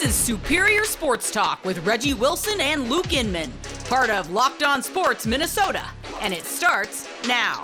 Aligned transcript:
This 0.00 0.08
is 0.12 0.38
Superior 0.38 0.86
Sports 0.86 1.30
Talk 1.30 1.62
with 1.62 1.84
Reggie 1.84 2.14
Wilson 2.14 2.58
and 2.58 2.88
Luke 2.88 3.12
Inman, 3.12 3.52
part 3.84 4.08
of 4.08 4.30
Locked 4.30 4.62
On 4.62 4.82
Sports 4.82 5.26
Minnesota, 5.26 5.84
and 6.22 6.32
it 6.32 6.44
starts 6.44 7.06
now. 7.28 7.60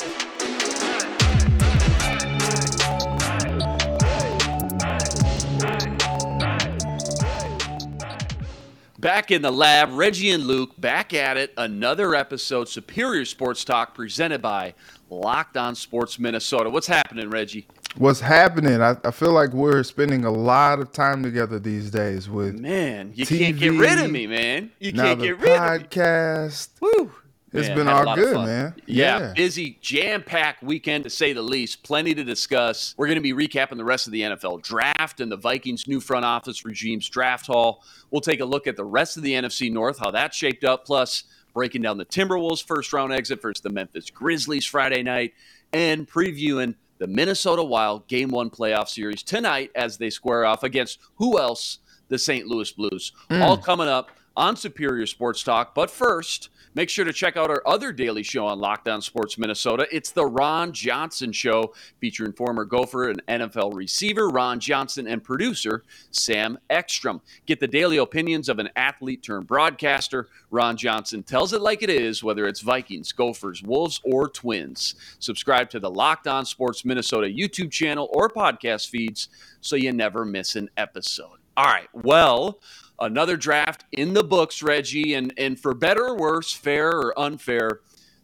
Back 8.98 9.30
in 9.30 9.40
the 9.40 9.50
lab, 9.50 9.92
Reggie 9.92 10.30
and 10.30 10.44
Luke 10.44 10.78
back 10.78 11.14
at 11.14 11.38
it. 11.38 11.54
Another 11.56 12.14
episode, 12.14 12.68
Superior 12.68 13.24
Sports 13.24 13.64
Talk, 13.64 13.94
presented 13.94 14.42
by 14.42 14.74
Locked 15.08 15.56
On 15.56 15.74
Sports 15.74 16.18
Minnesota. 16.18 16.68
What's 16.68 16.86
happening, 16.86 17.30
Reggie? 17.30 17.66
What's 17.96 18.20
happening? 18.20 18.82
I, 18.82 18.96
I 19.04 19.10
feel 19.10 19.32
like 19.32 19.52
we're 19.54 19.82
spending 19.82 20.24
a 20.26 20.30
lot 20.30 20.80
of 20.80 20.92
time 20.92 21.22
together 21.22 21.58
these 21.58 21.90
days 21.90 22.28
with 22.28 22.58
Man, 22.58 23.12
you 23.14 23.24
TV, 23.24 23.38
can't 23.38 23.58
get 23.58 23.72
rid 23.72 23.98
of 23.98 24.10
me, 24.10 24.26
man. 24.26 24.70
You 24.78 24.92
can't 24.92 25.18
get 25.18 25.38
rid 25.38 25.52
of 25.52 25.80
me. 25.80 25.86
podcast. 25.88 26.68
Woo. 26.80 27.12
It's 27.52 27.68
Man, 27.68 27.76
been 27.78 27.88
all 27.88 28.14
good, 28.14 28.36
man. 28.36 28.74
Yeah, 28.84 29.18
Yeah. 29.18 29.32
busy, 29.34 29.78
jam-packed 29.80 30.62
weekend 30.62 31.04
to 31.04 31.10
say 31.10 31.32
the 31.32 31.40
least. 31.40 31.82
Plenty 31.84 32.14
to 32.14 32.22
discuss. 32.22 32.94
We're 32.98 33.06
going 33.06 33.22
to 33.22 33.22
be 33.22 33.32
recapping 33.32 33.78
the 33.78 33.84
rest 33.84 34.06
of 34.06 34.12
the 34.12 34.22
NFL 34.22 34.60
draft 34.62 35.20
and 35.20 35.32
the 35.32 35.36
Vikings' 35.38 35.86
new 35.88 36.00
front 36.00 36.26
office 36.26 36.66
regime's 36.66 37.08
draft 37.08 37.46
haul. 37.46 37.82
We'll 38.10 38.20
take 38.20 38.40
a 38.40 38.44
look 38.44 38.66
at 38.66 38.76
the 38.76 38.84
rest 38.84 39.16
of 39.16 39.22
the 39.22 39.32
NFC 39.32 39.72
North, 39.72 39.98
how 39.98 40.10
that 40.10 40.34
shaped 40.34 40.64
up, 40.64 40.84
plus 40.84 41.24
breaking 41.54 41.80
down 41.80 41.96
the 41.96 42.04
Timberwolves' 42.04 42.62
first-round 42.62 43.10
exit 43.10 43.40
versus 43.40 43.62
the 43.62 43.70
Memphis 43.70 44.10
Grizzlies 44.10 44.66
Friday 44.66 45.02
night, 45.02 45.32
and 45.72 46.06
previewing 46.06 46.74
the 46.98 47.06
Minnesota 47.06 47.62
Wild 47.62 48.06
Game 48.08 48.30
One 48.30 48.50
playoff 48.50 48.88
series 48.88 49.22
tonight 49.22 49.70
as 49.74 49.98
they 49.98 50.10
square 50.10 50.44
off 50.44 50.62
against 50.62 50.98
who 51.16 51.38
else? 51.38 51.78
The 52.08 52.18
St. 52.18 52.46
Louis 52.46 52.70
Blues. 52.72 53.12
Hmm. 53.30 53.42
All 53.42 53.56
coming 53.56 53.88
up 53.88 54.10
on 54.36 54.56
Superior 54.56 55.06
Sports 55.06 55.42
Talk. 55.42 55.74
But 55.74 55.90
first, 55.90 56.50
make 56.74 56.90
sure 56.90 57.04
to 57.04 57.12
check 57.12 57.36
out 57.36 57.50
our 57.50 57.62
other 57.66 57.92
daily 57.92 58.22
show 58.22 58.46
on 58.46 58.58
Locked 58.58 58.86
On 58.88 59.00
Sports 59.00 59.38
Minnesota. 59.38 59.86
It's 59.90 60.10
the 60.10 60.26
Ron 60.26 60.72
Johnson 60.72 61.32
Show, 61.32 61.72
featuring 62.00 62.32
former 62.32 62.64
Gopher 62.64 63.08
and 63.08 63.24
NFL 63.26 63.74
receiver 63.74 64.28
Ron 64.28 64.60
Johnson 64.60 65.06
and 65.06 65.24
producer 65.24 65.84
Sam 66.10 66.58
Ekstrom. 66.68 67.22
Get 67.46 67.60
the 67.60 67.66
daily 67.66 67.96
opinions 67.96 68.48
of 68.48 68.58
an 68.58 68.68
athlete 68.76 69.22
turned 69.22 69.46
broadcaster. 69.46 70.28
Ron 70.50 70.76
Johnson 70.76 71.22
tells 71.22 71.52
it 71.52 71.62
like 71.62 71.82
it 71.82 71.90
is, 71.90 72.22
whether 72.22 72.46
it's 72.46 72.60
Vikings, 72.60 73.12
Gophers, 73.12 73.62
Wolves, 73.62 74.00
or 74.04 74.28
Twins. 74.28 74.94
Subscribe 75.18 75.70
to 75.70 75.80
the 75.80 75.90
Locked 75.90 76.26
On 76.26 76.44
Sports 76.44 76.84
Minnesota 76.84 77.26
YouTube 77.26 77.70
channel 77.70 78.08
or 78.12 78.28
podcast 78.28 78.88
feeds 78.88 79.28
so 79.60 79.76
you 79.76 79.92
never 79.92 80.24
miss 80.24 80.56
an 80.56 80.68
episode. 80.76 81.38
All 81.56 81.64
right, 81.64 81.88
well, 81.94 82.60
another 83.00 83.36
draft 83.36 83.84
in 83.92 84.12
the 84.12 84.24
books, 84.24 84.62
Reggie, 84.62 85.14
and 85.14 85.32
and 85.38 85.58
for 85.58 85.72
better 85.72 86.04
or 86.04 86.16
worse, 86.16 86.52
fair 86.52 86.90
or 86.90 87.18
unfair, 87.18 87.80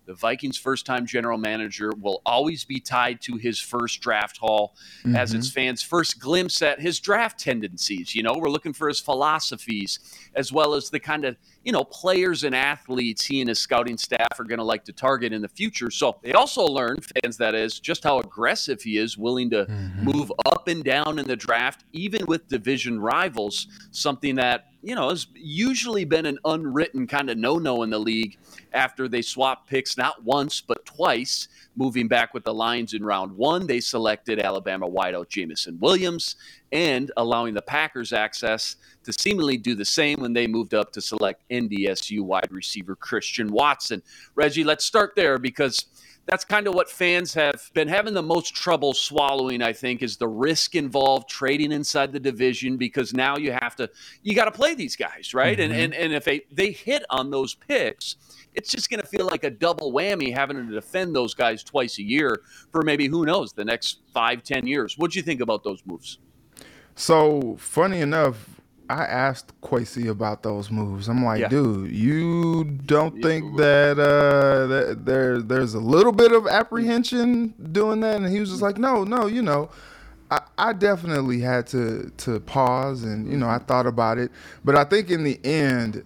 the 0.06 0.14
Vikings' 0.14 0.56
first-time 0.56 1.06
general 1.06 1.38
manager 1.38 1.92
will 2.00 2.22
always 2.26 2.64
be 2.64 2.80
tied 2.80 3.20
to 3.22 3.36
his 3.36 3.58
first 3.58 4.00
draft 4.00 4.38
haul 4.38 4.74
as 5.14 5.30
mm-hmm. 5.30 5.38
its 5.38 5.50
fans' 5.50 5.82
first 5.82 6.20
glimpse 6.20 6.60
at 6.62 6.80
his 6.80 7.00
draft 7.00 7.38
tendencies. 7.38 8.14
You 8.14 8.22
know, 8.22 8.34
we're 8.36 8.50
looking 8.50 8.72
for 8.72 8.88
his 8.88 9.00
philosophies 9.00 9.98
as 10.34 10.52
well 10.52 10.74
as 10.74 10.90
the 10.90 11.00
kind 11.00 11.24
of 11.24 11.36
you 11.64 11.72
know 11.72 11.84
players 11.84 12.44
and 12.44 12.54
athletes 12.54 13.24
he 13.24 13.40
and 13.40 13.48
his 13.48 13.58
scouting 13.58 13.96
staff 13.96 14.38
are 14.38 14.44
going 14.44 14.58
to 14.58 14.64
like 14.64 14.84
to 14.84 14.92
target 14.92 15.32
in 15.32 15.42
the 15.42 15.48
future. 15.48 15.90
So 15.90 16.18
they 16.22 16.32
also 16.32 16.64
learn, 16.64 16.98
fans 17.22 17.36
that 17.36 17.54
is, 17.54 17.78
just 17.78 18.04
how 18.04 18.18
aggressive 18.18 18.82
he 18.82 18.98
is, 18.98 19.16
willing 19.16 19.50
to 19.50 19.66
mm-hmm. 19.66 20.04
move 20.04 20.32
up 20.46 20.68
and 20.68 20.82
down 20.82 21.18
in 21.18 21.26
the 21.26 21.36
draft, 21.36 21.84
even 21.92 22.26
with 22.26 22.48
division 22.48 23.00
rivals. 23.00 23.68
Something 23.90 24.36
that 24.36 24.71
you 24.82 24.94
know 24.94 25.08
has 25.08 25.26
usually 25.34 26.04
been 26.04 26.26
an 26.26 26.38
unwritten 26.44 27.06
kind 27.06 27.30
of 27.30 27.38
no-no 27.38 27.82
in 27.82 27.90
the 27.90 27.98
league 27.98 28.36
after 28.72 29.08
they 29.08 29.22
swapped 29.22 29.68
picks 29.68 29.96
not 29.96 30.22
once 30.24 30.60
but 30.60 30.84
twice. 30.84 31.48
Moving 31.74 32.06
back 32.06 32.34
with 32.34 32.44
the 32.44 32.52
Lions 32.52 32.92
in 32.92 33.04
round 33.04 33.32
one, 33.36 33.66
they 33.66 33.80
selected 33.80 34.38
Alabama 34.38 34.88
wideout 34.88 35.28
Jameson 35.28 35.78
Williams 35.80 36.36
and 36.70 37.10
allowing 37.16 37.54
the 37.54 37.62
Packers 37.62 38.12
access 38.12 38.76
to 39.04 39.12
seemingly 39.12 39.56
do 39.56 39.74
the 39.74 39.84
same 39.84 40.20
when 40.20 40.32
they 40.32 40.46
moved 40.46 40.74
up 40.74 40.92
to 40.92 41.00
select 41.00 41.42
NDSU 41.50 42.20
wide 42.20 42.50
receiver 42.50 42.94
Christian 42.94 43.50
Watson. 43.50 44.02
Reggie, 44.34 44.64
let's 44.64 44.84
start 44.84 45.14
there 45.16 45.38
because 45.38 45.86
that's 46.26 46.44
kind 46.44 46.66
of 46.66 46.74
what 46.74 46.88
fans 46.88 47.34
have 47.34 47.70
been 47.74 47.88
having 47.88 48.14
the 48.14 48.22
most 48.22 48.54
trouble 48.54 48.94
swallowing, 48.94 49.60
I 49.60 49.72
think, 49.72 50.02
is 50.02 50.16
the 50.16 50.28
risk 50.28 50.74
involved 50.74 51.28
trading 51.28 51.72
inside 51.72 52.12
the 52.12 52.20
division 52.20 52.76
because 52.76 53.12
now 53.12 53.36
you 53.36 53.52
have 53.52 53.74
to 53.76 53.90
you 54.22 54.34
got 54.34 54.44
to 54.44 54.52
play 54.52 54.74
these 54.74 54.94
guys, 54.94 55.34
right? 55.34 55.58
And 55.58 55.72
mm-hmm. 55.72 55.82
and 55.82 55.94
and 55.94 56.12
if 56.12 56.24
they, 56.24 56.42
they 56.52 56.70
hit 56.70 57.02
on 57.10 57.30
those 57.30 57.54
picks, 57.54 58.16
it's 58.54 58.70
just 58.70 58.88
going 58.88 59.00
to 59.00 59.06
feel 59.06 59.26
like 59.26 59.44
a 59.44 59.50
double 59.50 59.92
whammy 59.92 60.32
having 60.32 60.56
to 60.56 60.72
defend 60.72 61.14
those 61.14 61.34
guys 61.34 61.61
twice 61.62 61.98
a 61.98 62.02
year 62.02 62.40
for 62.70 62.82
maybe 62.82 63.06
who 63.06 63.24
knows 63.24 63.52
the 63.52 63.64
next 63.64 64.00
five, 64.12 64.42
ten 64.42 64.66
years. 64.66 64.96
What 64.98 65.10
do 65.12 65.18
you 65.18 65.22
think 65.22 65.40
about 65.40 65.64
those 65.64 65.82
moves? 65.86 66.18
So 66.94 67.56
funny 67.58 68.00
enough, 68.00 68.60
I 68.90 69.04
asked 69.04 69.58
Kwesi 69.62 70.08
about 70.10 70.42
those 70.42 70.70
moves. 70.70 71.08
I'm 71.08 71.24
like, 71.24 71.40
Yeah. 71.40 71.48
dude, 71.48 71.90
you 71.92 72.64
don't 72.64 73.22
think 73.22 73.56
that 73.56 73.98
uh 73.98 74.66
that 74.66 75.04
there 75.06 75.40
there's 75.40 75.74
a 75.74 75.80
little 75.80 76.12
bit 76.12 76.32
of 76.32 76.46
apprehension 76.46 77.54
doing 77.72 78.00
that? 78.00 78.16
And 78.16 78.28
he 78.30 78.40
was 78.40 78.50
just 78.50 78.62
like, 78.62 78.78
no, 78.78 79.04
no, 79.04 79.26
you 79.26 79.42
know. 79.42 79.70
I, 80.30 80.40
I 80.56 80.72
definitely 80.72 81.40
had 81.40 81.66
to 81.68 82.10
to 82.18 82.40
pause 82.40 83.02
and 83.04 83.30
you 83.30 83.36
know 83.36 83.48
I 83.48 83.58
thought 83.58 83.86
about 83.86 84.16
it, 84.16 84.30
but 84.64 84.74
I 84.76 84.84
think 84.84 85.10
in 85.10 85.24
the 85.24 85.38
end, 85.44 86.04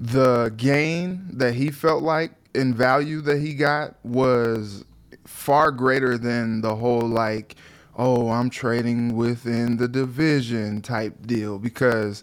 the 0.00 0.52
gain 0.56 1.28
that 1.32 1.54
he 1.54 1.70
felt 1.70 2.02
like 2.02 2.32
in 2.56 2.74
value 2.74 3.20
that 3.20 3.40
he 3.40 3.54
got 3.54 3.94
was 4.04 4.84
far 5.24 5.70
greater 5.70 6.16
than 6.16 6.60
the 6.60 6.74
whole 6.74 7.02
like 7.02 7.56
oh 7.96 8.30
i'm 8.30 8.48
trading 8.48 9.16
within 9.16 9.76
the 9.76 9.88
division 9.88 10.80
type 10.80 11.14
deal. 11.26 11.58
Because 11.58 12.22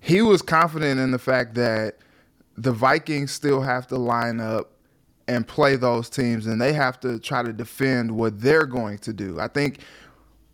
he 0.00 0.22
was 0.22 0.42
confident 0.42 1.00
in 1.00 1.10
the 1.10 1.18
fact 1.18 1.54
that 1.54 1.98
the 2.56 2.72
vikings 2.72 3.32
still 3.32 3.60
have 3.60 3.86
to 3.88 3.96
line 3.96 4.40
up 4.40 4.70
and 5.26 5.46
play 5.48 5.76
those 5.76 6.10
teams 6.10 6.46
and 6.46 6.60
they 6.60 6.72
have 6.72 7.00
to 7.00 7.18
try 7.18 7.42
to 7.42 7.52
defend 7.52 8.10
what 8.10 8.40
they're 8.40 8.66
going 8.66 8.98
to 8.98 9.12
do. 9.12 9.40
I 9.40 9.48
think 9.48 9.80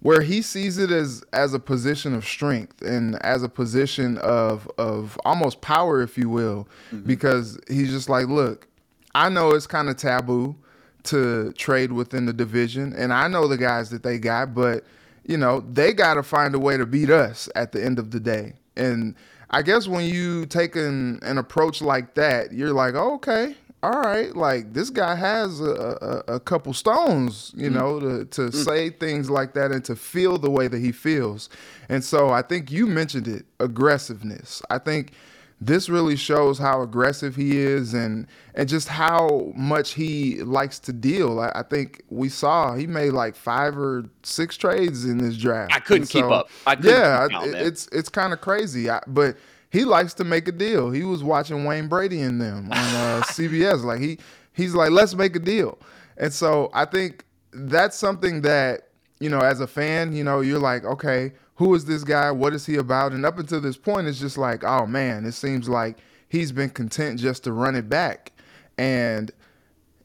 where 0.00 0.22
he 0.22 0.41
sees 0.42 0.78
it 0.78 0.91
as 0.91 1.22
as 1.32 1.54
a 1.54 1.58
position 1.58 2.14
of 2.14 2.25
strength 2.25 2.82
and 2.82 3.16
as 3.22 3.42
a 3.42 3.48
position 3.48 4.19
of 4.19 4.70
of 4.78 5.19
almost 5.25 5.60
power 5.60 6.02
if 6.02 6.16
you 6.16 6.28
will 6.28 6.66
mm-hmm. 6.92 7.06
because 7.06 7.58
he's 7.69 7.91
just 7.91 8.08
like 8.08 8.26
look 8.26 8.66
i 9.15 9.28
know 9.28 9.50
it's 9.50 9.66
kind 9.66 9.88
of 9.88 9.97
taboo 9.97 10.54
to 11.03 11.53
trade 11.53 11.93
within 11.93 12.26
the 12.26 12.32
division 12.32 12.93
and 12.94 13.12
i 13.12 13.26
know 13.26 13.47
the 13.47 13.56
guys 13.56 13.91
that 13.91 14.03
they 14.03 14.19
got 14.19 14.54
but 14.54 14.84
you 15.26 15.37
know 15.37 15.60
they 15.72 15.93
got 15.93 16.15
to 16.15 16.22
find 16.22 16.54
a 16.54 16.59
way 16.59 16.76
to 16.76 16.87
beat 16.87 17.10
us 17.10 17.49
at 17.54 17.72
the 17.72 17.82
end 17.82 17.99
of 17.99 18.10
the 18.10 18.20
day 18.20 18.53
and 18.76 19.15
i 19.50 19.62
guess 19.62 19.88
when 19.88 20.04
you 20.04 20.44
take 20.47 20.76
an, 20.76 21.19
an 21.22 21.38
approach 21.38 21.81
like 21.81 22.15
that 22.15 22.53
you're 22.53 22.72
like 22.72 22.94
oh, 22.94 23.15
okay 23.15 23.54
all 23.82 24.03
right, 24.03 24.37
like 24.37 24.75
this 24.75 24.91
guy 24.91 25.15
has 25.15 25.60
a, 25.60 26.25
a, 26.28 26.34
a 26.34 26.41
couple 26.41 26.75
stones, 26.75 27.53
you 27.56 27.70
mm. 27.70 27.75
know, 27.75 27.99
to, 27.99 28.25
to 28.26 28.41
mm. 28.43 28.54
say 28.54 28.91
things 28.91 29.31
like 29.31 29.54
that 29.54 29.72
and 29.72 29.82
to 29.87 29.97
feel 29.97 30.37
the 30.37 30.50
way 30.50 30.69
that 30.69 30.78
he 30.78 30.93
feels. 30.93 31.49
And 31.88 32.04
so 32.04 32.28
I 32.28 32.43
think 32.43 32.70
you 32.70 32.87
mentioned 32.87 33.26
it 33.26 33.47
aggressiveness. 33.59 34.60
I 34.69 34.78
think 34.78 35.12
this 35.60 35.88
really 35.88 36.16
shows 36.16 36.59
how 36.59 36.82
aggressive 36.82 37.37
he 37.37 37.59
is 37.59 37.94
and 37.94 38.26
and 38.54 38.69
just 38.69 38.88
how 38.88 39.53
much 39.56 39.93
he 39.93 40.43
likes 40.43 40.78
to 40.81 40.93
deal. 40.93 41.41
I, 41.41 41.53
I 41.56 41.62
think 41.62 42.03
we 42.09 42.28
saw 42.28 42.75
he 42.75 42.87
made 42.87 43.10
like 43.12 43.37
five 43.37 43.76
or 43.78 44.04
six 44.22 44.56
trades 44.56 45.04
in 45.04 45.19
this 45.19 45.37
draft. 45.37 45.75
I 45.75 45.81
couldn't 45.81 46.03
And 46.03 46.09
keep 46.09 46.31
up. 46.31 46.50
I 46.66 46.76
couldn't 46.76 46.99
yeah, 46.99 47.29
keep 47.29 47.31
it's 47.55 47.88
it's 47.93 48.08
kind 48.08 48.32
of 48.32 48.40
crazy. 48.40 48.90
I, 48.90 49.00
but 49.06 49.37
he 49.70 49.85
likes 49.85 50.14
to 50.14 50.25
make 50.25 50.49
a 50.49 50.52
deal. 50.52 50.90
He 50.90 51.05
was 51.05 51.23
watching 51.23 51.64
Wayne 51.64 51.88
Brady 51.88 52.20
and 52.23 52.40
them 52.40 52.70
on 52.73 52.94
uh, 52.94 53.23
CBS. 53.26 53.85
Like 53.85 54.00
he 54.00 54.19
he's 54.52 54.75
like, 54.75 54.90
let's 54.90 55.14
make 55.14 55.37
a 55.37 55.40
deal. 55.40 55.79
And 56.17 56.32
so 56.32 56.70
I 56.75 56.85
think 56.87 57.25
that's 57.52 57.96
something 57.96 58.43
that 58.43 58.88
you 59.20 59.29
know, 59.29 59.40
as 59.40 59.61
a 59.61 59.67
fan, 59.67 60.12
you 60.14 60.25
know, 60.25 60.40
you're 60.40 60.58
like, 60.58 60.85
okay, 60.85 61.32
who 61.61 61.75
is 61.75 61.85
this 61.85 62.05
guy? 62.05 62.31
What 62.31 62.55
is 62.55 62.65
he 62.65 62.77
about? 62.77 63.12
And 63.12 63.27
up 63.27 63.39
until 63.39 63.61
this 63.61 63.77
point, 63.77 64.07
it's 64.07 64.19
just 64.19 64.39
like, 64.39 64.65
oh 64.65 64.87
man, 64.87 65.27
it 65.27 65.33
seems 65.33 65.69
like 65.69 65.99
he's 66.31 66.53
been 66.53 66.71
content 66.71 67.21
just 67.21 67.45
to 67.45 67.53
run 67.53 67.77
it 67.77 67.87
back. 67.87 68.33
And 68.79 69.31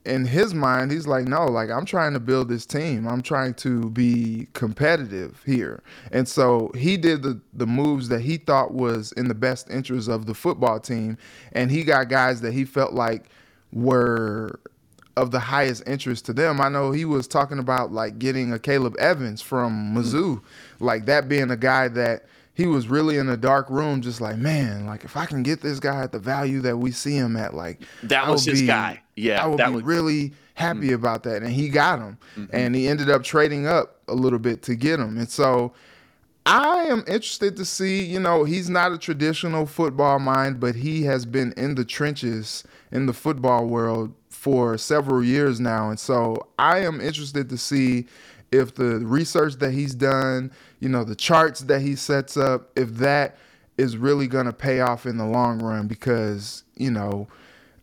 in 0.04 0.26
his 0.26 0.54
mind, 0.54 0.92
he's 0.92 1.08
like, 1.08 1.30
no, 1.30 1.46
like 1.46 1.70
I'm 1.70 1.86
trying 1.86 2.12
to 2.12 2.20
build 2.20 2.50
this 2.50 2.66
team. 2.66 3.08
I'm 3.08 3.22
trying 3.22 3.54
to 3.54 3.90
be 3.92 4.50
competitive 4.52 5.42
here. 5.46 5.82
And 6.12 6.28
so 6.28 6.74
he 6.76 6.98
did 6.98 7.24
the 7.24 7.40
the 7.54 7.66
moves 7.66 8.10
that 8.10 8.20
he 8.20 8.36
thought 8.36 8.74
was 8.74 9.14
in 9.14 9.30
the 9.30 9.34
best 9.34 9.70
interest 9.70 10.10
of 10.10 10.26
the 10.26 10.34
football 10.34 10.82
team, 10.82 11.18
and 11.54 11.72
he 11.72 11.86
got 11.86 12.10
guys 12.10 12.42
that 12.42 12.52
he 12.52 12.66
felt 12.66 12.92
like 12.92 13.30
were 13.72 14.60
of 15.18 15.32
the 15.32 15.40
highest 15.40 15.84
interest 15.88 16.26
to 16.26 16.34
them. 16.34 16.60
I 16.60 16.70
know 16.70 16.92
he 16.92 17.06
was 17.06 17.28
talking 17.28 17.60
about 17.60 17.94
like 17.94 18.20
getting 18.20 18.52
a 18.52 18.60
Caleb 18.60 18.98
Evans 19.00 19.42
from 19.42 19.96
Mizzou, 19.96 20.42
like 20.80 21.06
that 21.06 21.28
being 21.28 21.52
a 21.52 21.58
guy 21.58 21.88
that 21.90 22.26
he 22.54 22.68
was 22.68 22.88
really 22.88 23.18
in 23.18 23.28
a 23.28 23.36
dark 23.36 23.70
room, 23.70 24.02
just 24.02 24.22
like, 24.22 24.38
man, 24.38 24.86
like 24.86 25.04
if 25.04 25.18
I 25.18 25.26
can 25.26 25.44
get 25.44 25.62
this 25.62 25.80
guy 25.80 26.04
at 26.04 26.12
the 26.12 26.20
value 26.20 26.62
that 26.62 26.78
we 26.78 26.92
see 26.92 27.16
him 27.16 27.36
at, 27.36 27.54
like 27.54 27.82
that 28.04 28.28
was 28.28 28.46
his 28.46 28.62
be, 28.62 28.68
guy. 28.68 29.02
Yeah, 29.16 29.44
I 29.44 29.48
would 29.48 29.60
that 29.60 29.70
be 29.70 29.76
was... 29.76 29.84
really 29.84 30.34
happy 30.54 30.88
mm-hmm. 30.88 30.96
about 30.96 31.24
that. 31.24 31.44
And 31.44 31.52
he 31.52 31.68
got 31.68 32.00
him, 32.00 32.18
mm-hmm. 32.38 32.56
and 32.56 32.74
he 32.76 32.88
ended 32.88 33.10
up 33.10 33.24
trading 33.24 33.68
up 33.68 34.00
a 34.08 34.14
little 34.14 34.40
bit 34.40 34.62
to 34.64 34.76
get 34.76 35.00
him. 35.00 35.18
And 35.18 35.30
so 35.30 35.74
I 36.46 36.84
am 36.84 37.00
interested 37.08 37.58
to 37.58 37.66
see, 37.66 38.04
you 38.04 38.20
know, 38.20 38.44
he's 38.44 38.70
not 38.70 38.92
a 38.92 38.98
traditional 38.98 39.66
football 39.66 40.20
mind, 40.20 40.60
but 40.60 40.76
he 40.76 41.04
has 41.04 41.26
been 41.26 41.54
in 41.58 41.76
the 41.76 41.84
trenches 41.84 42.64
in 42.92 43.08
the 43.08 43.14
football 43.14 43.66
world 43.66 44.14
for 44.30 44.78
several 44.78 45.24
years 45.24 45.60
now. 45.60 45.90
And 45.90 46.00
so 46.00 46.48
I 46.60 46.80
am 46.80 47.02
interested 47.02 47.50
to 47.50 47.58
see 47.58 48.06
if 48.56 48.76
the 48.76 49.00
research 49.00 49.56
that 49.56 49.72
he's 49.72 49.94
done, 49.94 50.52
you 50.80 50.90
know, 50.90 51.04
the 51.04 51.16
charts 51.16 51.62
that 51.62 51.82
he 51.82 51.96
sets 51.96 52.38
up, 52.38 52.72
if 52.76 52.90
that 52.96 53.38
is 53.78 53.98
really 53.98 54.28
going 54.28 54.46
to 54.46 54.54
pay 54.54 54.80
off 54.80 55.06
in 55.06 55.18
the 55.18 55.26
long 55.26 55.60
run 55.60 55.88
because, 55.88 56.64
you 56.76 56.90
know, 56.90 57.28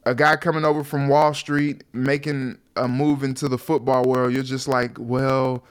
a 0.04 0.14
guy 0.14 0.36
coming 0.36 0.64
over 0.64 0.82
from 0.82 1.08
Wall 1.08 1.34
Street 1.34 1.84
making 1.92 2.58
a 2.76 2.88
move 2.88 3.22
into 3.22 3.48
the 3.48 3.58
football 3.58 4.04
world, 4.04 4.32
you're 4.32 4.42
just 4.42 4.66
like, 4.66 4.96
well, 4.98 5.62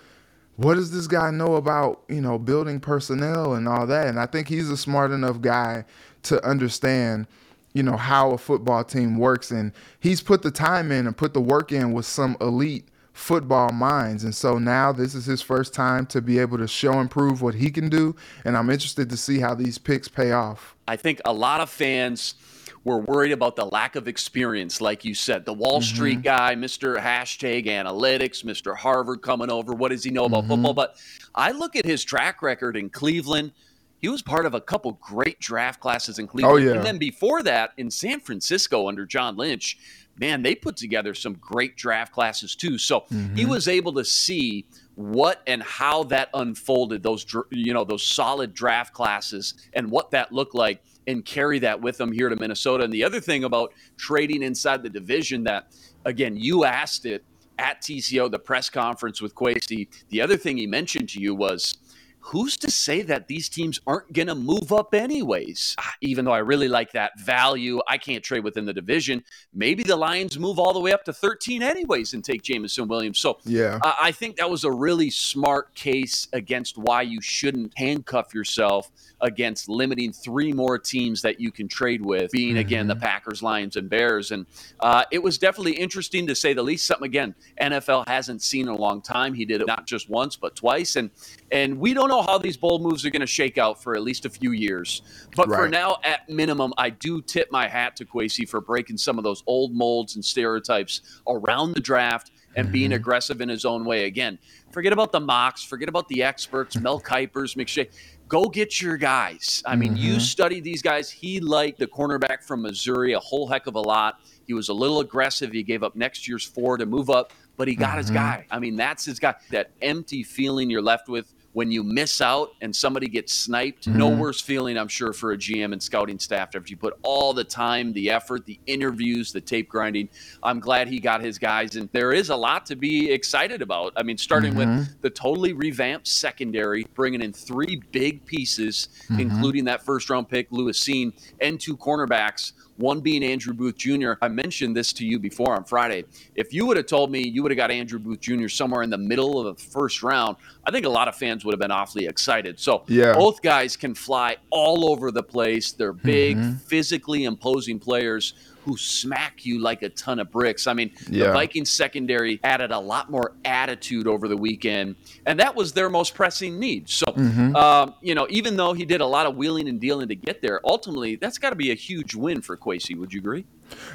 what 0.56 0.76
does 0.76 0.92
this 0.92 1.08
guy 1.08 1.32
know 1.32 1.56
about, 1.56 2.04
you 2.08 2.22
know, 2.22 2.38
building 2.38 2.80
personnel 2.80 3.56
and 3.56 3.68
all 3.68 3.88
that? 3.88 4.08
And 4.08 4.20
I 4.20 4.28
think 4.28 4.48
he's 4.48 4.70
a 4.70 4.78
smart 4.78 5.12
enough 5.12 5.42
guy 5.42 5.86
to 6.24 6.46
understand, 6.48 7.26
you 7.74 7.82
know, 7.82 7.98
how 7.98 8.32
a 8.32 8.38
football 8.38 8.84
team 8.84 9.18
works. 9.18 9.50
And 9.50 9.72
he's 10.00 10.22
put 10.22 10.44
the 10.44 10.52
time 10.52 10.92
in 10.92 11.08
and 11.08 11.18
put 11.18 11.34
the 11.34 11.42
work 11.42 11.72
in 11.72 11.94
with 11.94 12.06
some 12.06 12.38
elite 12.40 12.88
football 13.14 13.72
minds. 13.72 14.24
And 14.24 14.34
so 14.34 14.58
now 14.58 14.92
this 14.92 15.16
is 15.16 15.26
his 15.26 15.42
first 15.42 15.74
time 15.74 16.06
to 16.08 16.22
be 16.22 16.40
able 16.40 16.58
to 16.58 16.68
show 16.68 17.00
and 17.00 17.10
prove 17.10 17.42
what 17.42 17.56
he 17.56 17.70
can 17.70 17.90
do. 17.90 18.16
And 18.46 18.58
I'm 18.58 18.70
interested 18.70 19.10
to 19.10 19.18
see 19.18 19.40
how 19.40 19.54
these 19.54 19.78
picks 19.78 20.08
pay 20.08 20.32
off. 20.32 20.76
I 20.88 20.96
think 20.96 21.22
a 21.26 21.34
lot 21.34 21.62
of 21.62 21.70
fans 21.70 22.36
were 22.84 23.00
worried 23.00 23.32
about 23.32 23.56
the 23.56 23.66
lack 23.66 23.96
of 23.96 24.08
experience, 24.08 24.82
like 24.82 25.06
you 25.06 25.14
said. 25.14 25.46
The 25.46 25.54
Wall 25.54 25.80
mm-hmm. 25.80 25.96
Street 25.96 26.22
guy, 26.24 26.56
Mr. 26.56 26.98
Hashtag 26.98 27.68
Analytics, 27.68 28.44
Mr. 28.44 28.76
Harvard 28.76 29.22
coming 29.22 29.52
over. 29.52 29.74
What 29.74 29.90
does 29.90 30.04
he 30.04 30.10
know 30.10 30.26
about 30.26 30.42
mm-hmm. 30.42 30.50
football? 30.52 30.74
But 30.74 30.96
I 31.36 31.52
look 31.52 31.76
at 31.76 31.86
his 31.86 32.04
track 32.04 32.42
record 32.42 32.76
in 32.76 32.90
Cleveland. 32.90 33.52
He 34.00 34.10
was 34.10 34.24
part 34.24 34.48
of 34.48 34.56
a 34.56 34.62
couple 34.62 34.94
great 34.94 35.40
draft 35.40 35.80
classes 35.80 36.18
in 36.18 36.26
Cleveland. 36.26 36.54
Oh, 36.54 36.58
yeah. 36.58 36.74
And 36.74 36.84
then 36.84 36.98
before 36.98 37.44
that, 37.44 37.74
in 37.78 37.92
San 37.92 38.20
Francisco 38.20 38.88
under 38.88 39.06
John 39.06 39.38
Lynch, 39.38 39.78
man, 40.22 40.44
they 40.44 40.56
put 40.56 40.78
together 40.78 41.14
some 41.14 41.34
great 41.34 41.76
draft 41.76 42.14
classes 42.14 42.56
too. 42.56 42.78
So 42.78 43.02
mm-hmm. 43.02 43.36
he 43.36 43.46
was 43.46 43.68
able 43.68 43.92
to 43.94 44.06
see 44.06 44.66
what 44.96 45.42
and 45.48 45.64
how 45.64 46.04
that 46.04 46.30
unfolded 46.36 47.02
those 47.02 47.26
you 47.50 47.74
know 47.74 47.84
those 47.84 48.04
solid 48.04 48.54
draft 48.54 48.94
classes 48.94 49.56
and 49.74 49.90
what 49.90 50.12
that 50.12 50.32
looked 50.32 50.54
like 50.54 50.84
and 51.08 51.26
carry 51.26 51.58
that 51.60 51.82
with 51.82 52.00
him 52.00 52.12
here 52.12 52.30
to 52.30 52.36
Minnesota. 52.36 52.84
And 52.84 52.94
the 52.94 53.04
other 53.04 53.20
thing 53.20 53.44
about 53.44 53.74
trading 53.98 54.44
inside 54.44 54.84
the 54.84 54.90
division 54.90 55.44
that 55.46 55.68
again 56.06 56.38
you 56.38 56.64
asked 56.64 57.06
it 57.06 57.26
at 57.58 57.82
TCO 57.82 58.30
the 58.30 58.40
press 58.40 58.70
conference 58.70 59.22
with 59.22 59.34
Kwesi. 59.34 59.88
The 60.10 60.22
other 60.22 60.38
thing 60.38 60.58
he 60.58 60.68
mentioned 60.68 61.10
to 61.10 61.20
you 61.20 61.34
was 61.34 61.78
who's 62.22 62.56
to 62.58 62.72
say 62.72 63.02
that 63.02 63.28
these 63.28 63.50
teams 63.50 63.80
aren't 63.86 64.14
going 64.14 64.28
to 64.28 64.36
move 64.36 64.72
up 64.72 64.94
anyways? 64.94 65.76
Ah, 65.80 65.94
even 66.02 66.26
though 66.26 66.32
I 66.32 66.40
really 66.40 66.68
like 66.68 66.92
that 66.94 67.20
value, 67.20 67.82
I 67.88 67.98
can't 67.98 68.24
trade 68.24 68.44
within 68.44 68.66
the 68.66 68.74
division. 68.74 69.24
Maybe 69.54 69.84
the 69.84 69.96
Lions 69.96 70.38
move 70.40 70.60
all 70.60 70.74
the 70.74 70.80
way 70.80 70.94
up 70.94 71.04
to 71.06 71.14
13 71.14 71.64
anyways 71.64 72.14
and 72.14 72.24
take 72.24 72.44
Jameson 72.44 72.88
Williams. 72.88 73.20
So 73.20 73.40
yeah, 73.44 73.80
uh, 73.82 73.94
I 74.02 74.12
think 74.12 74.38
that 74.38 74.50
was 74.50 74.64
a 74.64 74.72
really 74.72 75.10
smart 75.10 75.74
case 75.74 76.28
against 76.34 76.78
why 76.78 77.02
you 77.02 77.22
shouldn't 77.22 77.78
handcuff 77.78 78.34
yourself 78.34 78.92
against 79.22 79.70
limiting 79.70 80.12
three 80.12 80.52
more 80.52 80.78
teams 80.78 81.22
that 81.22 81.40
you 81.40 81.52
can 81.52 81.68
trade 81.68 82.04
with, 82.04 82.32
being 82.32 82.52
mm-hmm. 82.52 82.60
again 82.60 82.88
the 82.88 82.96
Packers, 82.96 83.42
Lions, 83.42 83.76
and 83.76 83.90
Bears. 83.90 84.32
And 84.32 84.46
uh, 84.80 85.04
it 85.12 85.22
was 85.22 85.38
definitely 85.38 85.74
interesting 85.74 86.28
to 86.28 86.36
say 86.36 86.54
the 86.54 86.64
least. 86.64 86.86
Something 86.86 87.06
again 87.06 87.36
NFL 87.60 88.08
hasn't 88.08 88.42
seen 88.42 88.68
in 88.68 88.74
a 88.74 88.78
long 88.78 89.02
time. 89.02 89.34
He 89.34 89.46
did 89.46 89.62
it 89.62 89.68
not 89.68 89.86
just 89.86 90.10
once 90.10 90.36
but 90.36 90.56
twice, 90.56 90.96
and 90.96 91.10
and 91.52 91.80
we 91.80 91.94
don't 91.94 92.11
know 92.12 92.22
how 92.22 92.38
these 92.38 92.58
bold 92.58 92.82
moves 92.82 93.06
are 93.06 93.10
going 93.10 93.22
to 93.22 93.28
shake 93.28 93.58
out 93.58 93.82
for 93.82 93.96
at 93.96 94.02
least 94.02 94.26
a 94.26 94.30
few 94.30 94.52
years. 94.52 95.02
But 95.36 95.48
right. 95.48 95.58
for 95.58 95.70
now, 95.70 95.98
at 96.04 96.30
minimum, 96.30 96.74
I 96.78 96.90
do 96.90 97.22
tip 97.22 97.52
my 97.52 97.68
hat 97.68 97.96
to 97.98 98.06
Kwesi 98.06 98.48
for 98.48 98.62
breaking 98.62 98.98
some 98.98 99.18
of 99.18 99.24
those 99.24 99.44
old 99.48 99.74
molds 99.74 100.16
and 100.16 100.24
stereotypes 100.24 101.22
around 101.28 101.74
the 101.74 101.82
draft 101.82 102.32
and 102.56 102.66
mm-hmm. 102.66 102.74
being 102.74 102.94
aggressive 102.94 103.42
in 103.42 103.50
his 103.50 103.66
own 103.66 103.86
way. 103.86 104.06
Again, 104.06 104.38
forget 104.72 104.94
about 104.94 105.12
the 105.12 105.20
mocks, 105.20 105.64
forget 105.64 105.90
about 105.90 106.08
the 106.10 106.22
experts, 106.24 106.78
Mel 106.80 107.00
Kipers, 107.00 107.56
McShay 107.56 107.90
go 108.32 108.46
get 108.46 108.82
your 108.82 108.96
guys. 108.96 109.62
I 109.66 109.76
mean, 109.76 109.94
mm-hmm. 109.94 110.06
you 110.06 110.20
study 110.22 110.62
these 110.62 110.82
guys. 110.82 111.12
He 111.12 111.42
liked 111.42 111.80
the 111.80 111.88
cornerback 111.88 112.46
from 112.46 112.62
Missouri 112.62 113.12
a 113.12 113.20
whole 113.20 113.46
heck 113.46 113.68
of 113.68 113.76
a 113.76 113.82
lot. 113.82 114.22
He 114.48 114.54
was 114.54 114.70
a 114.70 114.74
little 114.74 115.02
aggressive. 115.02 115.52
He 115.52 115.64
gave 115.64 115.84
up 115.84 115.98
next 115.98 116.30
year's 116.30 116.46
four 116.46 116.78
to 116.78 116.86
move 116.86 117.10
up, 117.10 117.34
but 117.58 117.68
he 117.68 117.76
got 117.76 117.90
mm-hmm. 117.90 117.98
his 117.98 118.10
guy. 118.10 118.46
I 118.50 118.60
mean, 118.60 118.78
that's 118.78 119.04
his 119.04 119.20
guy. 119.20 119.36
That 119.50 119.72
empty 119.82 120.24
feeling 120.24 120.70
you're 120.70 120.82
left 120.82 121.10
with 121.10 121.34
when 121.54 121.72
you 121.72 121.84
miss 121.84 122.22
out 122.22 122.54
and 122.62 122.74
somebody 122.76 123.08
gets 123.08 123.34
sniped, 123.34 123.88
mm-hmm. 123.88 123.98
no 123.98 124.10
worse 124.10 124.40
feeling, 124.40 124.78
I'm 124.78 124.88
sure, 124.88 125.12
for 125.14 125.34
a 125.34 125.38
GM 125.38 125.74
and 125.74 125.84
scouting 125.84 126.18
staff 126.18 126.56
after 126.56 126.70
you 126.70 126.78
put 126.78 126.98
all 127.04 127.34
the 127.34 127.44
time, 127.44 127.92
the 127.94 128.10
effort, 128.10 128.46
the 128.46 128.60
interviews, 128.68 129.32
the 129.32 129.42
tape 129.42 129.68
grinding. 129.68 130.10
I'm 130.42 130.60
glad 130.60 130.88
he 130.88 131.00
got 131.00 131.22
his 131.22 131.38
guys, 131.38 131.76
and 131.76 131.90
there 131.92 132.14
is 132.14 132.30
a 132.30 132.36
lot 132.36 132.66
to 132.68 132.76
be 132.76 133.12
excited 133.12 133.62
about. 133.62 133.94
I 133.98 134.04
mean, 134.04 134.18
starting 134.18 134.54
mm-hmm. 134.54 134.78
with 134.78 135.02
the 135.02 135.10
totally 135.10 135.54
revamped 135.54 136.08
secondary, 136.08 136.86
bringing 136.94 137.22
in 137.22 137.34
three 137.34 137.82
big 137.92 138.26
pieces, 138.26 138.88
mm-hmm. 139.04 139.20
including 139.20 139.66
that 139.66 139.84
first 139.84 140.10
round 140.10 140.30
pick, 140.30 140.48
Lewis 140.52 140.80
Cine, 140.80 141.14
and 141.42 141.60
two 141.60 141.76
cornerbacks 141.76 142.54
one 142.78 143.00
being 143.00 143.24
Andrew 143.24 143.54
Booth 143.54 143.78
Jr. 143.78 144.14
I 144.22 144.28
mentioned 144.28 144.76
this 144.76 144.92
to 144.94 145.06
you 145.06 145.20
before 145.20 145.56
on 145.56 145.64
Friday. 145.64 146.06
If 146.36 146.54
you 146.54 146.66
would 146.66 146.78
have 146.78 146.86
told 146.86 147.12
me 147.12 147.28
you 147.28 147.44
would 147.44 147.52
have 147.52 147.58
got 147.58 147.72
Andrew 147.72 148.00
Booth 148.00 148.20
Jr. 148.20 148.48
somewhere 148.48 148.82
in 148.82 148.90
the 148.90 148.98
middle 148.98 149.40
of 149.40 149.56
the 149.56 149.64
first 149.64 150.04
round, 150.04 150.38
I 150.66 150.72
think 150.72 150.86
a 150.86 150.90
lot 150.90 151.08
of 151.08 151.16
fans 151.16 151.46
would 151.46 151.54
have 151.54 151.60
been 151.60 151.72
awfully 151.72 152.06
excited. 152.06 152.60
So 152.60 152.84
yeah. 152.88 153.14
both 153.14 153.42
guys 153.42 153.78
can 153.78 153.94
fly 153.96 154.38
all 154.50 154.90
over 154.90 155.12
the 155.12 155.24
place. 155.24 155.72
They're 155.72 155.94
big, 155.94 156.38
mm-hmm. 156.38 156.56
physically 156.58 157.26
imposing 157.26 157.80
players 157.80 158.34
who 158.64 158.78
smack 158.78 159.46
you 159.46 159.60
like 159.60 159.82
a 159.82 159.90
ton 159.90 160.20
of 160.20 160.32
bricks. 160.32 160.68
I 160.68 160.74
mean, 160.74 160.92
yeah. 161.10 161.28
the 161.28 161.34
Vikings 161.34 161.70
secondary 161.70 162.40
added 162.44 162.72
a 162.72 162.80
lot 162.80 163.10
more 163.10 163.34
attitude 163.46 164.08
over 164.08 164.28
the 164.28 164.38
weekend, 164.38 164.96
and 165.26 165.40
that 165.40 165.56
was 165.56 165.74
their 165.74 165.90
most 165.90 166.14
pressing 166.14 166.60
need. 166.60 166.90
So, 166.90 167.06
mm-hmm. 167.08 167.56
um, 167.56 167.96
you 168.02 168.16
know, 168.16 168.28
even 168.30 168.58
though 168.58 168.74
he 168.74 168.86
did 168.86 169.02
a 169.02 169.06
lot 169.06 169.26
of 169.26 169.36
wheeling 169.36 169.68
and 169.68 169.80
dealing 169.80 170.08
to 170.08 170.16
get 170.16 170.42
there, 170.42 170.62
ultimately 170.64 171.16
that's 171.16 171.38
got 171.38 171.52
to 171.52 171.56
be 171.56 171.72
a 171.72 171.76
huge 171.76 172.16
win 172.16 172.42
for 172.42 172.58
Kwesi. 172.58 172.98
Would 172.98 173.14
you 173.14 173.20
agree? 173.20 173.46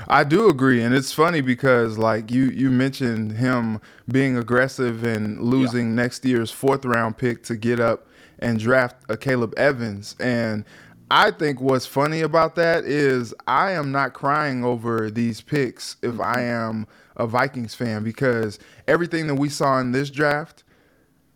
I 0.09 0.25
do 0.25 0.49
agree, 0.49 0.83
and 0.83 0.95
it's 0.95 1.13
funny 1.13 1.41
because 1.41 1.99
like 1.99 2.31
you 2.31 2.45
you 2.45 2.71
mentioned 2.71 3.33
him 3.33 3.81
being 4.11 4.37
aggressive 4.37 5.05
and 5.05 5.41
losing 5.41 5.89
yeah. 5.89 6.03
next 6.03 6.25
year's 6.25 6.51
fourth 6.51 6.85
round 6.85 7.19
pick 7.19 7.43
to 7.45 7.57
get 7.57 7.81
up 7.81 8.07
and 8.39 8.59
draft 8.59 8.97
a 9.09 9.17
Caleb 9.17 9.55
Evans 9.57 10.15
and 10.21 10.65
I 11.11 11.31
think 11.31 11.61
what's 11.61 11.87
funny 11.87 12.21
about 12.21 12.57
that 12.57 12.85
is 12.85 13.35
I 13.47 13.73
am 13.73 13.93
not 13.93 14.13
crying 14.13 14.65
over 14.65 15.11
these 15.11 15.41
picks 15.41 15.97
if 16.03 16.19
I 16.21 16.37
mm-hmm. 16.37 16.79
am 16.81 16.87
a 17.17 17.27
Vikings 17.27 17.75
fan 17.75 18.03
because 18.03 18.59
everything 18.89 19.27
that 19.29 19.37
we 19.37 19.49
saw 19.49 19.79
in 19.79 19.93
this 19.93 20.11
draft 20.11 20.65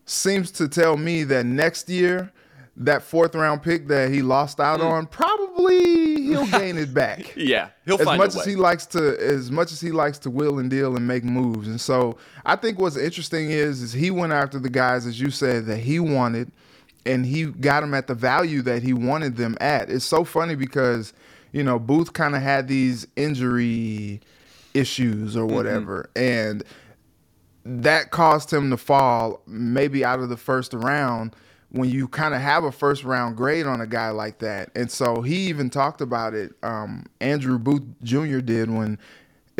seems 0.04 0.50
to 0.52 0.68
tell 0.68 0.96
me 0.96 1.22
that 1.24 1.46
next 1.46 1.88
year 1.88 2.32
that 2.76 3.02
fourth 3.02 3.34
round 3.34 3.62
pick 3.62 3.86
that 3.88 4.10
he 4.10 4.22
lost 4.22 4.58
out 4.58 4.80
mm. 4.80 4.90
on 4.90 5.06
probably 5.06 6.22
he'll 6.22 6.46
gain 6.58 6.78
it 6.78 6.92
back. 6.94 7.34
yeah, 7.36 7.68
he'll 7.84 8.00
as 8.00 8.06
much 8.18 8.34
as 8.34 8.44
he 8.44 8.56
likes 8.56 8.86
to 8.86 9.16
as 9.20 9.50
much 9.50 9.70
as 9.72 9.80
he 9.80 9.92
likes 9.92 10.18
to 10.18 10.30
will 10.30 10.58
and 10.58 10.70
deal 10.70 10.96
and 10.96 11.06
make 11.06 11.22
moves. 11.22 11.68
And 11.68 11.80
so 11.80 12.16
I 12.44 12.56
think 12.56 12.78
what's 12.78 12.96
interesting 12.96 13.50
is 13.50 13.82
is 13.82 13.92
he 13.92 14.10
went 14.10 14.32
after 14.32 14.58
the 14.58 14.70
guys 14.70 15.06
as 15.06 15.20
you 15.20 15.30
said 15.30 15.66
that 15.66 15.78
he 15.78 16.00
wanted 16.00 16.50
and 17.06 17.24
he 17.26 17.46
got 17.46 17.80
them 17.80 17.94
at 17.94 18.06
the 18.06 18.14
value 18.14 18.62
that 18.62 18.82
he 18.82 18.92
wanted 18.92 19.36
them 19.36 19.56
at. 19.60 19.90
It's 19.90 20.04
so 20.04 20.24
funny 20.24 20.54
because 20.54 21.12
you 21.52 21.62
know 21.62 21.78
Booth 21.78 22.12
kind 22.12 22.34
of 22.34 22.42
had 22.42 22.68
these 22.68 23.06
injury 23.16 24.20
issues 24.74 25.36
or 25.36 25.44
mm-hmm. 25.46 25.54
whatever, 25.54 26.10
mm-hmm. 26.14 26.52
and 26.52 26.64
that 27.64 28.10
caused 28.10 28.52
him 28.52 28.70
to 28.70 28.76
fall 28.76 29.42
maybe 29.46 30.04
out 30.04 30.20
of 30.20 30.28
the 30.28 30.36
first 30.36 30.72
round 30.72 31.34
when 31.70 31.88
you 31.88 32.08
kind 32.08 32.34
of 32.34 32.40
have 32.40 32.64
a 32.64 32.72
first 32.72 33.04
round 33.04 33.36
grade 33.36 33.66
on 33.66 33.80
a 33.80 33.86
guy 33.86 34.10
like 34.10 34.38
that. 34.38 34.70
And 34.74 34.90
so 34.90 35.22
he 35.22 35.48
even 35.48 35.70
talked 35.70 36.00
about 36.00 36.34
it. 36.34 36.52
Um, 36.62 37.06
Andrew 37.20 37.58
Booth 37.58 37.82
Jr. 38.02 38.38
did 38.38 38.70
when 38.70 38.98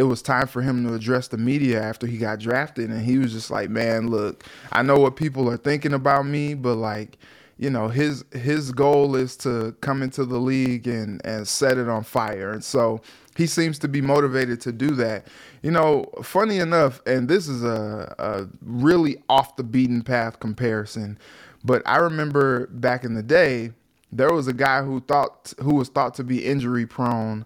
it 0.00 0.04
was 0.04 0.23
time 0.23 0.47
for 0.47 0.62
him 0.62 0.87
to 0.87 0.95
address 0.95 1.28
the 1.28 1.37
media 1.37 1.83
after 1.83 2.07
he 2.07 2.16
got 2.16 2.38
drafted 2.38 2.90
and 2.90 3.04
he 3.04 3.19
was 3.19 3.33
just 3.33 3.50
like 3.50 3.69
man 3.69 4.09
look 4.09 4.45
i 4.73 4.83
know 4.83 4.97
what 4.99 5.14
people 5.16 5.49
are 5.50 5.57
thinking 5.57 5.92
about 5.92 6.26
me 6.26 6.54
but 6.54 6.76
like 6.76 7.19
you 7.61 7.69
know 7.69 7.88
his 7.88 8.25
his 8.33 8.73
goal 8.73 9.14
is 9.14 9.37
to 9.37 9.76
come 9.83 10.02
into 10.02 10.25
the 10.25 10.38
league 10.38 10.88
and 10.88 11.21
and 11.26 11.47
set 11.47 11.76
it 11.76 11.90
on 11.90 12.02
fire. 12.02 12.52
And 12.52 12.64
so 12.64 13.02
he 13.37 13.47
seems 13.47 13.78
to 13.80 13.88
be 13.88 14.00
motivated 14.00 14.62
to 14.62 14.73
do 14.73 14.92
that. 14.92 15.26
You 15.62 15.71
know 15.71 16.07
funny 16.23 16.57
enough 16.57 17.02
and 17.04 17.28
this 17.28 17.47
is 17.47 17.62
a, 17.62 18.14
a 18.19 18.47
really 18.62 19.23
off 19.28 19.57
the 19.57 19.62
beaten 19.62 20.00
path 20.00 20.40
comparison 20.40 21.19
but 21.62 21.83
i 21.85 21.99
remember 21.99 22.66
back 22.69 23.04
in 23.04 23.12
the 23.12 23.23
day 23.23 23.73
there 24.11 24.33
was 24.33 24.49
a 24.49 24.54
guy 24.54 24.83
who 24.83 25.00
thought 25.00 25.52
who 25.61 25.75
was 25.75 25.90
thought 25.90 26.14
to 26.14 26.25
be 26.25 26.47
injury 26.47 26.87
prone 26.87 27.45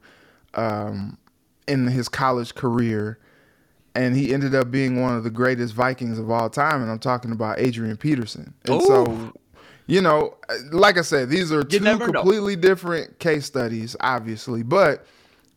um, 0.55 1.19
in 1.67 1.87
his 1.87 2.09
college 2.09 2.55
career, 2.55 3.19
and 3.95 4.17
he 4.17 4.35
ended 4.35 4.55
up 4.55 4.71
being 4.71 5.01
one 5.01 5.17
of 5.17 5.25
the 5.25 5.31
greatest 5.31 5.75
Vikings 5.75 6.19
of 6.19 6.31
all 6.31 6.51
time. 6.51 6.83
And 6.83 6.91
I'm 6.91 6.99
talking 6.99 7.33
about 7.33 7.59
Adrian 7.59 7.97
Peterson. 7.97 8.55
And 8.65 8.83
Ooh. 8.83 8.87
so, 8.87 9.33
you 9.87 10.01
know, 10.01 10.37
like 10.73 10.99
I 10.99 11.03
said, 11.03 11.29
these 11.29 11.53
are 11.53 11.63
two 11.63 11.81
never 11.81 12.09
know. 12.09 12.21
completely 12.21 12.57
different 12.57 13.19
case 13.19 13.47
studies, 13.47 13.97
obviously, 14.01 14.63
but 14.63 15.07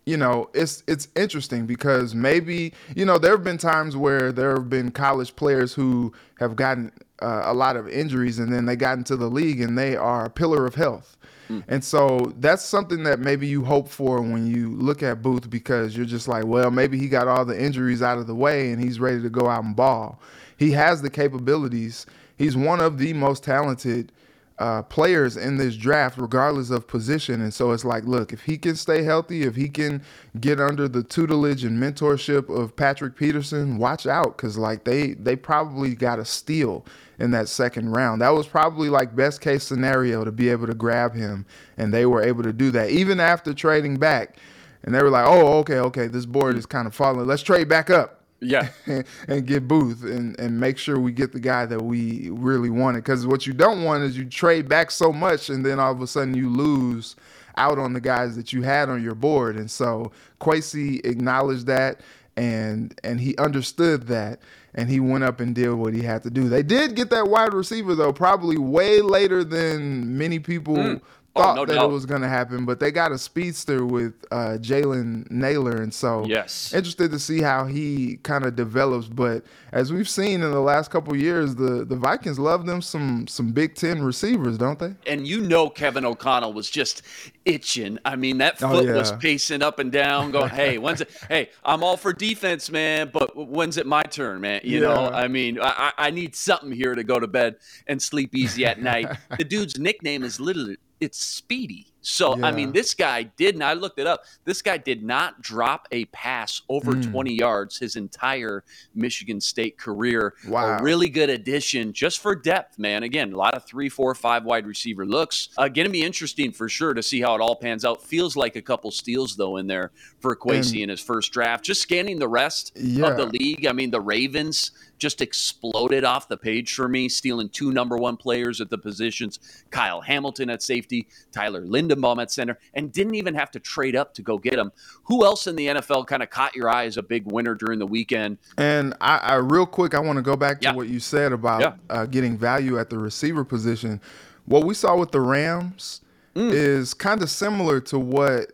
you 0.06 0.16
know, 0.16 0.50
it's 0.54 0.84
it's 0.88 1.10
interesting 1.18 1.66
because 1.66 2.16
maybe 2.16 2.74
you 2.96 3.04
know 3.04 3.18
there 3.18 3.32
have 3.32 3.44
been 3.44 3.58
times 3.58 3.98
where 3.98 4.32
there 4.32 4.56
have 4.56 4.70
been 4.70 4.90
college 4.90 5.36
players 5.36 5.74
who 5.74 6.14
have 6.40 6.56
gotten 6.56 6.94
uh, 7.22 7.42
a 7.44 7.54
lot 7.54 7.76
of 7.76 7.90
injuries 7.90 8.40
and 8.40 8.52
then 8.52 8.66
they 8.66 8.78
got 8.78 8.98
into 8.98 9.18
the 9.18 9.30
league 9.30 9.60
and 9.60 9.78
they 9.78 9.98
are 9.98 10.26
a 10.26 10.30
pillar 10.30 10.66
of 10.66 10.76
health. 10.76 11.17
Mm. 11.50 11.64
And 11.68 11.84
so 11.84 12.34
that's 12.40 12.64
something 12.64 13.04
that 13.04 13.20
maybe 13.20 13.48
you 13.48 13.64
hope 13.64 13.90
for 13.90 14.22
when 14.22 14.48
you 14.48 14.70
look 14.76 15.04
at 15.04 15.22
Booth 15.22 15.50
because 15.50 15.96
you're 15.96 16.06
just 16.06 16.28
like, 16.28 16.46
well, 16.46 16.72
maybe 16.72 16.98
he 16.98 17.08
got 17.08 17.28
all 17.28 17.46
the 17.46 17.60
injuries 17.60 18.02
out 18.02 18.18
of 18.18 18.28
the 18.28 18.36
way 18.36 18.72
and 18.72 18.84
he's 18.84 19.00
ready 19.00 19.22
to 19.22 19.30
go 19.30 19.48
out 19.48 19.64
and 19.64 19.76
ball. 19.76 20.22
He 20.58 20.72
has 20.72 21.02
the 21.02 21.10
capabilities. 21.10 22.06
He's 22.38 22.58
one 22.58 22.80
of 22.82 22.98
the 22.98 23.14
most 23.14 23.44
talented 23.44 24.12
uh, 24.60 24.82
players 24.84 25.38
in 25.38 25.58
this 25.58 25.76
draft, 25.76 26.18
regardless 26.18 26.70
of 26.70 26.88
position. 26.88 27.42
And 27.42 27.54
so 27.54 27.72
it's 27.72 27.86
like, 27.86 28.06
look, 28.06 28.34
if 28.34 28.42
he 28.42 28.58
can 28.58 28.76
stay 28.76 29.04
healthy, 29.04 29.44
if 29.44 29.56
he 29.56 29.70
can 29.70 30.02
get 30.40 30.60
under 30.60 30.88
the 30.88 31.04
tutelage 31.04 31.64
and 31.64 31.82
mentorship 31.82 32.50
of 32.50 32.76
Patrick 32.76 33.16
Peterson, 33.16 33.78
watch 33.78 34.08
out, 34.08 34.36
because 34.38 34.58
like 34.58 34.84
they 34.84 35.14
they 35.14 35.36
probably 35.36 35.96
got 35.96 36.20
a 36.20 36.26
steal 36.26 36.86
in 37.20 37.32
that 37.32 37.48
second 37.48 37.92
round. 37.92 38.22
That 38.22 38.30
was 38.30 38.48
probably 38.48 38.90
like 38.90 39.16
best 39.16 39.42
case 39.42 39.64
scenario 39.64 40.24
to 40.24 40.32
be 40.32 40.50
able 40.50 40.68
to 40.68 40.76
grab 40.76 41.14
him, 41.14 41.46
and 41.78 41.94
they 41.94 42.06
were 42.06 42.24
able 42.24 42.44
to 42.44 42.54
do 42.54 42.72
that 42.72 42.90
even 42.90 43.20
after 43.20 43.54
trading 43.54 43.98
back. 43.98 44.38
And 44.84 44.96
they 44.96 45.04
were 45.04 45.10
like, 45.10 45.26
oh, 45.28 45.58
okay, 45.60 45.80
okay, 45.80 46.08
this 46.08 46.26
board 46.26 46.56
is 46.56 46.66
kind 46.66 46.88
of 46.88 46.96
falling. 46.96 47.28
Let's 47.28 47.44
trade 47.44 47.68
back 47.68 47.90
up 47.90 48.17
Yeah. 48.40 48.70
and 49.28 49.46
get 49.46 49.68
Booth 49.68 50.04
and, 50.04 50.40
and 50.40 50.60
make 50.60 50.78
sure 50.78 51.00
we 51.00 51.12
get 51.12 51.32
the 51.32 51.40
guy 51.40 51.66
that 51.66 51.82
we 51.82 52.30
really 52.32 52.70
wanted. 52.70 53.04
Because 53.04 53.26
what 53.26 53.48
you 53.48 53.54
don't 53.54 53.84
want 53.84 54.04
is 54.04 54.18
you 54.18 54.26
trade 54.26 54.70
back 54.70 54.92
so 54.92 55.12
much 55.12 55.50
and 55.50 55.66
then 55.66 55.80
all 55.80 55.92
of 55.92 56.02
a 56.02 56.08
sudden 56.08 56.36
you 56.36 56.50
lose 56.50 57.16
out 57.58 57.80
on 57.80 57.94
the 57.94 58.02
guys 58.02 58.36
that 58.36 58.54
you 58.54 58.62
had 58.62 58.90
on 58.90 59.04
your 59.04 59.16
board. 59.16 59.56
And 59.56 59.70
so 59.70 60.12
Kwesi 60.40 61.04
acknowledged 61.06 61.66
that 61.68 62.02
and 62.36 63.00
and 63.04 63.20
he 63.20 63.36
understood 63.38 64.06
that 64.08 64.40
and 64.76 64.90
he 64.90 65.00
went 65.00 65.24
up 65.24 65.40
and 65.40 65.56
did 65.56 65.72
what 65.74 65.96
he 65.96 66.04
had 66.04 66.22
to 66.24 66.30
do. 66.30 66.48
They 66.48 66.62
did 66.62 66.96
get 66.96 67.10
that 67.10 67.28
wide 67.28 67.54
receiver 67.54 67.96
though, 67.96 68.14
probably 68.14 68.60
way 68.60 69.02
later 69.02 69.44
than 69.44 70.18
many 70.18 70.38
people 70.38 70.78
Oh, 70.78 71.02
thought 71.38 71.56
no 71.56 71.66
that 71.66 71.74
doubt. 71.76 71.90
it 71.90 71.94
was 71.94 72.06
going 72.06 72.22
to 72.22 72.28
happen. 72.28 72.66
But 72.66 72.80
they 72.80 72.92
got 72.92 73.12
a 73.12 73.18
speedster 73.18 73.86
with 73.86 74.14
uh, 74.32 74.58
Jalen 74.60 75.30
Nailor, 75.32 75.78
and 75.82 75.94
so 75.94 76.26
Yes. 76.26 76.74
interested 76.74 77.12
to 77.12 77.20
see 77.20 77.42
how 77.42 77.66
he 77.66 78.18
kind 78.24 78.46
of 78.46 78.56
develops. 78.56 79.08
But 79.08 79.44
as 79.72 79.92
we've 79.94 80.10
seen 80.10 80.42
in 80.44 80.52
the 80.52 80.60
last 80.62 80.92
couple 80.92 81.14
of 81.14 81.20
years, 81.20 81.56
the 81.56 81.86
the 81.86 81.96
Vikings 81.96 82.40
love 82.40 82.66
them 82.66 82.82
some 82.82 83.28
some 83.28 83.52
Big 83.52 83.76
Ten 83.76 84.02
receivers, 84.04 84.58
don't 84.58 84.80
they? 84.80 84.96
and 85.06 85.28
you 85.28 85.42
know 85.42 85.70
Kevin 85.70 86.06
O'Connell 86.06 86.54
was 86.54 86.70
just 86.70 87.02
itching. 87.46 87.98
I 88.06 88.16
mean, 88.16 88.40
that 88.40 88.62
Oh, 88.62 88.70
foot 88.70 88.94
was 88.96 89.12
pacing 89.14 89.62
up 89.62 89.80
and 89.80 89.92
down, 89.92 90.32
going, 90.32 90.50
"Hey, 90.54 90.78
when's 90.78 91.02
it? 91.02 91.10
Hey, 91.30 91.50
I'm 91.64 91.84
all 91.84 91.98
for 91.98 92.14
defense, 92.14 92.70
man, 92.72 93.10
but 93.14 93.36
when's 93.36 93.78
it 93.78 93.86
my 93.86 94.04
turn, 94.04 94.42
man? 94.42 94.62
You 94.64 94.80
know, 94.82 95.10
I 95.12 95.28
mean, 95.28 95.60
I, 95.60 95.92
I 95.98 96.08
I 96.08 96.12
need 96.12 96.36
something 96.36 96.72
here 96.72 96.96
to 96.96 97.04
go 97.04 97.20
to 97.20 97.28
bed 97.28 97.56
and 97.88 98.02
sleep 98.02 98.34
easy 98.36 98.66
at 98.66 98.82
night. 98.82 99.10
the 99.38 99.44
dude's 99.44 99.78
nickname 99.78 100.24
is 100.24 100.40
literally 100.40 100.78
it's 101.00 101.20
Speedy. 101.20 101.88
So 102.02 102.42
I 102.42 102.54
mean, 102.54 102.72
this 102.72 102.94
guy 102.94 103.24
did, 103.24 103.56
and 103.56 103.64
I 103.64 103.74
looked 103.74 104.00
it 104.00 104.08
up. 104.08 104.24
This 104.46 104.62
guy 104.62 104.78
did 104.78 105.04
not 105.04 105.42
drop 105.42 105.90
a 105.92 106.06
pass 106.06 106.62
over 106.70 106.94
Mm. 106.94 107.12
20 107.12 107.34
yards 107.34 107.78
his 107.78 107.98
entire 107.98 108.64
Michigan 108.96 109.42
State 109.42 109.78
career. 109.78 110.34
Wow. 110.48 110.78
A 110.78 110.82
really 110.82 111.10
good 111.10 111.30
addition 111.30 111.92
just 111.92 112.20
for 112.20 112.34
depth, 112.34 112.80
man. 112.80 113.04
Again, 113.04 113.34
a 113.34 113.36
lot 113.38 113.56
of 113.56 113.66
three, 113.66 113.90
four, 113.90 114.16
five 114.16 114.46
wide 114.46 114.66
receiver 114.66 115.06
looks. 115.06 115.50
Uh, 115.58 115.68
going 115.68 115.86
to 115.86 115.92
be 115.92 116.02
interesting 116.04 116.54
for 116.54 116.70
sure 116.70 116.94
to 116.94 117.04
see 117.04 117.20
how 117.20 117.36
it 117.36 117.42
all 117.42 117.58
pans 117.58 117.84
out. 117.84 118.02
Feels 118.02 118.38
like 118.38 118.56
a 118.56 118.62
couple 118.62 118.90
steals 118.90 119.36
though 119.36 119.58
in 119.58 119.68
there 119.68 119.92
for 120.22 120.34
Kwesi 120.34 120.84
in 120.84 120.88
his 120.90 121.02
first 121.02 121.34
draft. 121.34 121.66
Just 121.66 121.82
scanning 121.82 122.20
the 122.20 122.30
rest 122.30 122.72
Yeah. 122.76 123.08
of 123.08 123.18
the 123.18 123.26
league. 123.26 123.66
I 123.66 123.74
mean, 123.74 123.92
the 123.92 124.00
Ravens 124.02 124.72
just 124.98 125.22
exploded 125.22 126.04
off 126.04 126.28
the 126.28 126.38
page 126.38 126.74
for 126.74 126.88
me, 126.88 127.08
stealing 127.10 127.50
two 127.50 127.72
number 127.72 127.98
one 127.98 128.18
players 128.18 128.62
at 128.62 128.70
the 128.70 128.78
positions: 128.78 129.40
Kyle 129.70 130.02
Hamilton 130.02 130.50
at 130.50 130.62
safety, 130.64 131.08
Tyler 131.32 131.62
Linderbaum 131.66 132.22
at 132.22 132.32
center, 132.32 132.58
and 132.74 132.92
didn't 132.92 133.16
even 133.16 133.34
have 133.36 133.52
to 133.52 133.60
trade 133.60 133.96
up 133.96 134.14
to 134.16 134.22
go 134.22 134.38
get 134.38 134.56
him. 134.56 134.72
Who 135.04 135.24
else 135.26 135.48
in 135.48 135.56
the 135.56 135.68
NFL 135.68 136.08
kind 136.08 136.24
of 136.24 136.30
caught 136.30 136.56
your 136.56 136.70
eye 136.70 136.86
as 136.86 136.98
a 136.98 137.04
big 137.04 137.32
winner 137.32 137.56
during 137.56 137.80
the 137.80 137.88
weekend? 137.88 138.38
And 138.58 138.94
I, 139.02 139.18
I 139.18 139.36
real 139.36 139.66
quick, 139.66 139.94
I 139.94 140.00
want 140.00 140.18
to 140.18 140.24
go 140.24 140.36
back 140.36 140.62
to 140.62 140.68
Yeah. 140.70 140.74
what 140.74 140.88
you 140.90 141.00
said 141.00 141.32
about 141.32 141.62
Yeah. 141.62 141.74
uh, 141.90 142.06
getting 142.06 142.38
value 142.38 142.78
at 142.80 142.90
the 142.90 142.98
receiver 142.98 143.44
position. 143.44 144.02
What 144.46 144.64
we 144.66 144.74
saw 144.74 144.98
with 144.98 145.12
the 145.12 145.22
Rams 145.22 146.02
is 146.36 146.94
kind 146.94 147.24
of 147.24 147.30
similar 147.32 147.80
to 147.82 147.98
what 147.98 148.50
Mm. 148.50 148.52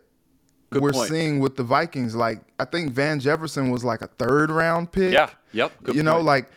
Good 0.74 0.82
we're 0.82 0.92
point. 0.92 1.08
seeing 1.08 1.40
with 1.40 1.56
the 1.56 1.62
Vikings. 1.62 2.14
Like 2.14 2.40
I 2.58 2.64
think 2.64 2.92
Van 2.92 3.20
Jefferson 3.20 3.70
was 3.70 3.84
like 3.84 4.02
a 4.02 4.06
third 4.06 4.50
round 4.50 4.92
pick. 4.92 5.12
Yeah, 5.12 5.30
yep. 5.52 5.72
Good 5.82 5.96
you 5.96 6.02
know, 6.02 6.20
like 6.20 6.50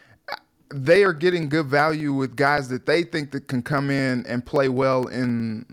they 0.69 1.03
are 1.03 1.13
getting 1.13 1.50
good 1.50 1.67
value 1.67 2.13
with 2.13 2.36
guys 2.36 2.67
that 2.69 2.86
they 2.86 3.03
think 3.03 3.31
that 3.31 3.47
can 3.47 3.62
come 3.62 3.89
in 3.89 4.25
and 4.27 4.45
play 4.45 4.69
well 4.69 5.07
in 5.07 5.65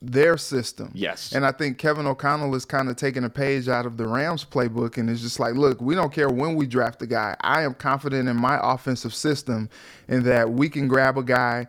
their 0.00 0.36
system. 0.36 0.90
Yes. 0.94 1.32
And 1.32 1.44
I 1.44 1.52
think 1.52 1.78
Kevin 1.78 2.06
O'Connell 2.06 2.54
is 2.54 2.64
kind 2.64 2.88
of 2.88 2.96
taking 2.96 3.24
a 3.24 3.30
page 3.30 3.68
out 3.68 3.86
of 3.86 3.96
the 3.96 4.06
Rams 4.06 4.44
playbook 4.44 4.98
and 4.98 5.10
is 5.10 5.20
just 5.20 5.40
like, 5.40 5.54
look, 5.54 5.80
we 5.80 5.94
don't 5.94 6.12
care 6.12 6.28
when 6.28 6.54
we 6.54 6.66
draft 6.66 7.02
a 7.02 7.06
guy. 7.06 7.36
I 7.40 7.62
am 7.62 7.74
confident 7.74 8.28
in 8.28 8.36
my 8.36 8.58
offensive 8.62 9.14
system 9.14 9.68
in 10.08 10.22
that 10.24 10.50
we 10.50 10.68
can 10.68 10.86
grab 10.86 11.18
a 11.18 11.22
guy, 11.22 11.66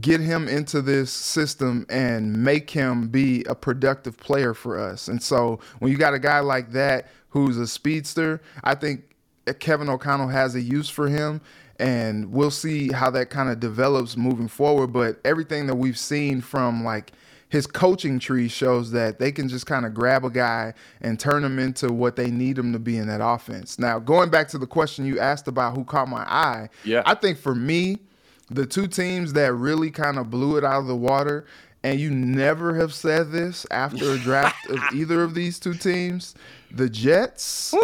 get 0.00 0.20
him 0.20 0.48
into 0.48 0.82
this 0.82 1.12
system 1.12 1.86
and 1.88 2.42
make 2.42 2.70
him 2.70 3.08
be 3.08 3.44
a 3.44 3.54
productive 3.54 4.16
player 4.16 4.52
for 4.52 4.78
us. 4.78 5.08
And 5.08 5.22
so 5.22 5.60
when 5.78 5.92
you 5.92 5.98
got 5.98 6.14
a 6.14 6.18
guy 6.18 6.40
like 6.40 6.72
that 6.72 7.06
who's 7.30 7.56
a 7.56 7.66
speedster, 7.66 8.40
I 8.64 8.74
think 8.74 9.02
Kevin 9.60 9.88
O'Connell 9.88 10.28
has 10.28 10.54
a 10.56 10.60
use 10.60 10.88
for 10.88 11.08
him, 11.08 11.40
and 11.78 12.32
we'll 12.32 12.50
see 12.50 12.90
how 12.90 13.10
that 13.10 13.30
kind 13.30 13.48
of 13.48 13.60
develops 13.60 14.16
moving 14.16 14.48
forward. 14.48 14.88
But 14.88 15.20
everything 15.24 15.66
that 15.68 15.76
we've 15.76 15.98
seen 15.98 16.40
from 16.40 16.82
like 16.82 17.12
his 17.48 17.66
coaching 17.66 18.18
tree 18.18 18.48
shows 18.48 18.90
that 18.90 19.20
they 19.20 19.30
can 19.30 19.48
just 19.48 19.66
kind 19.66 19.86
of 19.86 19.94
grab 19.94 20.24
a 20.24 20.30
guy 20.30 20.74
and 21.00 21.20
turn 21.20 21.44
him 21.44 21.60
into 21.60 21.92
what 21.92 22.16
they 22.16 22.28
need 22.28 22.58
him 22.58 22.72
to 22.72 22.78
be 22.80 22.96
in 22.96 23.06
that 23.06 23.20
offense. 23.24 23.78
Now, 23.78 24.00
going 24.00 24.30
back 24.30 24.48
to 24.48 24.58
the 24.58 24.66
question 24.66 25.06
you 25.06 25.20
asked 25.20 25.46
about 25.46 25.76
who 25.76 25.84
caught 25.84 26.08
my 26.08 26.22
eye, 26.22 26.70
Yeah. 26.82 27.02
I 27.06 27.14
think 27.14 27.38
for 27.38 27.54
me, 27.54 27.98
the 28.48 28.66
two 28.66 28.86
teams 28.86 29.32
that 29.32 29.52
really 29.52 29.90
kind 29.90 30.18
of 30.18 30.30
blew 30.30 30.56
it 30.56 30.64
out 30.64 30.80
of 30.80 30.86
the 30.86 30.96
water, 30.96 31.46
and 31.82 32.00
you 32.00 32.10
never 32.10 32.74
have 32.74 32.94
said 32.94 33.30
this 33.32 33.66
after 33.70 34.12
a 34.12 34.18
draft 34.18 34.68
of 34.70 34.78
either 34.94 35.22
of 35.22 35.34
these 35.34 35.58
two 35.58 35.74
teams, 35.74 36.34
the 36.70 36.88
Jets 36.88 37.74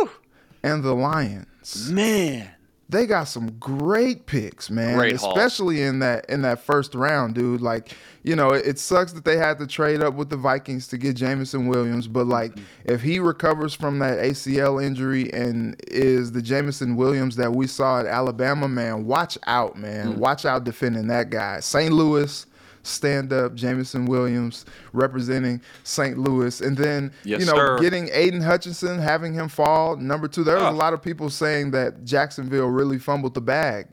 and 0.62 0.82
the 0.82 0.94
Lions. 0.94 1.90
Man. 1.90 2.50
They 2.92 3.06
got 3.06 3.24
some 3.24 3.58
great 3.58 4.26
picks, 4.26 4.70
man. 4.70 4.96
Great 4.96 5.16
haul. 5.16 5.30
Especially 5.30 5.82
in 5.82 5.98
that 6.00 6.26
in 6.28 6.42
that 6.42 6.60
first 6.60 6.94
round, 6.94 7.34
dude. 7.34 7.60
Like, 7.60 7.96
you 8.22 8.36
know, 8.36 8.50
it, 8.50 8.66
it 8.66 8.78
sucks 8.78 9.12
that 9.14 9.24
they 9.24 9.36
had 9.36 9.58
to 9.58 9.66
trade 9.66 10.02
up 10.02 10.14
with 10.14 10.30
the 10.30 10.36
Vikings 10.36 10.86
to 10.88 10.98
get 10.98 11.16
Jameson 11.16 11.66
Williams, 11.66 12.06
but 12.06 12.26
like 12.26 12.52
if 12.84 13.00
he 13.00 13.18
recovers 13.18 13.74
from 13.74 13.98
that 14.00 14.18
ACL 14.18 14.82
injury 14.82 15.32
and 15.32 15.74
is 15.88 16.32
the 16.32 16.42
Jameson 16.42 16.94
Williams 16.94 17.36
that 17.36 17.52
we 17.52 17.66
saw 17.66 18.00
at 18.00 18.06
Alabama, 18.06 18.68
man, 18.68 19.06
watch 19.06 19.36
out, 19.46 19.76
man. 19.76 20.14
Mm. 20.14 20.16
Watch 20.18 20.44
out 20.44 20.64
defending 20.64 21.06
that 21.08 21.30
guy. 21.30 21.60
St. 21.60 21.92
Louis 21.92 22.46
stand 22.82 23.32
up 23.32 23.54
Jameson 23.54 24.06
Williams 24.06 24.64
representing 24.92 25.60
St. 25.84 26.18
Louis 26.18 26.60
and 26.60 26.76
then 26.76 27.12
Yes, 27.24 27.40
you 27.40 27.46
know 27.46 27.54
sir. 27.54 27.78
getting 27.78 28.08
Aidan 28.12 28.40
Hutchinson 28.40 28.98
having 28.98 29.32
him 29.34 29.48
fall 29.48 29.96
number 29.96 30.28
2 30.28 30.44
there 30.44 30.56
was 30.56 30.64
Ah. 30.64 30.70
a 30.70 30.72
lot 30.72 30.92
of 30.92 31.00
people 31.02 31.30
saying 31.30 31.70
that 31.72 32.04
Jacksonville 32.04 32.68
really 32.68 32.98
fumbled 32.98 33.34
the 33.34 33.40
bag 33.40 33.86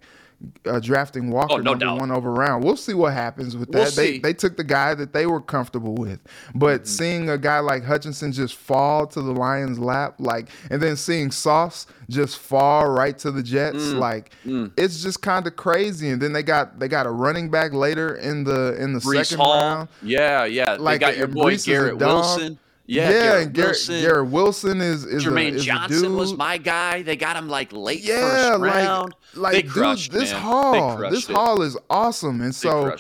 uh, 0.65 0.79
drafting 0.79 1.31
Walker 1.31 1.53
Oh, 1.53 1.57
no 1.57 1.71
number 1.73 1.85
doubt. 1.85 1.99
one 1.99 2.09
overround. 2.09 2.63
We'll 2.63 2.77
see 2.77 2.93
what 2.93 3.13
happens 3.13 3.57
with 3.57 3.71
that. 3.71 3.77
We'll 3.77 3.85
they 3.85 3.91
see. 3.91 4.13
Mm-hmm. 4.13 4.21
they 4.21 4.33
took 4.33 4.55
the 4.57 4.63
guy 4.63 4.93
that 4.95 5.11
they 5.13 5.25
were 5.25 5.41
comfortable 5.41 5.95
with, 5.95 6.19
but 6.55 6.87
seeing 6.87 7.29
a 7.29 7.37
guy 7.37 7.59
like 7.59 7.83
Hutchinson 7.83 8.31
just 8.31 8.55
fall 8.55 9.05
to 9.07 9.21
the 9.21 9.31
Lions' 9.33 9.79
lap, 9.79 10.15
like, 10.19 10.47
and 10.69 10.81
then 10.81 10.95
seeing 10.95 11.31
Sauce 11.31 11.87
just 12.09 12.37
fall 12.39 12.89
right 12.89 13.17
to 13.19 13.31
the 13.31 13.43
Jets, 13.43 13.77
Mm. 13.77 13.99
like, 13.99 14.31
it's 14.77 15.01
just 15.03 15.21
kind 15.21 15.45
of 15.45 15.55
crazy. 15.55 16.09
And 16.09 16.21
then 16.21 16.31
they 16.33 16.43
got 16.43 16.79
they 16.79 16.87
got 16.87 17.05
a 17.05 17.11
running 17.11 17.49
back 17.51 17.73
later 17.73 18.15
in 18.15 18.43
the 18.43 18.75
in 18.81 18.93
the 18.93 19.01
second 19.01 19.37
Hall. 19.39 19.59
round. 19.59 19.89
Yeah, 20.01 20.45
yeah. 20.45 20.73
Like 20.79 21.01
they 21.01 21.05
got 21.07 21.17
your 21.17 21.27
boy 21.27 21.57
Garrett. 21.57 21.97
Wilson. 21.97 22.57
Yeah, 22.89 23.11
Garrett 23.11 23.45
and 23.45 23.53
Garrett 23.53 23.69
Wilson. 23.69 24.01
Garrett 24.01 24.29
Wilson 24.29 24.81
is 24.81 25.05
is 25.05 25.23
a, 25.23 25.29
Jermaine 25.29 25.51
is 25.51 25.61
a 25.61 25.65
Johnson 25.65 26.15
was 26.15 26.33
my 26.33 26.57
guy. 26.57 27.03
They 27.03 27.15
got 27.15 27.35
him 27.35 27.47
like 27.47 27.71
late 27.71 28.01
yeah, 28.01 28.19
first 28.19 28.61
round. 28.61 29.15
like 29.35 29.53
they 29.53 29.61
dude, 29.61 29.71
crushed, 29.71 30.11
this 30.11 30.31
man. 30.31 30.99
They 30.99 31.09
this 31.11 31.29
it. 31.29 31.35
haul 31.35 31.61
is 31.61 31.77
awesome, 31.91 32.41
and 32.41 32.55
so 32.55 32.95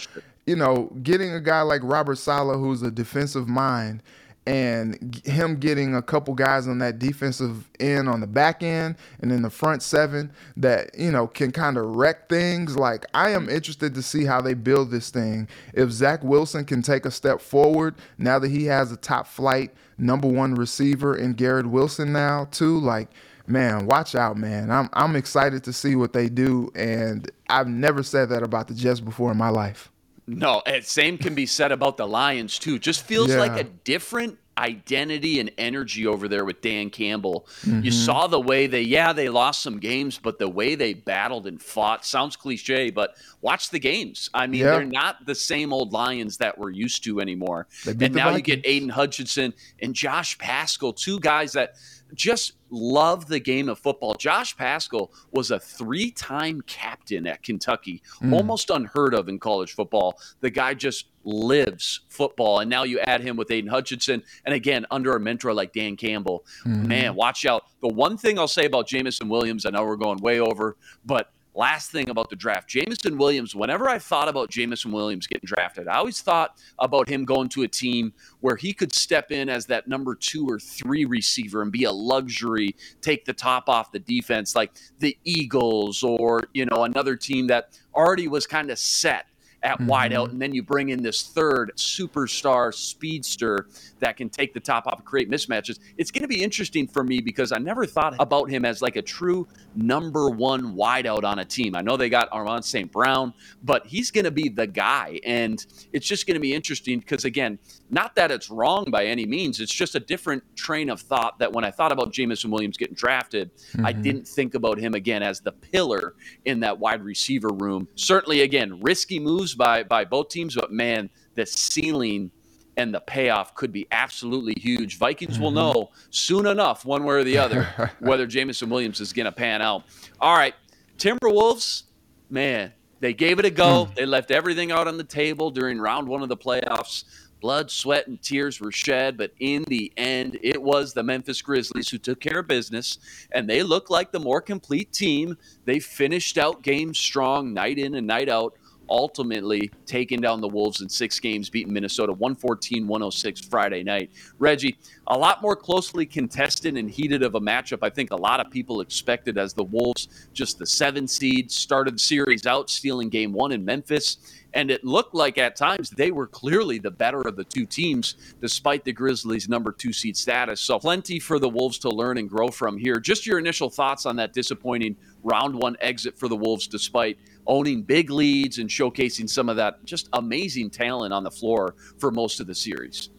you 0.45 0.55
know, 0.55 0.91
getting 1.01 1.31
a 1.31 1.39
guy 1.39 1.61
like 1.61 1.81
Robert 1.83 2.17
Saleh, 2.17 2.57
who's 2.57 2.83
a 2.83 2.91
defensive 2.91 3.47
mind, 3.47 4.03
and 4.49 5.21
him 5.25 5.57
getting 5.57 5.93
a 5.95 6.01
couple 6.01 6.33
guys 6.33 6.67
on 6.67 6.79
that 6.79 6.97
defensive 6.97 7.69
end 7.79 8.09
on 8.09 8.19
the 8.19 8.25
back 8.25 8.63
end 8.63 8.95
and 9.21 9.31
in 9.31 9.43
the 9.43 9.49
front 9.49 9.83
seven 9.83 10.31
that 10.57 10.89
you 10.97 11.11
know 11.11 11.27
can 11.27 11.51
kind 11.51 11.77
of 11.77 11.85
wreck 11.95 12.27
things 12.29 12.75
like 12.75 13.05
i 13.13 13.29
am 13.29 13.47
interested 13.47 13.93
to 13.93 14.01
see 14.01 14.25
how 14.25 14.41
they 14.41 14.55
build 14.55 14.89
this 14.89 15.11
thing 15.11 15.47
if 15.75 15.91
zach 15.91 16.23
wilson 16.23 16.65
can 16.65 16.81
take 16.81 17.05
a 17.05 17.11
step 17.11 17.39
forward 17.39 17.93
now 18.17 18.39
that 18.39 18.49
he 18.49 18.65
has 18.65 18.91
a 18.91 18.97
top 18.97 19.27
flight 19.27 19.71
number 19.99 20.27
one 20.27 20.55
receiver 20.55 21.15
in 21.15 21.33
garrett 21.33 21.67
wilson 21.67 22.11
now 22.11 22.47
too 22.49 22.79
like 22.79 23.09
man 23.45 23.85
watch 23.85 24.15
out 24.15 24.35
man 24.35 24.71
i'm, 24.71 24.89
I'm 24.93 25.15
excited 25.15 25.63
to 25.65 25.73
see 25.73 25.95
what 25.95 26.13
they 26.13 26.27
do 26.27 26.71
and 26.73 27.29
i've 27.51 27.67
never 27.67 28.01
said 28.01 28.29
that 28.29 28.41
about 28.41 28.67
the 28.67 28.73
jets 28.73 28.99
before 28.99 29.31
in 29.31 29.37
my 29.37 29.49
life 29.49 29.91
no, 30.31 30.61
and 30.67 30.85
same 30.85 31.17
can 31.17 31.33
be 31.35 31.47
said 31.47 31.71
about 31.71 31.97
the 31.97 32.07
Lions 32.07 32.59
too. 32.59 32.77
Just 32.79 33.01
feels 33.03 33.29
Yeah. 33.29 33.39
like 33.39 33.59
a 33.59 33.63
different 33.63 34.38
identity 34.59 35.39
and 35.39 35.49
energy 35.57 36.05
over 36.05 36.27
there 36.27 36.45
with 36.45 36.61
Dan 36.61 36.89
Campbell. 36.89 37.47
Mm-hmm. 37.61 37.83
You 37.85 37.91
saw 37.91 38.27
the 38.27 38.39
way 38.39 38.67
they 38.67 38.81
yeah, 38.81 39.13
they 39.13 39.29
lost 39.29 39.63
some 39.63 39.79
games, 39.79 40.19
but 40.21 40.37
the 40.37 40.49
way 40.49 40.75
they 40.75 40.93
battled 40.93 41.47
and 41.47 41.61
fought 41.61 42.05
sounds 42.05 42.35
cliche, 42.35 42.89
but 42.91 43.15
watch 43.41 43.69
the 43.69 43.79
games. 43.79 44.29
I 44.33 44.47
mean, 44.47 44.61
Yeah. 44.61 44.71
they're 44.71 44.83
not 44.85 45.25
the 45.25 45.35
same 45.35 45.71
old 45.73 45.93
Lions 45.93 46.37
that 46.37 46.57
we're 46.57 46.71
used 46.71 47.03
to 47.05 47.21
anymore. 47.21 47.67
And 47.87 48.13
now 48.13 48.35
you 48.35 48.41
get 48.41 48.61
Aidan 48.65 48.89
Hutchinson 48.89 49.53
and 49.81 49.95
Josh 49.95 50.37
Paschal, 50.37 50.93
two 50.93 51.19
guys 51.19 51.53
that 51.53 51.75
just 52.13 52.53
love 52.69 53.27
the 53.27 53.39
game 53.39 53.69
of 53.69 53.79
football. 53.79 54.13
Josh 54.15 54.55
Paschal 54.55 55.11
was 55.31 55.51
a 55.51 55.59
three 55.59 56.11
time 56.11 56.61
captain 56.61 57.27
at 57.27 57.43
Kentucky, 57.43 58.01
Mm. 58.21 58.33
almost 58.33 58.69
unheard 58.69 59.13
of 59.13 59.27
in 59.29 59.39
college 59.39 59.73
football. 59.73 60.19
The 60.41 60.49
guy 60.49 60.73
just 60.73 61.05
lives 61.23 62.01
football. 62.09 62.59
And 62.59 62.69
now 62.69 62.83
you 62.83 62.99
add 62.99 63.21
him 63.21 63.35
with 63.35 63.51
Aidan 63.51 63.69
Hutchinson. 63.69 64.23
And 64.45 64.53
again, 64.55 64.85
under 64.89 65.15
a 65.15 65.19
mentor 65.19 65.53
like 65.53 65.73
Dan 65.73 65.95
Campbell. 65.95 66.45
Mm-hmm. 66.65 66.87
Man, 66.87 67.15
watch 67.15 67.45
out. 67.45 67.65
The 67.81 67.87
one 67.89 68.17
thing 68.17 68.39
I'll 68.39 68.47
say 68.47 68.65
about 68.65 68.87
Jameson 68.87 69.29
Williams, 69.29 69.65
I 69.65 69.69
know 69.71 69.83
we're 69.85 69.95
going 69.95 70.19
way 70.19 70.39
over, 70.39 70.77
but 71.05 71.31
last 71.55 71.91
thing 71.91 72.09
about 72.09 72.29
the 72.29 72.35
draft. 72.35 72.69
Jameson 72.69 73.17
Williams, 73.17 73.55
whenever 73.55 73.89
I 73.89 73.99
thought 73.99 74.29
about 74.29 74.49
Jameson 74.49 74.91
Williams 74.91 75.27
getting 75.27 75.47
drafted, 75.47 75.87
I 75.87 75.97
always 75.97 76.21
thought 76.21 76.57
about 76.79 77.09
him 77.09 77.25
going 77.25 77.49
to 77.49 77.63
a 77.63 77.67
team 77.67 78.13
where 78.39 78.55
he 78.55 78.73
could 78.73 78.93
step 78.93 79.31
in 79.31 79.49
as 79.49 79.65
that 79.67 79.87
number 79.87 80.15
two 80.15 80.47
or 80.47 80.59
three 80.59 81.05
receiver 81.05 81.61
and 81.61 81.71
be 81.71 81.83
a 81.85 81.91
luxury, 81.91 82.75
take 83.01 83.25
the 83.25 83.33
top 83.33 83.67
off 83.69 83.91
the 83.91 83.99
defense, 83.99 84.55
like 84.55 84.71
the 84.99 85.17
Eagles 85.23 86.03
or, 86.03 86.47
you 86.53 86.65
know, 86.65 86.83
another 86.83 87.15
team 87.15 87.47
that 87.47 87.77
already 87.95 88.27
was 88.27 88.45
kind 88.45 88.69
of 88.71 88.79
set 88.79 89.25
at 89.63 89.79
mm-hmm. 89.79 89.89
wideout, 89.89 90.29
and 90.29 90.41
then 90.41 90.53
you 90.53 90.63
bring 90.63 90.89
in 90.89 91.01
this 91.01 91.23
third 91.23 91.71
superstar 91.75 92.73
speedster 92.73 93.67
that 93.99 94.17
can 94.17 94.29
take 94.29 94.53
the 94.53 94.59
top 94.59 94.87
off 94.87 94.97
and 94.97 95.05
create 95.05 95.29
mismatches. 95.29 95.79
It's 95.97 96.11
going 96.11 96.21
to 96.21 96.27
be 96.27 96.41
interesting 96.41 96.87
for 96.87 97.03
me 97.03 97.19
because 97.21 97.51
I 97.51 97.57
never 97.57 97.85
thought 97.85 98.15
about 98.19 98.49
him 98.49 98.65
as 98.65 98.81
like 98.81 98.95
a 98.95 99.01
true 99.01 99.47
number 99.75 100.29
one 100.29 100.75
wideout 100.75 101.23
on 101.23 101.39
a 101.39 101.45
team. 101.45 101.75
I 101.75 101.81
know 101.81 101.97
they 101.97 102.09
got 102.09 102.31
Amon-Ra 102.31 102.61
St. 102.61 102.91
Brown, 102.91 103.33
but 103.63 103.85
he's 103.85 104.11
going 104.11 104.25
to 104.25 104.31
be 104.31 104.49
the 104.49 104.67
guy, 104.67 105.19
and 105.25 105.65
it's 105.93 106.07
just 106.07 106.25
going 106.25 106.35
to 106.35 106.41
be 106.41 106.53
interesting 106.53 106.99
because 106.99 107.25
again, 107.25 107.59
not 107.89 108.15
that 108.15 108.31
it's 108.31 108.49
wrong 108.49 108.85
by 108.89 109.05
any 109.05 109.25
means. 109.25 109.59
It's 109.59 109.73
just 109.73 109.95
a 109.95 109.99
different 109.99 110.43
train 110.55 110.89
of 110.89 111.01
thought 111.01 111.39
that 111.39 111.51
when 111.51 111.63
I 111.63 111.71
thought 111.71 111.91
about 111.91 112.13
Jameson 112.13 112.51
Williams 112.51 112.77
getting 112.77 112.95
drafted, 112.95 113.51
I 113.83 113.93
mm-hmm. 113.93 114.01
didn't 114.01 114.27
think 114.27 114.53
about 114.53 114.79
him 114.79 114.93
again 114.93 115.23
as 115.23 115.41
the 115.41 115.51
pillar 115.51 116.15
in 116.45 116.59
that 116.61 116.77
wide 116.77 117.03
receiver 117.03 117.49
room. 117.49 117.87
Certainly, 117.95 118.41
again, 118.41 118.79
risky 118.81 119.19
moves 119.19 119.48
by 119.55 119.83
by 119.83 120.05
both 120.05 120.29
teams, 120.29 120.55
but 120.55 120.71
man, 120.71 121.09
the 121.35 121.45
ceiling 121.45 122.31
and 122.77 122.93
the 122.93 123.01
payoff 123.01 123.55
could 123.55 123.73
be 123.73 123.85
absolutely 123.91 124.53
huge. 124.57 124.97
Vikings 124.97 125.37
will 125.37 125.49
mm-hmm. 125.49 125.79
know 125.79 125.91
soon 126.11 126.45
enough, 126.45 126.85
one 126.85 127.03
way 127.03 127.15
or 127.15 127.23
the 127.23 127.37
other, 127.37 127.91
whether 127.99 128.25
Jameson 128.25 128.69
Williams 128.69 129.01
is 129.01 129.11
going 129.11 129.25
to 129.25 129.31
pan 129.31 129.61
out. 129.61 129.83
All 130.21 130.35
right, 130.35 130.55
Timberwolves, 130.97 131.83
man, 132.29 132.71
they 133.01 133.13
gave 133.13 133.39
it 133.39 133.45
a 133.45 133.49
go. 133.49 133.85
Hmm. 133.85 133.93
They 133.95 134.05
left 134.05 134.31
everything 134.31 134.71
out 134.71 134.87
on 134.87 134.97
the 134.97 135.03
table 135.03 135.51
during 135.51 135.79
round 135.79 136.07
one 136.07 136.21
of 136.21 136.29
the 136.29 136.37
playoffs. 136.37 137.03
Blood, 137.41 137.71
sweat, 137.71 138.07
and 138.07 138.21
tears 138.21 138.59
were 138.59 138.71
shed, 138.71 139.17
but 139.17 139.31
in 139.39 139.63
the 139.69 139.93
end, 139.95 140.37
it 140.41 140.61
was 140.61 140.93
the 140.93 141.03
Memphis 141.03 141.41
Grizzlies 141.41 141.87
who 141.87 141.97
took 141.97 142.19
care 142.19 142.39
of 142.39 142.47
business, 142.47 142.97
and 143.31 143.49
they 143.49 143.63
looked 143.63 143.89
like 143.89 144.11
the 144.11 144.19
more 144.19 144.41
complete 144.41 144.91
team. 144.91 145.37
They 145.63 145.79
finished 145.79 146.37
out 146.37 146.63
games 146.63 146.99
strong, 146.99 147.53
night 147.53 147.79
in 147.79 147.95
and 147.95 148.05
night 148.05 148.27
out, 148.27 148.57
ultimately 148.89 149.71
taking 149.85 150.19
down 150.19 150.41
the 150.41 150.47
Wolves 150.47 150.81
in 150.81 150.89
six 150.89 151.19
games, 151.19 151.49
beating 151.49 151.73
Minnesota 151.73 152.13
114 152.13 152.87
106 152.87 153.41
Friday 153.41 153.83
night. 153.83 154.11
Reggie, 154.37 154.77
a 155.07 155.17
lot 155.17 155.41
more 155.41 155.55
closely 155.55 156.05
contested 156.05 156.77
and 156.77 156.89
heated 156.89 157.23
of 157.23 157.35
a 157.35 157.41
matchup, 157.41 157.79
I 157.81 157.89
think 157.89 158.11
a 158.11 158.15
lot 158.15 158.39
of 158.39 158.51
people 158.51 158.81
expected 158.81 159.37
as 159.37 159.53
the 159.53 159.63
Wolves, 159.63 160.07
just 160.33 160.59
the 160.59 160.65
seven 160.65 161.07
seed, 161.07 161.51
started 161.51 161.95
the 161.95 161.99
series 161.99 162.45
out, 162.45 162.69
stealing 162.69 163.09
game 163.09 163.33
one 163.33 163.51
in 163.51 163.63
Memphis. 163.63 164.17
And 164.53 164.71
it 164.71 164.83
looked 164.83 165.13
like 165.13 165.37
at 165.37 165.55
times 165.55 165.91
they 165.91 166.11
were 166.11 166.25
clearly 166.25 166.79
the 166.79 166.89
better 166.89 167.21
of 167.21 167.35
the 167.35 167.43
two 167.43 167.65
teams, 167.65 168.15
despite 168.41 168.83
the 168.83 168.91
Grizzlies' 168.91 169.47
number 169.47 169.71
two 169.71 169.93
seed 169.93 170.17
status. 170.17 170.59
So, 170.59 170.79
plenty 170.79 171.19
for 171.19 171.37
the 171.37 171.49
Wolves 171.49 171.77
to 171.79 171.89
learn 171.89 172.17
and 172.17 172.27
grow 172.27 172.47
from 172.47 172.77
here. 172.77 172.99
Just 172.99 173.27
your 173.27 173.37
initial 173.37 173.69
thoughts 173.69 174.07
on 174.07 174.15
that 174.15 174.33
disappointing 174.33 174.95
round 175.23 175.53
one 175.53 175.77
exit 175.81 176.17
for 176.17 176.27
the 176.27 176.35
Wolves, 176.35 176.67
despite 176.67 177.19
owning 177.49 177.81
big 177.81 178.09
leads 178.11 178.59
and 178.59 178.69
showcasing 178.69 179.27
some 179.29 179.49
of 179.49 179.57
that 179.57 179.83
just 179.83 180.07
amazing 180.13 180.69
talent 180.69 181.11
on 181.13 181.23
the 181.23 181.31
floor 181.31 181.75
for 181.97 182.11
most 182.11 182.39
of 182.39 182.47
the 182.47 182.55
series. 182.55 183.09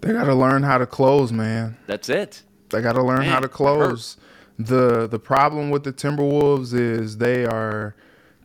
They 0.00 0.12
got 0.14 0.24
to 0.24 0.34
learn 0.34 0.62
how 0.62 0.78
to 0.78 0.86
close, 0.86 1.30
man. 1.32 1.76
That's 1.86 2.08
it. 2.08 2.42
They 2.70 2.80
got 2.80 2.94
to 2.94 3.02
learn 3.02 3.24
how 3.24 3.40
to 3.40 3.48
close. 3.48 4.16
The 4.58 5.06
the 5.08 5.18
problem 5.18 5.70
with 5.70 5.84
the 5.84 5.92
Timberwolves 5.92 6.72
is 6.74 7.18
they 7.18 7.44
are 7.44 7.94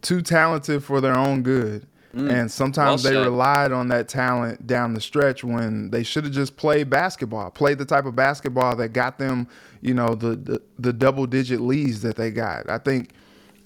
too 0.01 0.21
talented 0.21 0.83
for 0.83 0.99
their 1.01 1.15
own 1.17 1.43
good. 1.43 1.85
and 2.13 2.49
sometimes 2.49 3.01
Mm. 3.01 3.11
well 3.11 3.13
they 3.23 3.29
relied 3.29 3.71
on 3.73 3.89
that 3.89 4.07
talent 4.07 4.65
down 4.65 4.93
the 4.93 5.01
stretch 5.01 5.43
when 5.43 5.89
they 5.91 6.01
should 6.01 6.23
have 6.23 6.31
just 6.31 6.55
played 6.55 6.89
basketball, 6.89 7.51
played 7.51 7.77
the 7.77 7.83
type 7.83 8.05
of 8.05 8.15
basketball 8.15 8.73
that 8.77 8.93
got 8.93 9.17
them, 9.19 9.45
you 9.81 9.93
know, 9.93 10.15
the, 10.15 10.37
the 10.37 10.61
the 10.79 10.93
double 10.93 11.25
digit 11.27 11.59
leads 11.59 12.01
that 12.03 12.15
they 12.15 12.31
got. 12.31 12.69
I 12.69 12.77
think 12.77 13.09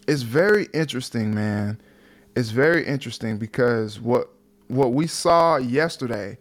it's 0.10 0.24
very 0.24 0.67
interesting, 0.74 1.34
man. 1.36 1.80
It's 2.36 2.50
very 2.50 2.86
interesting 2.86 3.38
because 3.38 4.00
what 4.00 4.30
what 4.67 4.93
we 4.93 5.06
saw 5.06 5.58
yesterday 5.58 6.38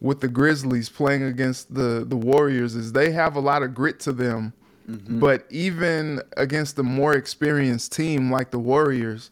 with 0.00 0.20
the 0.20 0.28
Grizzlies 0.28 0.88
playing 0.88 1.24
against 1.24 1.74
the 1.74 2.04
the 2.06 2.16
Warriors 2.16 2.74
is 2.74 2.92
they 2.92 3.12
have 3.12 3.36
a 3.36 3.40
lot 3.40 3.62
of 3.62 3.74
grit 3.74 4.00
to 4.00 4.12
them. 4.12 4.54
Mm-hmm. 4.88 5.20
But 5.20 5.46
even 5.50 6.22
against 6.38 6.76
the 6.76 6.82
more 6.82 7.14
experienced 7.14 7.92
team 7.92 8.30
like 8.30 8.50
the 8.50 8.58
Warriors, 8.58 9.30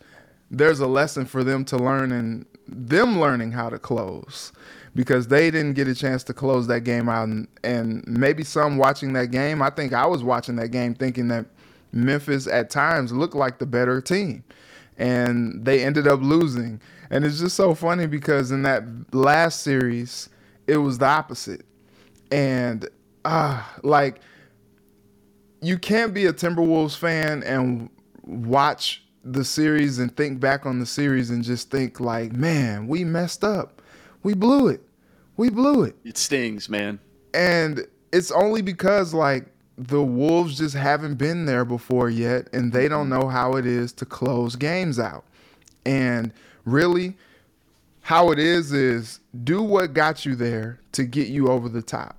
there's 0.51 0.81
a 0.81 0.87
lesson 0.87 1.24
for 1.24 1.42
them 1.42 1.64
to 1.66 1.79
learn 1.79 2.12
and 2.12 2.44
them 2.68 3.18
learning 3.18 3.53
how 3.53 3.70
to 3.70 3.79
close 3.79 4.53
because 4.94 5.29
they 5.29 5.51
didn't 5.51 5.72
get 5.74 5.88
a 5.88 5.94
chance 5.94 6.22
to 6.24 6.35
close 6.35 6.66
that 6.66 6.81
game 6.81 7.09
out 7.09 7.29
and, 7.29 7.48
and 7.64 8.07
maybe 8.07 8.44
some 8.44 8.77
watching 8.77 9.12
that 9.14 9.31
game 9.31 9.62
i 9.62 9.70
think 9.70 9.92
i 9.92 10.05
was 10.05 10.22
watching 10.22 10.57
that 10.57 10.68
game 10.68 10.94
thinking 10.94 11.29
that 11.29 11.46
memphis 11.92 12.46
at 12.46 12.70
times 12.70 13.12
looked 13.12 13.35
like 13.35 13.59
the 13.59 13.66
better 13.66 14.01
team 14.01 14.44
and 14.96 15.64
they 15.64 15.83
ended 15.83 16.07
up 16.07 16.20
losing 16.20 16.81
and 17.11 17.24
it's 17.24 17.40
just 17.40 17.57
so 17.57 17.74
funny 17.74 18.07
because 18.07 18.51
in 18.51 18.62
that 18.62 18.85
last 19.12 19.62
series 19.62 20.29
it 20.66 20.77
was 20.77 20.98
the 20.98 21.07
opposite 21.07 21.64
and 22.31 22.88
ah 23.24 23.74
like 23.83 24.20
you 25.61 25.79
can't 25.79 26.14
be 26.14 26.27
a 26.27 26.33
Timberwolves 26.33 26.96
fan 26.96 27.42
and 27.42 27.90
watch 28.24 29.05
the 29.24 29.44
series 29.44 29.98
and 29.98 30.14
think 30.16 30.40
back 30.40 30.66
on 30.66 30.79
the 30.79 30.87
series 30.87 31.31
and 31.31 31.42
just 31.42 31.70
think 31.70 32.01
like, 32.01 32.33
man, 32.33 32.87
we 32.87 33.05
messed 33.05 33.44
up. 33.44 33.83
We 34.22 34.35
blew 34.35 34.68
it. 34.68 34.83
We 35.37 35.51
blew 35.51 35.83
it. 35.85 35.96
It 36.05 36.16
stings, 36.16 36.68
man. 36.68 36.98
And 37.35 37.87
it's 38.12 38.31
only 38.31 38.62
because 38.62 39.12
like 39.14 39.46
the 39.79 40.03
Wolves 40.03 40.59
just 40.59 40.75
haven't 40.75 41.14
been 41.14 41.47
there 41.47 41.64
before 41.64 42.11
yet 42.11 42.49
and 42.53 42.73
they 42.73 42.88
don't 42.88 43.09
mm-hmm. 43.09 43.21
know 43.21 43.29
how 43.29 43.55
it 43.57 43.64
is 43.67 43.93
to 43.95 44.05
close 44.05 44.57
games 44.57 44.99
out. 44.99 45.25
And 45.87 46.33
really 46.64 47.17
how 48.01 48.31
it 48.31 48.38
is 48.38 48.73
is 48.73 49.21
do 49.45 49.62
what 49.62 49.95
got 49.95 50.27
you 50.27 50.35
there 50.35 50.81
to 50.93 51.05
get 51.05 51.29
you 51.29 51.49
over 51.49 51.69
the 51.69 51.83
top 51.83 52.19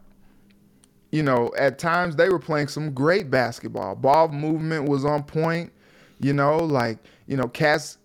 you 1.12 1.24
know, 1.24 1.52
at 1.58 1.80
times 1.80 2.16
they 2.16 2.30
were 2.30 2.40
playing 2.40 2.68
some 2.68 2.94
great 2.94 3.32
basketball. 3.32 3.96
Ball 3.96 4.28
movement 4.30 4.88
was 4.88 5.06
on 5.06 5.24
point. 5.24 5.72
You 6.20 6.34
know, 6.34 6.58
like 6.58 7.00
you 7.28 7.38
know, 7.38 7.48
Cass 7.48 7.98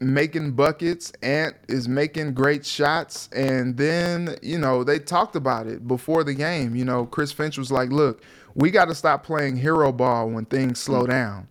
making 0.00 0.52
buckets, 0.52 1.12
Ant 1.22 1.54
is 1.68 1.88
making 1.88 2.34
great 2.34 2.66
shots, 2.66 3.28
and 3.34 3.76
then 3.76 4.36
you 4.42 4.58
know 4.58 4.84
they 4.84 4.98
talked 4.98 5.36
about 5.36 5.68
it 5.68 5.86
before 5.86 6.24
the 6.24 6.34
game. 6.34 6.74
You 6.74 6.84
know, 6.84 7.06
Chris 7.06 7.32
Finch 7.32 7.56
was 7.56 7.70
like, 7.70 7.90
"Look, 7.90 8.22
we 8.54 8.70
got 8.70 8.86
to 8.86 8.94
stop 8.94 9.24
playing 9.24 9.56
hero 9.56 9.92
ball 9.92 10.28
when 10.30 10.44
things 10.44 10.78
slow 10.78 11.06
down," 11.06 11.48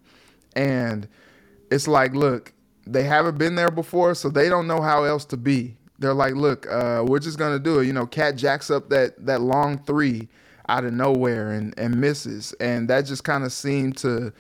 and 0.56 1.08
it's 1.72 1.88
like, 1.88 2.14
look, 2.14 2.54
they 2.88 3.04
haven't 3.04 3.38
been 3.38 3.56
there 3.56 3.72
before, 3.72 4.16
so 4.16 4.30
they 4.30 4.50
don't 4.50 4.68
know 4.68 4.82
how 4.82 5.04
else 5.04 5.26
to 5.26 5.38
be. 5.38 5.76
They're 6.00 6.14
like, 6.14 6.34
look, 6.36 6.66
uh, 6.72 7.04
we're 7.08 7.20
just 7.20 7.38
gonna 7.38 7.60
do 7.60 7.80
it. 7.80 7.86
You 7.88 7.94
know, 7.94 8.06
Cat 8.06 8.36
jacks 8.36 8.70
up 8.72 8.90
that 8.90 9.26
that 9.26 9.42
long 9.42 9.78
three 9.80 10.28
out 10.68 10.86
of 10.86 10.94
nowhere 10.94 11.52
and 11.52 11.78
and 11.78 12.00
misses, 12.00 12.54
and 12.60 12.90
that 12.90 13.02
just 13.06 13.24
kind 13.24 13.44
of 13.44 13.52
seemed 13.52 13.98
to 13.98 14.32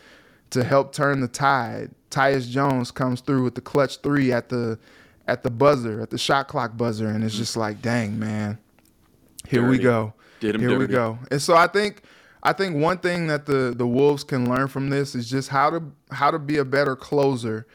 to 0.52 0.63
help 0.63 0.93
turn 0.93 1.19
the 1.22 1.28
tide. 1.28 1.91
Tyus 2.10 2.50
Jones 2.50 2.89
comes 2.91 3.22
through 3.22 3.43
with 3.43 3.56
the 3.56 3.62
clutch 3.62 3.98
three 4.02 4.32
at 4.32 4.50
the 4.50 4.80
at 5.28 5.43
the 5.43 5.52
buzzer, 5.52 6.02
at 6.02 6.10
the 6.10 6.17
shot 6.17 6.48
clock 6.48 6.76
buzzer, 6.76 7.08
and 7.08 7.24
it's 7.24 7.36
just 7.36 7.56
like, 7.56 7.82
dang 7.84 8.17
man, 8.17 8.58
here 9.48 9.62
we 9.67 9.78
Dirty. 9.78 9.84
go, 9.84 10.13
Did 10.39 10.56
'em 10.56 10.62
here 10.62 10.80
we 10.80 10.88
go. 10.88 11.19
And 11.30 11.41
so 11.41 11.56
I 11.56 11.67
think 11.67 12.02
I 12.41 12.54
think 12.54 12.75
one 12.75 12.99
thing 12.99 13.28
that 13.28 13.45
the 13.45 13.73
the 13.75 13.88
Wolves 13.88 14.23
can 14.23 14.49
learn 14.49 14.67
from 14.67 14.89
this 14.89 15.15
is 15.15 15.30
just 15.30 15.49
how 15.49 15.69
to 15.69 15.84
how 16.12 16.32
to 16.32 16.39
be 16.39 16.58
a 16.58 16.65
better 16.65 16.95
closer. 16.95 17.67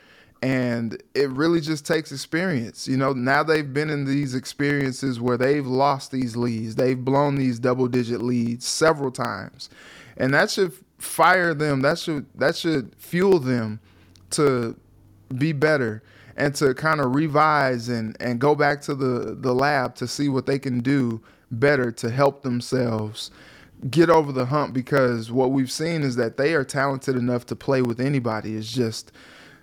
And 0.42 1.02
it 1.14 1.30
really 1.30 1.62
just 1.62 1.86
takes 1.86 2.12
experience. 2.12 2.86
You 2.86 2.98
know, 2.98 3.14
now 3.14 3.42
they've 3.42 3.72
been 3.72 3.88
in 3.88 4.04
these 4.04 4.34
experiences 4.34 5.18
where 5.18 5.38
they've 5.38 5.66
lost 5.66 6.10
these 6.10 6.36
leads. 6.36 6.74
They've 6.74 7.02
blown 7.02 7.36
these 7.36 7.58
double 7.58 7.88
digit 7.88 8.20
leads 8.20 8.66
several 8.66 9.10
times. 9.10 9.70
And 10.18 10.34
that 10.34 10.50
should 10.50 10.72
fire 10.98 11.54
them. 11.54 11.80
That 11.80 11.98
should 11.98 12.26
that 12.34 12.56
should 12.56 12.94
fuel 12.98 13.38
them 13.38 13.80
to 14.30 14.76
be 15.36 15.52
better 15.52 16.02
and 16.36 16.54
to 16.56 16.74
kind 16.74 17.00
of 17.00 17.14
revise 17.14 17.88
and, 17.88 18.16
and 18.20 18.40
go 18.40 18.54
back 18.54 18.80
to 18.82 18.94
the, 18.94 19.36
the 19.38 19.54
lab 19.54 19.94
to 19.96 20.08
see 20.08 20.28
what 20.28 20.46
they 20.46 20.58
can 20.58 20.80
do 20.80 21.22
better 21.50 21.92
to 21.92 22.10
help 22.10 22.42
themselves 22.42 23.30
get 23.90 24.10
over 24.10 24.32
the 24.32 24.46
hump 24.46 24.74
because 24.74 25.30
what 25.30 25.50
we've 25.50 25.70
seen 25.70 26.02
is 26.02 26.16
that 26.16 26.36
they 26.36 26.54
are 26.54 26.64
talented 26.64 27.16
enough 27.16 27.46
to 27.46 27.56
play 27.56 27.82
with 27.82 28.00
anybody. 28.00 28.56
It's 28.56 28.72
just 28.72 29.12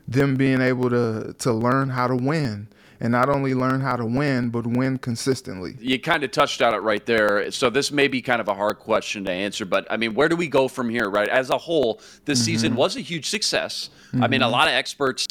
them 0.08 0.36
being 0.36 0.62
able 0.62 0.90
to 0.90 1.34
to 1.40 1.52
learn 1.52 1.90
how 1.90 2.08
to 2.08 2.16
win. 2.16 2.68
And 3.04 3.12
not 3.12 3.30
only 3.30 3.56
learn 3.56 3.82
how 3.82 3.96
to 3.96 4.06
win, 4.06 4.52
but 4.52 4.68
win 4.68 5.00
consistently. 5.00 5.76
You 5.80 6.00
kind 6.00 6.24
of 6.24 6.30
touched 6.30 6.62
on 6.62 6.76
it 6.76 6.84
right 6.84 7.04
there. 7.04 7.50
So 7.50 7.72
this 7.72 7.92
may 7.92 8.08
be 8.08 8.22
kind 8.22 8.40
of 8.40 8.48
a 8.48 8.54
hard 8.54 8.78
question 8.78 9.26
to 9.26 9.32
answer, 9.32 9.66
but 9.66 9.88
I 9.90 9.98
mean, 9.98 10.14
where 10.14 10.30
do 10.30 10.36
we 10.36 10.48
go 10.48 10.68
from 10.68 10.88
here, 10.88 11.10
right? 11.10 11.28
As 11.28 11.50
a 11.50 11.58
whole, 11.58 12.00
this 12.26 12.38
mm-hmm. 12.38 12.46
season 12.46 12.76
was 12.76 12.96
a 12.98 13.02
huge 13.02 13.28
success. 13.28 13.90
I 14.14 14.28
mean, 14.28 14.44
a 14.44 14.46
mm-hmm. 14.46 14.54
lot 14.54 14.68
of 14.68 14.76
experts 14.76 15.26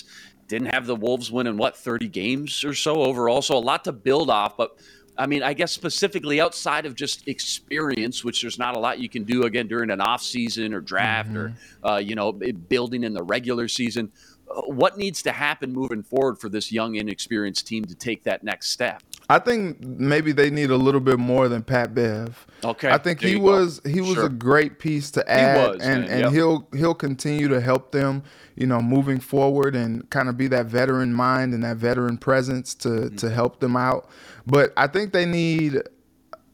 didn't 0.48 0.74
have 0.74 0.86
the 0.86 0.96
Wolves 0.96 1.30
winning 1.30 1.56
what 1.56 1.76
30 1.76 2.08
games 2.08 2.64
or 2.64 2.74
so 2.74 3.04
overall, 3.04 3.40
so 3.40 3.56
a 3.56 3.58
lot 3.58 3.84
to 3.84 3.92
build 3.92 4.30
off, 4.30 4.56
but 4.56 4.76
I 5.20 5.26
mean, 5.26 5.42
I 5.42 5.52
guess 5.52 5.70
specifically 5.70 6.40
outside 6.40 6.86
of 6.86 6.94
just 6.94 7.28
experience, 7.28 8.24
which 8.24 8.40
there's 8.40 8.58
not 8.58 8.74
a 8.74 8.78
lot 8.78 9.00
you 9.00 9.10
can 9.10 9.24
do 9.24 9.42
again 9.42 9.68
during 9.68 9.90
an 9.90 10.00
off 10.00 10.22
season 10.22 10.72
or 10.72 10.80
draft 10.80 11.36
or 11.36 11.52
uh, 11.84 11.96
you 11.96 12.14
know 12.14 12.32
building 12.32 13.04
in 13.04 13.12
the 13.12 13.22
regular 13.22 13.68
season. 13.68 14.10
uh, 14.50 14.62
What 14.62 14.96
needs 14.96 15.20
to 15.22 15.32
happen 15.32 15.72
moving 15.72 16.02
forward 16.02 16.38
for 16.38 16.48
this 16.48 16.72
young, 16.72 16.94
inexperienced 16.94 17.66
team 17.66 17.84
to 17.84 17.94
take 17.94 18.24
that 18.24 18.42
next 18.42 18.70
step? 18.70 19.02
I 19.30 19.38
think 19.38 19.80
maybe 19.80 20.32
they 20.32 20.50
need 20.50 20.70
a 20.70 20.76
little 20.76 21.00
bit 21.00 21.18
more 21.18 21.48
than 21.48 21.62
Pat 21.62 21.94
Bev. 21.94 22.46
Okay, 22.64 22.90
I 22.90 22.98
think 22.98 23.22
he 23.22 23.36
was 23.36 23.80
he 23.86 24.00
was 24.00 24.14
Sure. 24.14 24.26
a 24.26 24.28
great 24.28 24.78
piece 24.78 25.10
to 25.12 25.30
add, 25.30 25.74
was, 25.74 25.82
and 25.82 26.02
man, 26.02 26.10
and 26.10 26.20
yep. 26.24 26.32
he'll 26.32 26.68
he'll 26.74 26.94
continue 26.94 27.46
to 27.48 27.60
help 27.60 27.92
them, 27.92 28.22
you 28.56 28.66
know, 28.66 28.80
moving 28.80 29.20
forward 29.20 29.76
and 29.76 30.08
kind 30.10 30.28
of 30.28 30.36
be 30.36 30.48
that 30.48 30.66
veteran 30.66 31.14
mind 31.14 31.54
and 31.54 31.62
that 31.62 31.76
veteran 31.76 32.18
presence 32.18 32.74
to 32.74 32.88
Mm-hmm. 32.88 33.16
to 33.16 33.30
help 33.30 33.60
them 33.60 33.76
out. 33.76 34.08
But 34.46 34.72
I 34.76 34.88
think 34.88 35.12
they 35.12 35.26
need 35.26 35.80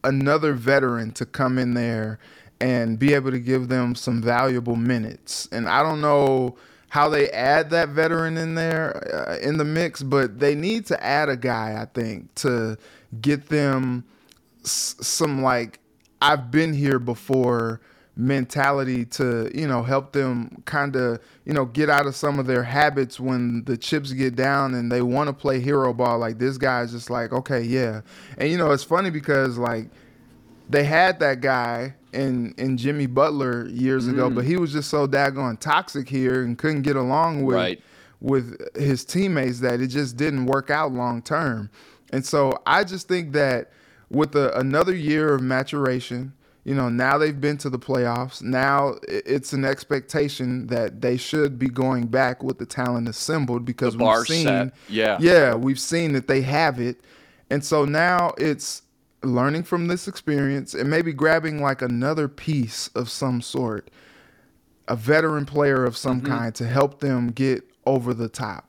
another 0.03 0.53
veteran 0.53 1.11
to 1.13 1.25
come 1.25 1.57
in 1.57 1.73
there 1.73 2.19
and 2.61 2.97
be 2.99 3.13
able 3.13 3.31
to 3.31 3.39
give 3.39 3.67
them 3.69 3.95
some 3.95 4.21
valuable 4.21 4.75
minutes. 4.75 5.49
And 5.51 5.67
I 5.67 5.83
don't 5.83 5.99
know 6.01 6.55
how 6.89 7.09
they 7.09 7.29
add 7.31 7.69
that 7.71 7.89
veteran 7.89 8.37
in 8.37 8.55
there 8.55 9.13
uh, 9.29 9.37
in 9.37 9.57
the 9.57 9.65
mix, 9.65 10.03
but 10.03 10.39
they 10.39 10.55
need 10.55 10.85
to 10.87 11.03
add 11.03 11.29
a 11.29 11.37
guy, 11.37 11.77
I 11.79 11.85
think, 11.85 12.33
to 12.35 12.77
get 13.21 13.47
them 13.49 14.05
s- 14.63 14.95
some 15.01 15.41
like 15.41 15.79
I've 16.21 16.51
been 16.51 16.73
here 16.73 16.99
before 16.99 17.81
mentality 18.19 19.05
to 19.05 19.51
you 19.53 19.67
know 19.67 19.83
help 19.83 20.11
them 20.11 20.63
kind 20.65 20.95
of 20.95 21.19
you 21.45 21.53
know 21.53 21.65
get 21.65 21.87
out 21.87 22.07
of 22.07 22.15
some 22.15 22.39
of 22.39 22.47
their 22.47 22.63
habits 22.63 23.19
when 23.19 23.63
the 23.65 23.77
chips 23.77 24.11
get 24.11 24.35
down 24.35 24.73
and 24.73 24.91
they 24.91 25.03
want 25.03 25.27
to 25.27 25.33
play 25.33 25.59
hero 25.59 25.93
ball. 25.93 26.17
Like 26.17 26.39
this 26.39 26.57
guy's 26.57 26.91
just 26.91 27.09
like 27.09 27.31
okay 27.31 27.61
yeah. 27.61 28.01
And 28.37 28.49
you 28.49 28.57
know 28.57 28.71
it's 28.71 28.83
funny 28.83 29.09
because 29.11 29.57
like 29.57 29.89
they 30.69 30.83
had 30.83 31.19
that 31.19 31.41
guy 31.41 31.95
in 32.13 32.53
in 32.57 32.77
Jimmy 32.77 33.05
Butler 33.05 33.67
years 33.69 34.07
ago, 34.07 34.29
but 34.29 34.45
he 34.45 34.57
was 34.57 34.71
just 34.73 34.89
so 34.89 35.07
daggone 35.07 35.59
toxic 35.59 36.09
here 36.09 36.43
and 36.43 36.57
couldn't 36.57 36.81
get 36.83 36.95
along 36.95 37.43
with 37.43 37.55
Right. 37.55 37.81
with 38.21 38.57
his 38.75 39.05
teammates 39.05 39.59
that 39.59 39.81
it 39.81 39.87
just 39.87 40.17
didn't 40.17 40.45
work 40.47 40.69
out 40.69 40.91
long 40.91 41.21
term. 41.21 41.69
And 42.11 42.25
so 42.25 42.53
I 42.65 42.83
just 42.83 43.07
think 43.07 43.33
that 43.33 43.71
with 44.09 44.35
a, 44.35 44.57
another 44.57 44.95
year 44.95 45.33
of 45.33 45.41
maturation, 45.41 46.31
you 46.63 46.73
know, 46.73 46.89
now 46.89 47.17
they've 47.17 47.39
been 47.39 47.57
to 47.59 47.69
the 47.69 47.79
playoffs. 47.79 48.41
Now 48.41 48.95
it's 49.07 49.53
an 49.53 49.65
expectation 49.65 50.67
that 50.67 51.01
they 51.01 51.17
should 51.17 51.59
be 51.59 51.67
going 51.67 52.07
back 52.07 52.41
with 52.43 52.57
the 52.57 52.65
talent 52.65 53.07
assembled 53.09 53.65
because 53.65 53.95
we've 53.97 54.25
seen, 54.27 54.45
set. 54.45 54.73
Yeah. 54.89 55.17
yeah, 55.19 55.55
we've 55.55 55.79
seen 55.79 56.13
that 56.13 56.27
they 56.27 56.41
have 56.41 56.79
it. 56.79 57.01
And 57.49 57.63
so 57.63 57.85
now 57.85 58.33
it's 58.37 58.81
learning 59.23 59.63
from 59.63 59.87
this 59.87 60.07
experience 60.07 60.73
and 60.73 60.89
maybe 60.89 61.11
grabbing 61.13 61.61
like 61.61 61.81
another 61.81 62.27
piece 62.27 62.87
of 62.89 63.09
some 63.09 63.41
sort, 63.41 63.89
a 64.87 64.95
veteran 64.95 65.45
player 65.45 65.83
of 65.85 65.97
some 65.97 66.21
Mm-hmm. 66.21 66.31
kind 66.31 66.55
to 66.55 66.67
help 66.67 66.99
them 66.99 67.29
get 67.29 67.63
over 67.85 68.13
the 68.13 68.29
top. 68.29 68.65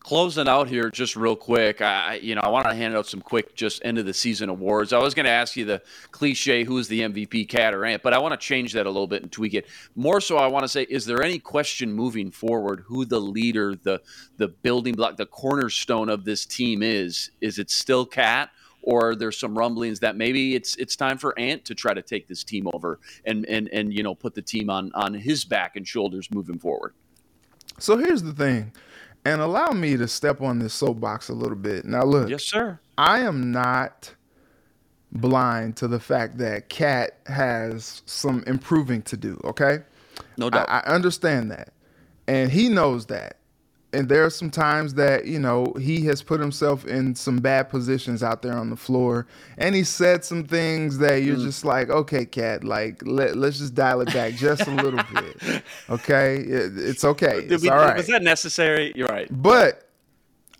Closing 0.00 0.48
out 0.48 0.68
here, 0.68 0.88
just 0.88 1.16
real 1.16 1.36
quick. 1.36 1.82
I, 1.82 2.14
you 2.22 2.34
know, 2.34 2.40
I 2.40 2.48
want 2.48 2.66
to 2.66 2.74
hand 2.74 2.96
out 2.96 3.06
some 3.06 3.20
quick, 3.20 3.54
just 3.54 3.84
end 3.84 3.98
of 3.98 4.06
the 4.06 4.14
season 4.14 4.48
awards. 4.48 4.94
I 4.94 4.98
was 4.98 5.12
going 5.12 5.26
to 5.26 5.30
ask 5.30 5.54
you 5.54 5.66
the 5.66 5.82
cliche, 6.12 6.64
who's 6.64 6.88
the 6.88 7.00
MVP, 7.00 7.46
Cat 7.46 7.74
or 7.74 7.84
Ant, 7.84 8.02
but 8.02 8.14
I 8.14 8.18
want 8.18 8.32
to 8.32 8.38
change 8.38 8.72
that 8.72 8.86
a 8.86 8.88
little 8.90 9.06
bit 9.08 9.20
and 9.22 9.30
tweak 9.30 9.52
it. 9.52 9.66
More 9.96 10.22
so, 10.22 10.38
I 10.38 10.46
want 10.46 10.64
to 10.64 10.68
say, 10.68 10.84
is 10.84 11.04
there 11.04 11.22
any 11.22 11.38
question 11.38 11.92
moving 11.92 12.30
forward 12.30 12.84
who 12.86 13.04
the 13.04 13.20
leader, 13.20 13.74
the 13.74 14.00
the 14.38 14.48
building 14.48 14.94
block, 14.94 15.16
the 15.18 15.26
cornerstone 15.26 16.08
of 16.08 16.24
this 16.24 16.46
team 16.46 16.82
is? 16.82 17.30
Is 17.42 17.58
it 17.58 17.68
still 17.70 18.06
Cat, 18.06 18.48
or 18.88 19.14
there's 19.14 19.38
some 19.38 19.56
rumblings 19.56 20.00
that 20.00 20.16
maybe 20.16 20.54
it's 20.54 20.74
it's 20.76 20.96
time 20.96 21.18
for 21.18 21.38
Ant 21.38 21.62
to 21.66 21.74
try 21.74 21.92
to 21.92 22.00
take 22.00 22.26
this 22.26 22.42
team 22.42 22.66
over 22.72 22.98
and 23.26 23.44
and 23.44 23.68
and 23.68 23.92
you 23.92 24.02
know 24.02 24.14
put 24.14 24.34
the 24.34 24.40
team 24.40 24.70
on 24.70 24.90
on 24.94 25.12
his 25.12 25.44
back 25.44 25.76
and 25.76 25.86
shoulders 25.86 26.30
moving 26.30 26.58
forward? 26.58 26.94
So 27.78 27.98
here's 27.98 28.22
the 28.22 28.32
thing, 28.32 28.72
and 29.26 29.42
allow 29.42 29.72
me 29.72 29.98
to 29.98 30.08
step 30.08 30.40
on 30.40 30.58
this 30.58 30.72
soapbox 30.72 31.28
a 31.28 31.34
little 31.34 31.56
bit. 31.56 31.84
Now, 31.84 32.04
look, 32.04 32.30
Yes, 32.30 32.44
sir. 32.44 32.80
I 32.96 33.20
am 33.20 33.52
not 33.52 34.14
blind 35.12 35.76
to 35.76 35.88
the 35.88 36.00
fact 36.00 36.38
that 36.38 36.70
Cat 36.70 37.18
has 37.26 38.02
some 38.06 38.42
improving 38.46 39.02
to 39.02 39.18
do, 39.18 39.38
okay? 39.44 39.80
No 40.38 40.46
I, 40.46 40.50
doubt. 40.50 40.66
I 40.68 40.78
understand 40.80 41.50
that. 41.50 41.72
And 42.26 42.50
he 42.50 42.68
knows 42.68 43.06
that. 43.06 43.37
And 43.94 44.06
there 44.10 44.22
are 44.22 44.28
some 44.30 44.50
times 44.50 44.92
that, 44.94 45.24
you 45.26 45.38
know, 45.38 45.72
he 45.80 46.04
has 46.04 46.22
put 46.22 46.40
himself 46.40 46.84
in 46.86 47.14
some 47.14 47.38
bad 47.38 47.70
positions 47.70 48.22
out 48.22 48.42
there 48.42 48.52
on 48.52 48.68
the 48.68 48.76
floor. 48.76 49.26
And 49.56 49.74
he 49.74 49.82
said 49.82 50.26
some 50.26 50.44
things 50.44 50.98
that 50.98 51.22
Mm. 51.22 51.24
you're 51.24 51.36
just 51.36 51.64
like, 51.64 51.88
okay, 51.88 52.26
Cat, 52.26 52.64
like, 52.64 53.00
let, 53.06 53.36
let's 53.36 53.56
just 53.58 53.74
dial 53.74 54.02
it 54.02 54.12
back 54.12 54.34
just 54.34 54.66
a 54.66 54.70
little 54.70 55.00
bit. 55.14 55.62
Okay? 55.88 56.36
It- 56.36 56.76
it's 56.76 57.02
okay. 57.02 57.40
Did 57.40 57.52
It's 57.52 57.62
we- 57.62 57.70
all 57.70 57.78
right. 57.78 57.96
Was 57.96 58.08
that 58.08 58.22
necessary? 58.22 58.92
You're 58.94 59.08
right. 59.08 59.26
But 59.30 59.88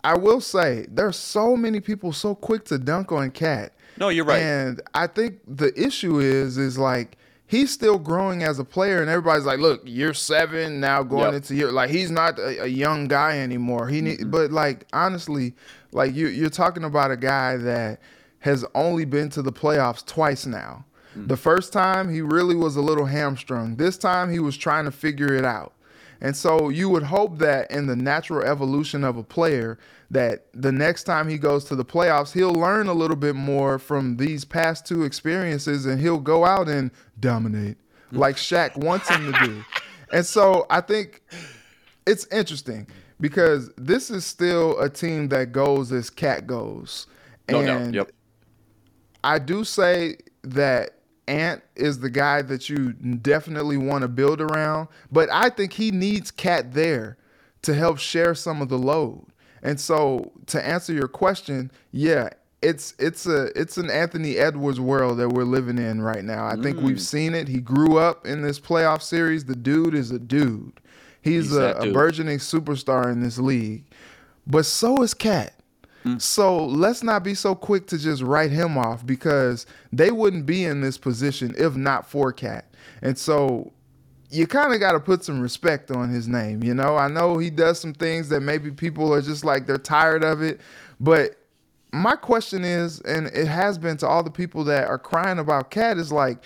I 0.03 0.17
will 0.17 0.41
say 0.41 0.87
there's 0.91 1.17
so 1.17 1.55
many 1.55 1.81
people 1.81 2.13
so 2.15 2.35
quick 2.35 2.65
to 2.67 2.79
dunk 2.79 3.13
on 3.13 3.31
Cat. 3.31 3.75
No, 3.99 4.09
you're 4.09 4.25
right. 4.25 4.41
And 4.41 4.81
I 4.95 5.07
think 5.07 5.41
the 5.47 5.71
issue 5.79 6.19
is 6.21 6.57
is 6.57 6.79
like 6.79 7.18
he's 7.49 7.73
still 7.73 7.99
growing 7.99 8.45
as 8.45 8.61
a 8.61 8.65
player, 8.65 9.01
and 9.01 9.11
everybody's 9.11 9.45
like, 9.47 9.59
"Look, 9.59 9.83
you're 9.85 10.15
seven 10.15 10.79
now, 10.79 11.03
going 11.03 11.25
Yep. 11.25 11.35
into 11.35 11.55
year 11.57 11.73
like 11.73 11.91
he's 11.91 12.11
not 12.13 12.39
a, 12.39 12.63
a 12.65 12.67
young 12.69 13.09
guy 13.09 13.39
anymore." 13.41 13.89
He 13.89 14.01
need, 14.01 14.31
but 14.31 14.53
like 14.53 14.87
honestly, 14.93 15.55
like 15.91 16.15
you 16.15 16.29
you're 16.29 16.51
talking 16.51 16.85
about 16.85 17.11
a 17.11 17.17
guy 17.17 17.57
that 17.57 18.01
has 18.41 18.65
only 18.77 19.05
been 19.05 19.29
to 19.31 19.43
the 19.43 19.51
playoffs 19.53 20.07
twice 20.07 20.47
now. 20.47 20.85
Mm. 21.17 21.27
The 21.27 21.37
first 21.37 21.73
time 21.73 22.09
he 22.09 22.21
really 22.21 22.55
was 22.55 22.77
a 22.77 22.81
little 22.83 23.07
hamstrung. 23.07 23.77
This 23.77 23.99
time 23.99 24.31
he 24.31 24.39
was 24.39 24.57
trying 24.57 24.85
to 24.85 24.93
figure 24.93 25.35
it 25.35 25.45
out. 25.45 25.73
And 26.21 26.37
so 26.37 26.69
you 26.69 26.89
would 26.89 27.05
hope 27.05 27.39
that 27.39 27.71
in 27.71 27.87
the 27.87 27.97
natural 27.97 28.45
evolution 28.45 29.05
of 29.05 29.17
a 29.17 29.23
player, 29.23 29.79
that 30.11 30.47
the 30.53 30.73
next 30.73 31.05
time 31.05 31.29
he 31.29 31.39
goes 31.39 31.65
to 31.67 31.77
the 31.77 31.85
playoffs, 31.85 32.33
he'll 32.33 32.53
learn 32.53 32.89
a 32.89 32.95
little 32.95 33.17
bit 33.17 33.37
more 33.37 33.79
from 33.79 34.17
these 34.17 34.45
past 34.45 34.87
two 34.87 35.05
experiences 35.05 35.87
and 35.87 36.01
he'll 36.01 36.19
go 36.19 36.45
out 36.45 36.69
and 36.69 36.91
dominate 37.21 37.77
like 38.13 38.37
Shaq 38.37 38.77
wants 38.77 39.09
him 39.09 39.33
to 39.33 39.39
do. 39.45 39.65
And 40.11 40.25
so 40.25 40.65
I 40.71 40.81
think 40.81 41.23
it's 42.07 42.27
interesting 42.29 42.87
because 43.21 43.71
this 43.77 44.11
is 44.11 44.25
still 44.25 44.81
a 44.81 44.89
team 44.89 45.29
that 45.29 45.53
goes 45.53 45.93
as 45.93 46.09
Cat 46.09 46.47
goes. 46.47 47.07
No 47.51 47.61
and. 47.61 47.95
Yep. 47.95 48.11
I 49.23 49.39
do 49.39 49.65
say 49.65 50.17
that 50.45 50.98
Ant 51.29 51.63
is 51.77 52.01
the 52.01 52.11
guy 52.11 52.43
that 52.43 52.69
you 52.69 52.93
definitely 52.93 53.77
want 53.77 54.03
to 54.03 54.09
build 54.09 54.41
around, 54.41 54.89
but 55.13 55.29
I 55.31 55.51
think 55.51 55.75
he 55.75 55.91
needs 55.91 56.31
Cat 56.31 56.73
there 56.73 57.19
to 57.63 57.75
help 57.75 57.99
share 57.99 58.35
some 58.35 58.63
of 58.63 58.69
the 58.69 58.79
load. 58.79 59.27
And 59.63 59.79
so 59.79 60.33
to 60.47 60.65
answer 60.65 60.93
your 60.93 61.09
question, 61.09 61.71
yeah, 61.93 62.31
it's 62.63 62.95
it's 62.99 63.27
a 63.27 63.47
it's 63.61 63.77
an 63.77 63.91
Anthony 63.91 64.37
Edwards 64.37 64.81
world 64.81 65.19
that 65.19 65.29
we're 65.29 65.45
living 65.45 65.79
in 65.79 66.01
right 66.01 66.25
now. 66.25 66.47
I 66.47 66.57
think 66.57 66.81
we've 66.81 66.97
mm. 66.97 67.01
seen 67.01 67.35
it. 67.35 67.49
He 67.49 67.61
grew 67.61 67.99
up 67.99 68.27
in 68.27 68.43
this 68.43 68.59
playoff 68.59 69.03
series. 69.03 69.45
The 69.45 69.57
dude 69.57 69.95
is 69.95 70.11
a 70.11 70.19
dude. 70.19 70.81
He's, 71.21 71.45
He's 71.45 71.57
a, 71.57 71.61
that 71.61 71.89
a 71.89 71.93
burgeoning 71.93 72.39
superstar 72.39 73.13
in 73.13 73.21
this 73.21 73.39
league. 73.39 73.85
But 74.47 74.67
so 74.67 75.03
is 75.03 75.15
Cat. 75.15 75.53
Mm. 76.05 76.21
So 76.21 76.65
let's 76.65 77.03
not 77.03 77.23
be 77.23 77.35
so 77.35 77.55
quick 77.55 77.87
to 77.89 77.99
just 77.99 78.23
write 78.23 78.51
him 78.51 78.79
off 78.79 79.05
because 79.05 79.67
they 79.93 80.11
wouldn't 80.11 80.47
be 80.47 80.65
in 80.65 80.81
this 80.81 80.99
position 80.99 81.55
if 81.59 81.77
not 81.77 82.09
for 82.09 82.33
Cat. 82.33 82.65
And 83.03 83.19
so 83.19 83.73
you 84.31 84.47
kind 84.47 84.73
of 84.73 84.81
got 84.81 84.93
to 84.93 85.01
put 85.01 85.25
some 85.25 85.41
respect 85.41 85.91
on 85.91 86.11
his 86.11 86.29
name. 86.29 86.63
You 86.63 86.75
know, 86.75 86.97
I 86.97 87.09
know 87.09 87.39
he 87.39 87.51
does 87.51 87.81
some 87.81 87.95
things 87.95 88.29
that 88.29 88.41
maybe 88.41 88.71
people 88.71 89.13
are 89.13 89.23
just 89.23 89.45
like 89.45 89.67
they're 89.67 89.79
tired 89.79 90.23
of 90.23 90.43
it, 90.43 90.61
but 91.01 91.37
my 91.93 92.17
question 92.17 92.65
is, 92.65 93.01
and 93.01 93.29
it 93.29 93.47
has 93.47 93.79
been 93.79 93.97
to 93.99 94.07
all 94.07 94.23
the 94.23 94.31
people 94.31 94.65
that 94.65 94.89
are 94.89 94.99
crying 94.99 95.39
about 95.39 95.71
Cat, 95.71 95.97
is 95.97 96.13
like, 96.13 96.39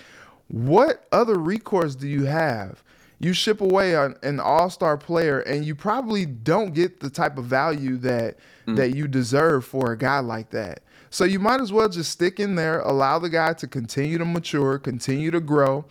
what 0.47 1.05
other 1.11 1.37
recourse 1.37 1.95
do 1.95 2.07
you 2.07 2.25
have? 2.25 2.83
You 3.23 3.33
ship 3.33 3.61
away 3.61 3.95
an, 3.95 4.15
an 4.23 4.39
all-star 4.39 4.97
player, 4.97 5.39
and 5.39 5.65
you 5.65 5.75
probably 5.75 6.25
don't 6.25 6.73
get 6.73 6.99
the 6.99 7.09
type 7.09 7.37
of 7.37 7.45
value 7.45 7.97
that 7.97 8.37
mm. 8.67 8.75
that 8.75 8.95
you 8.95 9.07
deserve 9.07 9.65
for 9.65 9.91
a 9.91 9.97
guy 9.97 10.19
like 10.19 10.49
that. 10.51 10.81
So 11.09 11.25
you 11.25 11.39
might 11.39 11.61
as 11.61 11.71
well 11.71 11.89
just 11.89 12.11
stick 12.11 12.39
in 12.39 12.55
there, 12.55 12.79
allow 12.81 13.19
the 13.19 13.29
guy 13.29 13.53
to 13.53 13.67
continue 13.67 14.17
to 14.17 14.25
mature, 14.25 14.79
continue 14.79 15.31
to 15.31 15.39
grow, 15.39 15.85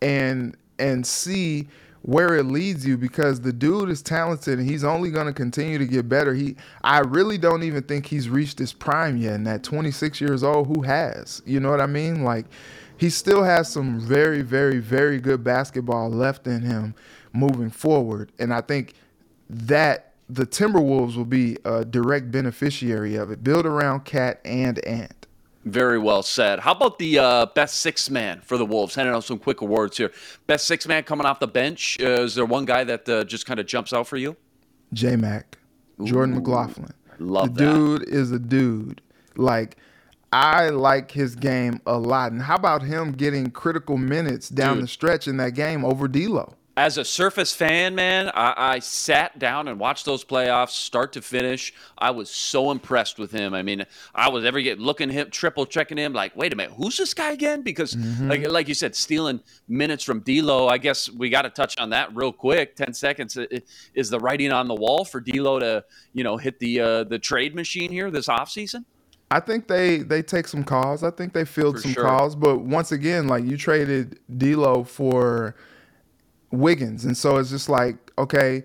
and 0.00 0.56
and 0.78 1.06
see 1.06 1.68
where 2.02 2.34
it 2.34 2.44
leads 2.44 2.84
you 2.86 2.96
because 2.96 3.40
the 3.40 3.52
dude 3.52 3.88
is 3.88 4.02
talented 4.02 4.58
and 4.58 4.68
he's 4.68 4.84
only 4.84 5.10
going 5.10 5.26
to 5.26 5.32
continue 5.32 5.78
to 5.78 5.86
get 5.86 6.08
better. 6.08 6.34
He 6.34 6.56
I 6.82 7.00
really 7.00 7.38
don't 7.38 7.62
even 7.62 7.84
think 7.84 8.06
he's 8.06 8.28
reached 8.28 8.58
his 8.58 8.72
prime 8.72 9.16
yet 9.16 9.34
and 9.34 9.48
at 9.48 9.62
26 9.62 10.20
years 10.20 10.42
old 10.42 10.66
who 10.66 10.82
has? 10.82 11.42
You 11.46 11.60
know 11.60 11.70
what 11.70 11.80
I 11.80 11.86
mean? 11.86 12.24
Like 12.24 12.46
he 12.96 13.08
still 13.08 13.44
has 13.44 13.70
some 13.70 14.00
very 14.00 14.42
very 14.42 14.78
very 14.78 15.18
good 15.18 15.44
basketball 15.44 16.10
left 16.10 16.46
in 16.46 16.62
him 16.62 16.94
moving 17.32 17.70
forward 17.70 18.32
and 18.38 18.52
I 18.52 18.60
think 18.60 18.94
that 19.48 20.12
the 20.28 20.46
Timberwolves 20.46 21.16
will 21.16 21.26
be 21.26 21.58
a 21.64 21.84
direct 21.84 22.30
beneficiary 22.30 23.16
of 23.16 23.30
it. 23.30 23.44
Build 23.44 23.66
around 23.66 24.04
Cat 24.04 24.40
and 24.44 24.78
Ant. 24.86 25.21
Very 25.64 25.98
well 25.98 26.22
said. 26.24 26.58
How 26.58 26.72
about 26.72 26.98
the 26.98 27.18
uh, 27.20 27.46
best 27.46 27.78
six 27.78 28.10
man 28.10 28.40
for 28.40 28.58
the 28.58 28.66
Wolves? 28.66 28.94
Handing 28.96 29.14
out 29.14 29.22
some 29.24 29.38
quick 29.38 29.60
awards 29.60 29.96
here. 29.96 30.10
Best 30.48 30.66
six 30.66 30.88
man 30.88 31.04
coming 31.04 31.24
off 31.24 31.38
the 31.38 31.46
bench. 31.46 31.98
Uh, 32.00 32.22
is 32.22 32.34
there 32.34 32.44
one 32.44 32.64
guy 32.64 32.82
that 32.84 33.08
uh, 33.08 33.22
just 33.24 33.46
kind 33.46 33.60
of 33.60 33.66
jumps 33.66 33.92
out 33.92 34.08
for 34.08 34.16
you? 34.16 34.36
J 34.92 35.14
Mac, 35.16 35.58
Jordan 36.02 36.34
McLaughlin. 36.34 36.92
love 37.18 37.54
the 37.54 37.64
that. 37.64 37.74
dude 37.74 38.02
is 38.08 38.32
a 38.32 38.38
dude. 38.40 39.00
Like 39.36 39.76
I 40.32 40.70
like 40.70 41.10
his 41.10 41.36
game 41.36 41.80
a 41.86 41.98
lot. 41.98 42.32
And 42.32 42.42
how 42.42 42.56
about 42.56 42.82
him 42.82 43.12
getting 43.12 43.50
critical 43.50 43.98
minutes 43.98 44.48
down 44.48 44.76
Dude. 44.76 44.84
the 44.84 44.88
stretch 44.88 45.28
in 45.28 45.36
that 45.36 45.52
game 45.54 45.84
over 45.84 46.08
D'Lo? 46.08 46.54
As 46.74 46.96
a 46.96 47.04
Surface 47.04 47.54
fan, 47.54 47.94
man, 47.94 48.30
I, 48.34 48.54
I 48.56 48.78
sat 48.78 49.38
down 49.38 49.68
and 49.68 49.78
watched 49.78 50.06
those 50.06 50.24
playoffs 50.24 50.70
start 50.70 51.12
to 51.12 51.20
finish. 51.20 51.74
I 51.98 52.12
was 52.12 52.30
so 52.30 52.70
impressed 52.70 53.18
with 53.18 53.30
him. 53.30 53.52
I 53.52 53.62
mean, 53.62 53.84
I 54.14 54.30
was 54.30 54.46
every 54.46 54.62
get 54.62 54.78
looking 54.78 55.10
him, 55.10 55.28
triple 55.30 55.66
checking 55.66 55.98
him, 55.98 56.14
like, 56.14 56.34
wait 56.34 56.50
a 56.54 56.56
minute, 56.56 56.72
who's 56.74 56.96
this 56.96 57.12
guy 57.12 57.32
again? 57.32 57.60
Because, 57.60 57.94
like, 58.22 58.48
like 58.48 58.68
you 58.68 58.74
said, 58.74 58.96
stealing 58.96 59.40
minutes 59.68 60.02
from 60.02 60.20
D'Lo. 60.20 60.66
I 60.68 60.78
guess 60.78 61.10
we 61.10 61.28
got 61.28 61.42
to 61.42 61.50
touch 61.50 61.78
on 61.78 61.90
that 61.90 62.14
real 62.16 62.32
quick. 62.32 62.74
Ten 62.74 62.94
seconds 62.94 63.36
is 63.94 64.08
the 64.08 64.18
writing 64.18 64.50
on 64.50 64.66
the 64.66 64.74
wall 64.74 65.04
for 65.04 65.20
D'Lo 65.20 65.58
to, 65.58 65.84
you 66.14 66.24
know, 66.24 66.38
hit 66.38 66.58
the 66.58 66.80
uh, 66.80 67.04
the 67.04 67.18
trade 67.18 67.54
machine 67.54 67.92
here 67.92 68.10
this 68.10 68.28
offseason? 68.28 68.86
I 69.30 69.40
think 69.40 69.68
they 69.68 69.98
they 69.98 70.22
take 70.22 70.48
some 70.48 70.64
calls. 70.64 71.02
I 71.02 71.10
think 71.10 71.34
they 71.34 71.44
field 71.44 71.76
For 71.76 71.82
some 71.82 71.92
sure. 71.92 72.04
calls. 72.04 72.34
But 72.34 72.60
once 72.60 72.92
again, 72.92 73.28
like 73.28 73.44
you 73.44 73.58
traded 73.58 74.18
D'Lo 74.38 74.84
for 74.84 75.54
Wiggins, 76.52 77.04
and 77.04 77.16
so 77.16 77.38
it's 77.38 77.50
just 77.50 77.68
like, 77.68 77.96
okay, 78.18 78.62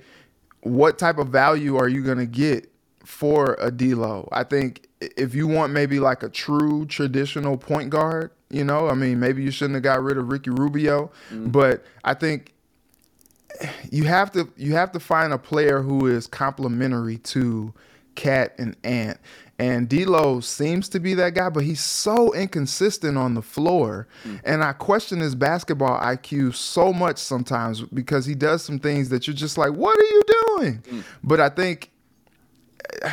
what 0.61 0.97
type 0.97 1.17
of 1.17 1.29
value 1.29 1.77
are 1.77 1.87
you 1.87 2.03
gonna 2.03 2.25
get 2.25 2.71
for 3.03 3.57
a 3.59 3.71
D'Lo? 3.71 4.27
I 4.31 4.43
think 4.43 4.87
if 4.99 5.33
you 5.33 5.47
want 5.47 5.73
maybe 5.73 5.99
like 5.99 6.23
a 6.23 6.29
true 6.29 6.85
traditional 6.85 7.57
point 7.57 7.89
guard, 7.89 8.31
you 8.49 8.63
know, 8.63 8.89
I 8.89 8.93
mean, 8.93 9.19
maybe 9.19 9.43
you 9.43 9.51
shouldn't 9.51 9.75
have 9.75 9.83
got 9.83 10.01
rid 10.01 10.17
of 10.17 10.29
Ricky 10.29 10.49
Rubio, 10.49 11.11
mm. 11.31 11.51
but 11.51 11.83
I 12.03 12.13
think 12.13 12.53
you 13.91 14.03
have 14.05 14.31
to 14.31 14.51
you 14.55 14.73
have 14.73 14.91
to 14.91 14.99
find 14.99 15.33
a 15.33 15.37
player 15.37 15.81
who 15.81 16.05
is 16.07 16.27
complementary 16.27 17.17
to 17.17 17.73
Cat 18.17 18.53
and 18.57 18.75
Ant. 18.83 19.17
And 19.59 19.87
D'Lo 19.87 20.39
seems 20.41 20.89
to 20.89 20.99
be 20.99 21.13
that 21.15 21.33
guy, 21.33 21.49
but 21.49 21.63
he's 21.63 21.83
so 21.83 22.33
inconsistent 22.33 23.17
on 23.17 23.33
the 23.33 23.41
floor. 23.41 24.07
Mm. 24.23 24.41
And 24.43 24.63
I 24.63 24.73
question 24.73 25.19
his 25.19 25.33
basketball 25.33 25.99
IQ 25.99 26.53
so 26.53 26.91
much 26.91 27.17
sometimes 27.17 27.81
because 27.81 28.25
he 28.25 28.35
does 28.35 28.63
some 28.63 28.77
things 28.77 29.09
that 29.09 29.25
you're 29.25 29.35
just 29.35 29.57
like, 29.57 29.71
what 29.71 29.97
are 29.97 30.03
you 30.03 30.21
doing? 30.57 30.79
Mm. 30.81 31.03
But 31.23 31.39
I 31.39 31.49
think 31.49 31.91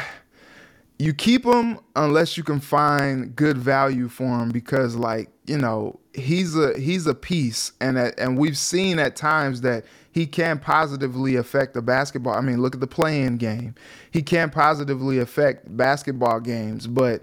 you 0.99 1.14
keep 1.14 1.45
him 1.45 1.79
unless 1.97 2.37
you 2.37 2.43
can 2.43 2.61
find 2.61 3.35
good 3.37 3.57
value 3.57 4.09
for 4.09 4.38
him 4.38 4.51
because 4.51 4.95
like 4.95 5.29
you 5.47 5.59
know 5.59 5.99
he's 6.14 6.57
a 6.57 6.79
he's 6.79 7.07
a 7.07 7.14
piece 7.14 7.73
and 7.81 7.99
at, 7.99 8.19
and 8.19 8.38
we've 8.38 8.57
seen 8.57 9.01
at 9.01 9.17
times 9.17 9.62
that 9.62 9.85
he 10.14 10.27
can 10.27 10.61
positively 10.61 11.35
affect 11.35 11.74
the 11.74 11.83
basketball 11.83 12.35
i 12.35 12.40
mean 12.40 12.62
look 12.62 12.74
at 12.74 12.81
the 12.81 12.87
playing 12.87 13.37
game. 13.37 13.74
He 14.12 14.22
can 14.22 14.48
positively 14.48 15.18
affect 15.18 15.77
basketball 15.77 16.38
games 16.38 16.87
but 16.87 17.20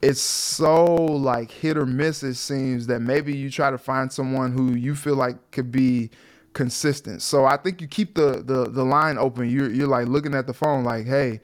it's 0.00 0.22
so 0.22 0.94
like 0.94 1.50
hit 1.50 1.76
or 1.76 1.84
miss 1.84 2.22
it 2.22 2.34
seems 2.34 2.86
that 2.86 3.00
maybe 3.00 3.36
you 3.36 3.50
try 3.50 3.70
to 3.70 3.76
find 3.76 4.10
someone 4.10 4.52
who 4.52 4.74
you 4.74 4.94
feel 4.94 5.16
like 5.16 5.50
could 5.50 5.70
be 5.70 6.10
consistent. 6.54 7.20
So 7.20 7.44
i 7.44 7.58
think 7.58 7.82
you 7.82 7.86
keep 7.86 8.14
the 8.14 8.42
the, 8.42 8.64
the 8.70 8.84
line 8.84 9.18
open. 9.18 9.50
You're, 9.50 9.70
you're 9.70 9.86
like 9.86 10.08
looking 10.08 10.34
at 10.34 10.46
the 10.46 10.54
phone 10.54 10.82
like 10.82 11.06
hey 11.06 11.40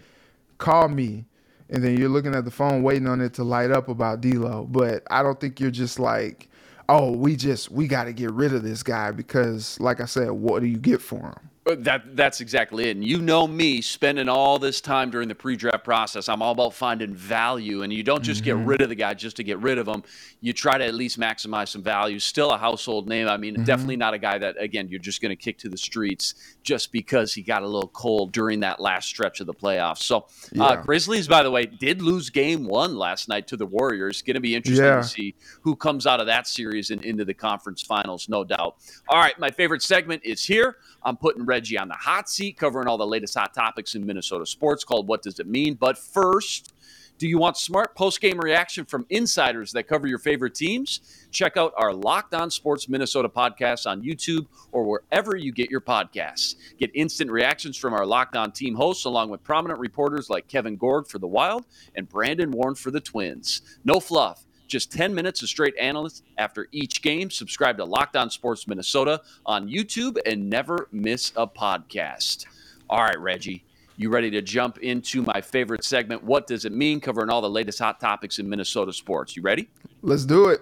call 0.58 0.88
me. 0.88 1.26
And 1.68 1.82
then 1.82 1.98
you're 1.98 2.08
looking 2.08 2.34
at 2.34 2.44
the 2.44 2.50
phone 2.50 2.82
waiting 2.82 3.08
on 3.08 3.20
it 3.20 3.34
to 3.34 3.44
light 3.44 3.72
up 3.72 3.88
about 3.88 4.20
D'Lo. 4.20 4.66
But 4.70 5.02
I 5.10 5.22
don't 5.22 5.38
think 5.40 5.58
you're 5.58 5.72
just 5.72 5.98
like, 5.98 6.48
oh, 6.88 7.12
we 7.12 7.36
just 7.36 7.70
we 7.70 7.88
got 7.88 8.04
to 8.04 8.12
get 8.12 8.30
rid 8.32 8.54
of 8.54 8.62
this 8.62 8.82
guy 8.82 9.10
because, 9.10 9.78
like 9.80 10.00
I 10.00 10.06
said, 10.06 10.30
what 10.30 10.60
do 10.60 10.68
you 10.68 10.78
get 10.78 11.02
for 11.02 11.18
him? 11.20 11.50
Uh, 11.66 11.74
That 11.78 12.14
that's 12.16 12.40
exactly 12.40 12.88
it. 12.88 12.96
And 12.96 13.04
you 13.04 13.20
know 13.20 13.46
me 13.46 13.80
spending 13.80 14.28
all 14.28 14.58
this 14.58 14.80
time 14.80 15.10
during 15.10 15.28
the 15.28 15.34
pre-draft 15.34 15.84
process. 15.84 16.28
I'm 16.28 16.40
all 16.42 16.52
about 16.52 16.74
finding 16.74 17.14
value, 17.14 17.82
and 17.82 17.92
you 17.92 18.02
don't 18.02 18.22
just 18.22 18.44
get 18.44 18.56
rid 18.56 18.80
of 18.82 18.88
the 18.88 18.94
guy 18.94 19.14
just 19.14 19.36
to 19.36 19.42
get 19.44 19.58
rid 19.58 19.78
of 19.78 19.86
him. 19.88 20.02
You 20.40 20.52
try 20.52 20.78
to 20.78 20.84
at 20.84 20.94
least 20.94 21.18
maximize 21.18 21.68
some 21.68 21.82
value. 21.82 22.18
Still 22.18 22.50
a 22.52 22.58
household 22.58 23.08
name. 23.08 23.26
I 23.28 23.36
mean, 23.36 23.64
definitely 23.64 23.96
not 23.96 24.14
a 24.14 24.18
guy 24.18 24.38
that 24.38 24.60
again 24.60 24.88
you're 24.88 25.00
just 25.00 25.20
going 25.20 25.36
to 25.36 25.42
kick 25.42 25.58
to 25.58 25.68
the 25.68 25.76
streets 25.76 26.34
just 26.62 26.92
because 26.92 27.34
he 27.34 27.42
got 27.42 27.62
a 27.62 27.66
little 27.66 27.88
cold 27.88 28.32
during 28.32 28.60
that 28.60 28.80
last 28.80 29.08
stretch 29.08 29.40
of 29.40 29.46
the 29.46 29.54
playoffs. 29.54 29.98
So 30.02 30.26
uh, 30.60 30.76
Grizzlies, 30.76 31.26
by 31.26 31.42
the 31.42 31.50
way, 31.50 31.66
did 31.66 32.00
lose 32.00 32.30
Game 32.30 32.64
One 32.66 32.96
last 32.96 33.28
night 33.28 33.46
to 33.48 33.56
the 33.56 33.66
Warriors. 33.66 34.22
Going 34.22 34.34
to 34.34 34.40
be 34.40 34.54
interesting 34.54 34.84
Yeah. 34.84 34.96
to 34.96 35.04
see 35.04 35.34
who 35.62 35.74
comes 35.74 36.06
out 36.06 36.20
of 36.20 36.26
that 36.26 36.46
series 36.46 36.90
and 36.90 37.04
into 37.04 37.24
the 37.24 37.34
conference 37.34 37.82
finals, 37.82 38.28
no 38.28 38.44
doubt. 38.44 38.76
All 39.08 39.18
right, 39.18 39.38
my 39.38 39.50
favorite 39.50 39.82
segment 39.82 40.22
is 40.24 40.44
here. 40.44 40.76
I'm 41.02 41.16
putting 41.16 41.46
Reggie 41.56 41.78
on 41.78 41.88
the 41.88 41.94
hot 41.94 42.28
seat, 42.28 42.58
covering 42.58 42.86
all 42.86 42.98
the 42.98 43.06
latest 43.06 43.34
hot 43.34 43.54
topics 43.54 43.94
in 43.94 44.04
Minnesota 44.04 44.44
sports 44.44 44.84
called 44.84 45.08
What 45.08 45.22
Does 45.22 45.40
It 45.40 45.46
Mean? 45.46 45.72
But 45.72 45.96
first, 45.96 46.74
do 47.16 47.26
you 47.26 47.38
want 47.38 47.56
smart 47.56 47.96
post 47.96 48.20
game 48.20 48.38
reaction 48.38 48.84
from 48.84 49.06
insiders 49.08 49.72
that 49.72 49.84
cover 49.84 50.06
your 50.06 50.18
favorite 50.18 50.54
teams? 50.54 51.00
Check 51.30 51.56
out 51.56 51.72
our 51.78 51.94
Locked 51.94 52.34
On 52.34 52.50
Sports 52.50 52.90
Minnesota 52.90 53.30
podcast 53.30 53.90
on 53.90 54.02
YouTube 54.02 54.48
or 54.70 54.84
wherever 54.84 55.34
you 55.34 55.50
get 55.50 55.70
your 55.70 55.80
podcasts. 55.80 56.56
Get 56.78 56.90
instant 56.92 57.30
reactions 57.30 57.78
from 57.78 57.94
our 57.94 58.04
Locked 58.04 58.36
On 58.36 58.52
team 58.52 58.74
hosts, 58.74 59.06
along 59.06 59.30
with 59.30 59.42
prominent 59.42 59.80
reporters 59.80 60.28
like 60.28 60.48
Kevin 60.48 60.76
Gorg 60.76 61.08
for 61.08 61.18
the 61.18 61.26
Wild 61.26 61.64
and 61.94 62.06
Brandon 62.06 62.50
Warne 62.50 62.74
for 62.74 62.90
the 62.90 63.00
Twins. 63.00 63.62
No 63.82 63.98
fluff. 63.98 64.45
Just 64.66 64.92
10 64.92 65.14
minutes 65.14 65.42
of 65.42 65.48
straight 65.48 65.74
analysis 65.80 66.22
after 66.38 66.68
each 66.72 67.02
game. 67.02 67.30
Subscribe 67.30 67.76
to 67.78 67.84
Locked 67.84 68.16
On 68.16 68.30
Sports 68.30 68.66
Minnesota 68.66 69.20
on 69.44 69.68
YouTube 69.68 70.18
and 70.26 70.50
never 70.50 70.88
miss 70.92 71.32
a 71.36 71.46
podcast. 71.46 72.46
All 72.90 73.02
right, 73.02 73.18
Reggie, 73.18 73.64
you 73.96 74.10
ready 74.10 74.30
to 74.30 74.42
jump 74.42 74.78
into 74.78 75.22
my 75.22 75.40
favorite 75.40 75.84
segment? 75.84 76.22
What 76.22 76.46
does 76.46 76.64
it 76.64 76.72
mean? 76.72 77.00
Covering 77.00 77.30
all 77.30 77.40
the 77.40 77.50
latest 77.50 77.78
hot 77.78 78.00
topics 78.00 78.38
in 78.38 78.48
Minnesota 78.48 78.92
sports. 78.92 79.36
You 79.36 79.42
ready? 79.42 79.68
Let's 80.02 80.24
do 80.24 80.48
it. 80.48 80.60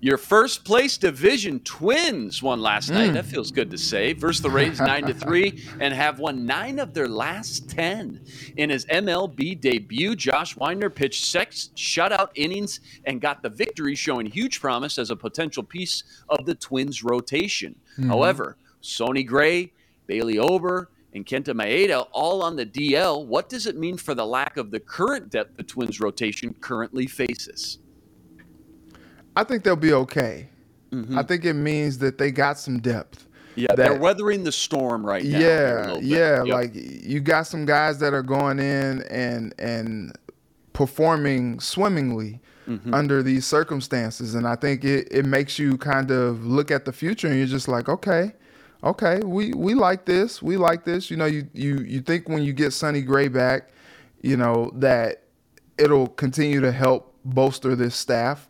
Your 0.00 0.18
first 0.18 0.64
place 0.64 0.96
division 0.96 1.60
Twins 1.60 2.42
won 2.42 2.60
last 2.60 2.90
night. 2.90 3.12
That 3.12 3.24
hmm. 3.24 3.30
feels 3.30 3.50
good 3.50 3.70
to 3.70 3.78
say. 3.78 4.12
Versus 4.12 4.42
the 4.42 4.50
Rays 4.50 4.80
nine 4.80 5.04
to 5.04 5.14
three 5.14 5.64
and 5.80 5.92
have 5.92 6.18
won 6.18 6.46
nine 6.46 6.78
of 6.78 6.94
their 6.94 7.08
last 7.08 7.68
ten. 7.68 8.24
In 8.56 8.70
his 8.70 8.86
MLB 8.86 9.60
debut, 9.60 10.14
Josh 10.14 10.56
Winder 10.56 10.90
pitched 10.90 11.26
six 11.26 11.70
shutout 11.76 12.30
innings 12.34 12.80
and 13.04 13.20
got 13.20 13.42
the 13.42 13.48
victory, 13.48 13.94
showing 13.94 14.26
huge 14.26 14.60
promise 14.60 14.98
as 14.98 15.10
a 15.10 15.16
potential 15.16 15.62
piece 15.62 16.04
of 16.28 16.46
the 16.46 16.54
Twins 16.54 17.02
rotation. 17.02 17.74
Mm-hmm. 17.98 18.10
However, 18.10 18.56
Sonny 18.80 19.24
Gray, 19.24 19.72
Bailey 20.06 20.38
Ober, 20.38 20.90
and 21.14 21.26
Kenta 21.26 21.54
Maeda 21.54 22.06
all 22.12 22.42
on 22.42 22.56
the 22.56 22.66
DL. 22.66 23.26
What 23.26 23.48
does 23.48 23.66
it 23.66 23.76
mean 23.76 23.96
for 23.96 24.14
the 24.14 24.26
lack 24.26 24.56
of 24.56 24.70
the 24.70 24.80
current 24.80 25.30
depth 25.30 25.56
the 25.56 25.62
Twins 25.62 26.00
rotation 26.00 26.54
currently 26.60 27.06
faces? 27.06 27.78
I 29.38 29.44
think 29.44 29.62
they'll 29.62 29.76
be 29.76 29.92
okay. 29.92 30.48
Mm-hmm. 30.90 31.16
I 31.16 31.22
think 31.22 31.44
it 31.44 31.54
means 31.54 31.98
that 31.98 32.18
they 32.18 32.32
got 32.32 32.58
some 32.58 32.80
depth. 32.80 33.28
Yeah, 33.54 33.68
that, 33.68 33.76
they're 33.76 33.98
weathering 33.98 34.42
the 34.42 34.50
storm 34.50 35.06
right 35.06 35.22
now. 35.22 35.38
Yeah, 35.38 35.98
yeah. 36.00 36.42
Yep. 36.42 36.46
Like 36.54 36.70
you 36.74 37.20
got 37.20 37.46
some 37.46 37.64
guys 37.64 38.00
that 38.00 38.12
are 38.12 38.22
going 38.22 38.58
in 38.58 39.02
and 39.04 39.54
and 39.60 40.18
performing 40.72 41.60
swimmingly 41.60 42.40
mm-hmm. 42.68 42.92
under 42.92 43.22
these 43.22 43.46
circumstances, 43.46 44.34
and 44.34 44.46
I 44.46 44.56
think 44.56 44.84
it 44.84 45.06
it 45.12 45.24
makes 45.24 45.56
you 45.56 45.78
kind 45.78 46.10
of 46.10 46.44
look 46.44 46.72
at 46.72 46.84
the 46.84 46.92
future, 46.92 47.28
and 47.28 47.36
you're 47.36 47.46
just 47.46 47.68
like, 47.68 47.88
okay, 47.88 48.32
okay, 48.82 49.20
we 49.24 49.52
we 49.52 49.74
like 49.74 50.04
this, 50.04 50.42
we 50.42 50.56
like 50.56 50.84
this. 50.84 51.12
You 51.12 51.16
know, 51.16 51.26
you 51.26 51.46
you 51.52 51.78
you 51.78 52.00
think 52.00 52.28
when 52.28 52.42
you 52.42 52.52
get 52.52 52.72
Sonny 52.72 53.02
Gray 53.02 53.28
back, 53.28 53.70
you 54.20 54.36
know 54.36 54.72
that 54.74 55.22
it'll 55.78 56.08
continue 56.08 56.60
to 56.60 56.72
help 56.72 57.14
bolster 57.24 57.76
this 57.76 57.94
staff. 57.94 58.47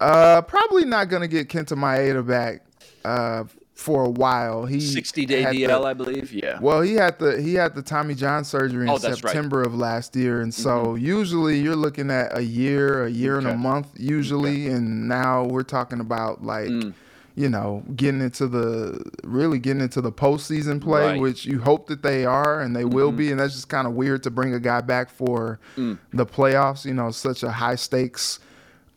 Uh, 0.00 0.42
probably 0.42 0.84
not 0.84 1.08
gonna 1.08 1.28
get 1.28 1.48
Kenta 1.48 1.76
Maeda 1.76 2.26
back. 2.26 2.62
Uh, 3.04 3.44
for 3.76 4.04
a 4.04 4.10
while. 4.10 4.64
He 4.64 4.80
60 4.80 5.26
day 5.26 5.44
DL, 5.44 5.82
the, 5.82 5.86
I 5.86 5.94
believe. 5.94 6.32
Yeah. 6.32 6.58
Well, 6.60 6.80
he 6.80 6.94
had 6.94 7.18
the 7.18 7.40
he 7.40 7.54
had 7.54 7.74
the 7.74 7.82
Tommy 7.82 8.14
John 8.14 8.42
surgery 8.42 8.84
in 8.84 8.90
oh, 8.90 8.98
September 8.98 9.58
right. 9.58 9.66
of 9.66 9.74
last 9.74 10.16
year, 10.16 10.40
and 10.40 10.52
so 10.52 10.86
mm-hmm. 10.86 11.04
usually 11.04 11.60
you're 11.60 11.76
looking 11.76 12.10
at 12.10 12.36
a 12.36 12.42
year, 12.42 13.04
a 13.04 13.10
year 13.10 13.36
okay. 13.36 13.46
and 13.46 13.54
a 13.54 13.58
month 13.58 13.88
usually, 13.94 14.66
okay. 14.66 14.74
and 14.74 15.06
now 15.06 15.44
we're 15.44 15.62
talking 15.62 16.00
about 16.00 16.42
like. 16.42 16.68
Mm. 16.68 16.94
You 17.38 17.50
know, 17.50 17.84
getting 17.94 18.22
into 18.22 18.48
the 18.48 18.98
really 19.22 19.58
getting 19.58 19.82
into 19.82 20.00
the 20.00 20.10
postseason 20.10 20.80
play, 20.80 21.04
right. 21.04 21.20
which 21.20 21.44
you 21.44 21.60
hope 21.60 21.86
that 21.88 22.02
they 22.02 22.24
are 22.24 22.62
and 22.62 22.74
they 22.74 22.80
mm-hmm. 22.80 22.94
will 22.94 23.12
be, 23.12 23.30
and 23.30 23.38
that's 23.38 23.52
just 23.52 23.68
kind 23.68 23.86
of 23.86 23.92
weird 23.92 24.22
to 24.22 24.30
bring 24.30 24.54
a 24.54 24.58
guy 24.58 24.80
back 24.80 25.10
for 25.10 25.60
mm. 25.76 25.98
the 26.14 26.24
playoffs. 26.24 26.86
You 26.86 26.94
know, 26.94 27.10
such 27.10 27.42
a 27.42 27.50
high 27.50 27.74
stakes 27.74 28.38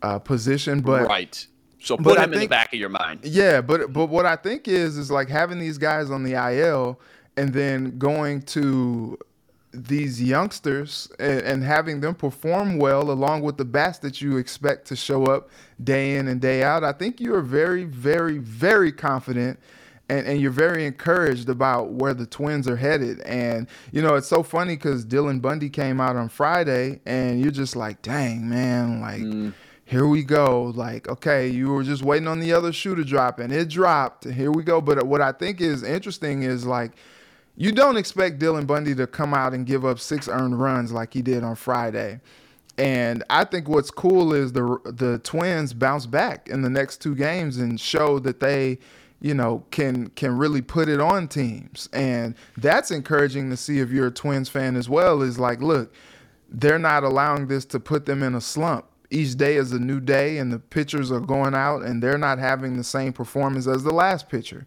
uh, 0.01 0.19
position, 0.19 0.81
but 0.81 1.07
right 1.07 1.47
so 1.81 1.97
put 1.97 2.17
him 2.17 2.31
think, 2.31 2.33
in 2.33 2.39
the 2.41 2.47
back 2.47 2.73
of 2.73 2.79
your 2.79 2.89
mind. 2.89 3.21
Yeah, 3.23 3.61
but 3.61 3.93
but 3.93 4.07
what 4.07 4.25
I 4.25 4.35
think 4.35 4.67
is 4.67 4.97
is 4.97 5.09
like 5.09 5.29
having 5.29 5.59
these 5.59 5.77
guys 5.77 6.11
on 6.11 6.23
the 6.23 6.33
IL 6.33 6.99
and 7.37 7.53
then 7.53 7.97
going 7.97 8.41
to 8.41 9.17
these 9.71 10.21
youngsters 10.21 11.09
and, 11.19 11.41
and, 11.41 11.63
having 11.63 12.01
them 12.01 12.15
perform 12.15 12.79
well 12.79 13.11
along 13.11 13.43
with 13.43 13.55
the 13.57 13.65
bats 13.65 13.99
that 13.99 14.19
you 14.19 14.37
expect 14.37 14.87
to 14.87 14.95
show 14.95 15.25
up 15.25 15.47
day 15.83 16.15
in 16.15 16.27
and 16.27 16.41
day 16.41 16.63
out. 16.63 16.83
I 16.83 16.91
think 16.91 17.21
you 17.21 17.35
are 17.35 17.43
very, 17.43 17.83
very, 17.83 18.39
very 18.39 18.91
confident 18.91 19.59
and, 20.09 20.25
and 20.25 20.41
you're 20.41 20.49
very 20.49 20.87
encouraged 20.87 21.49
about 21.49 21.91
where 21.91 22.15
the 22.15 22.25
twins 22.25 22.67
are 22.67 22.77
headed. 22.77 23.19
And, 23.19 23.67
you 23.91 24.01
know, 24.01 24.15
it's 24.15 24.27
so 24.27 24.41
funny 24.41 24.75
because 24.75 25.05
Dylan 25.05 25.39
Bundy 25.39 25.69
came 25.69 26.01
out 26.01 26.15
on 26.15 26.29
Friday 26.29 26.99
and 27.05 27.39
you're 27.39 27.51
just 27.51 27.75
like, 27.75 28.01
dang, 28.01 28.49
man, 28.49 29.01
like. 29.01 29.21
Mm 29.21 29.53
here 29.89 30.05
we 30.05 30.21
go. 30.21 30.71
Like, 30.75 31.07
okay, 31.07 31.47
you 31.47 31.69
were 31.69 31.81
just 31.81 32.03
waiting 32.03 32.27
on 32.27 32.39
the 32.39 32.53
other 32.53 32.71
shoe 32.71 32.93
to 32.93 33.03
drop, 33.03 33.39
and 33.39 33.51
it 33.51 33.69
dropped. 33.69 34.23
Here 34.23 34.51
we 34.51 34.61
go. 34.61 34.81
But 34.81 35.07
what 35.07 35.19
I 35.19 35.31
think 35.31 35.61
is 35.61 35.81
interesting 35.81 36.43
is 36.43 36.63
like, 36.63 36.91
you 37.55 37.71
don't 37.71 37.97
expect 37.97 38.37
Dylan 38.37 38.67
Bundy 38.67 38.93
to 38.93 39.07
come 39.07 39.33
out 39.33 39.55
and 39.55 39.65
give 39.65 39.85
up 39.85 39.99
six 39.99 40.27
earned 40.27 40.61
runs 40.61 40.91
like 40.91 41.11
he 41.15 41.23
did 41.23 41.43
on 41.43 41.55
Friday. 41.55 42.21
And 42.77 43.23
I 43.31 43.45
think 43.45 43.67
what's 43.67 43.89
cool 43.89 44.31
is 44.31 44.53
the 44.53 44.77
the 44.85 45.17
Twins 45.23 45.73
bounce 45.73 46.05
back 46.05 46.47
in 46.47 46.61
the 46.61 46.69
next 46.69 47.01
two 47.01 47.15
games 47.15 47.57
and 47.57 47.81
show 47.81 48.19
that 48.19 48.41
they, 48.41 48.77
you 49.21 49.33
know, 49.33 49.65
can 49.71 50.09
can 50.11 50.37
really 50.37 50.61
put 50.61 50.87
it 50.87 51.01
on 51.01 51.27
teams. 51.27 51.89
And 51.93 52.35
that's 52.57 52.91
encouraging 52.91 53.49
to 53.49 53.57
see 53.57 53.79
if 53.79 53.89
you're 53.89 54.07
a 54.07 54.11
Twins 54.11 54.49
fan 54.49 54.75
as 54.75 54.87
well. 54.87 55.23
Is 55.23 55.39
like, 55.39 55.61
look, 55.63 55.91
they're 56.47 56.77
not 56.77 57.03
allowing 57.03 57.47
this 57.47 57.65
to 57.65 57.79
put 57.79 58.05
them 58.05 58.21
in 58.21 58.35
a 58.35 58.41
slump 58.41 58.85
each 59.11 59.35
day 59.35 59.55
is 59.55 59.71
a 59.71 59.79
new 59.79 59.99
day 59.99 60.37
and 60.37 60.51
the 60.51 60.59
pitchers 60.59 61.11
are 61.11 61.19
going 61.19 61.55
out 61.55 61.81
and 61.81 62.01
they're 62.01 62.17
not 62.17 62.39
having 62.39 62.77
the 62.77 62.83
same 62.83 63.13
performance 63.13 63.67
as 63.67 63.83
the 63.83 63.93
last 63.93 64.29
pitcher. 64.29 64.65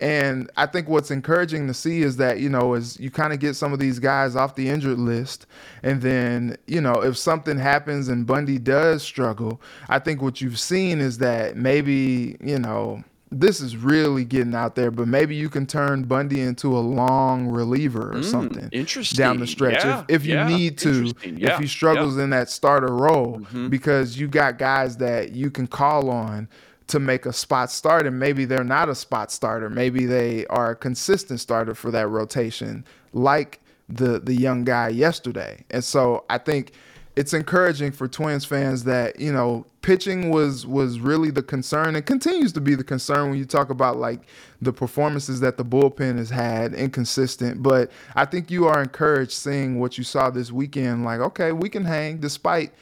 And 0.00 0.48
I 0.56 0.66
think 0.66 0.88
what's 0.88 1.10
encouraging 1.10 1.66
to 1.66 1.74
see 1.74 2.02
is 2.02 2.18
that, 2.18 2.38
you 2.38 2.48
know, 2.48 2.74
as 2.74 3.00
you 3.00 3.10
kind 3.10 3.32
of 3.32 3.40
get 3.40 3.56
some 3.56 3.72
of 3.72 3.80
these 3.80 3.98
guys 3.98 4.36
off 4.36 4.54
the 4.54 4.68
injured 4.68 4.98
list, 4.98 5.46
and 5.82 6.00
then, 6.00 6.56
you 6.68 6.80
know, 6.80 7.02
if 7.02 7.16
something 7.18 7.58
happens 7.58 8.08
and 8.08 8.26
Bundy 8.26 8.58
does 8.58 9.02
struggle, 9.02 9.60
I 9.88 9.98
think 9.98 10.22
what 10.22 10.40
you've 10.40 10.60
seen 10.60 11.00
is 11.00 11.18
that 11.18 11.56
maybe, 11.56 12.36
you 12.40 12.60
know, 12.60 13.02
this 13.30 13.60
is 13.60 13.76
really 13.76 14.24
getting 14.24 14.54
out 14.54 14.74
there, 14.74 14.90
but 14.90 15.06
maybe 15.06 15.34
you 15.34 15.48
can 15.48 15.66
turn 15.66 16.04
Bundy 16.04 16.40
into 16.40 16.76
a 16.76 16.80
long 16.80 17.48
reliever 17.48 18.12
or 18.12 18.20
mm, 18.20 18.24
something 18.24 18.68
interesting. 18.72 19.18
down 19.18 19.38
the 19.38 19.46
stretch 19.46 19.84
yeah, 19.84 20.00
if, 20.00 20.22
if 20.22 20.26
you 20.26 20.34
yeah, 20.34 20.48
need 20.48 20.78
to, 20.78 21.12
yeah, 21.24 21.54
if 21.54 21.60
he 21.60 21.66
struggles 21.66 22.16
in 22.16 22.30
that 22.30 22.48
starter 22.48 22.94
role, 22.94 23.40
mm-hmm. 23.40 23.68
because 23.68 24.18
you 24.18 24.28
got 24.28 24.58
guys 24.58 24.96
that 24.98 25.32
you 25.32 25.50
can 25.50 25.66
call 25.66 26.10
on 26.10 26.48
to 26.86 26.98
make 26.98 27.26
a 27.26 27.32
spot 27.32 27.70
start, 27.70 28.06
and 28.06 28.18
maybe 28.18 28.46
they're 28.46 28.64
not 28.64 28.88
a 28.88 28.94
spot 28.94 29.30
starter. 29.30 29.68
Maybe 29.68 30.06
they 30.06 30.46
are 30.46 30.70
a 30.70 30.76
consistent 30.76 31.38
starter 31.38 31.74
for 31.74 31.90
that 31.90 32.08
rotation, 32.08 32.84
like 33.12 33.60
the 33.88 34.18
the 34.18 34.34
young 34.34 34.64
guy 34.64 34.88
yesterday. 34.88 35.64
And 35.70 35.84
so 35.84 36.24
I 36.30 36.38
think 36.38 36.72
it's 37.18 37.32
encouraging 37.32 37.90
for 37.90 38.06
Twins 38.06 38.44
fans 38.44 38.84
that 38.84 39.18
you 39.18 39.32
know 39.32 39.66
pitching 39.82 40.30
was 40.30 40.64
was 40.64 41.00
really 41.00 41.32
the 41.32 41.42
concern 41.42 41.96
and 41.96 42.06
continues 42.06 42.52
to 42.52 42.60
be 42.60 42.76
the 42.76 42.84
concern 42.84 43.30
when 43.30 43.38
you 43.40 43.44
talk 43.44 43.70
about 43.70 43.96
like 43.96 44.20
the 44.62 44.72
performances 44.72 45.40
that 45.40 45.56
the 45.56 45.64
bullpen 45.64 46.16
has 46.16 46.30
had 46.30 46.74
inconsistent. 46.74 47.60
But 47.60 47.90
I 48.14 48.24
think 48.24 48.52
you 48.52 48.68
are 48.68 48.80
encouraged 48.80 49.32
seeing 49.32 49.80
what 49.80 49.98
you 49.98 50.04
saw 50.04 50.30
this 50.30 50.52
weekend. 50.52 51.04
Like, 51.04 51.18
okay, 51.18 51.50
we 51.50 51.68
can 51.68 51.84
hang 51.84 52.18
despite 52.18 52.72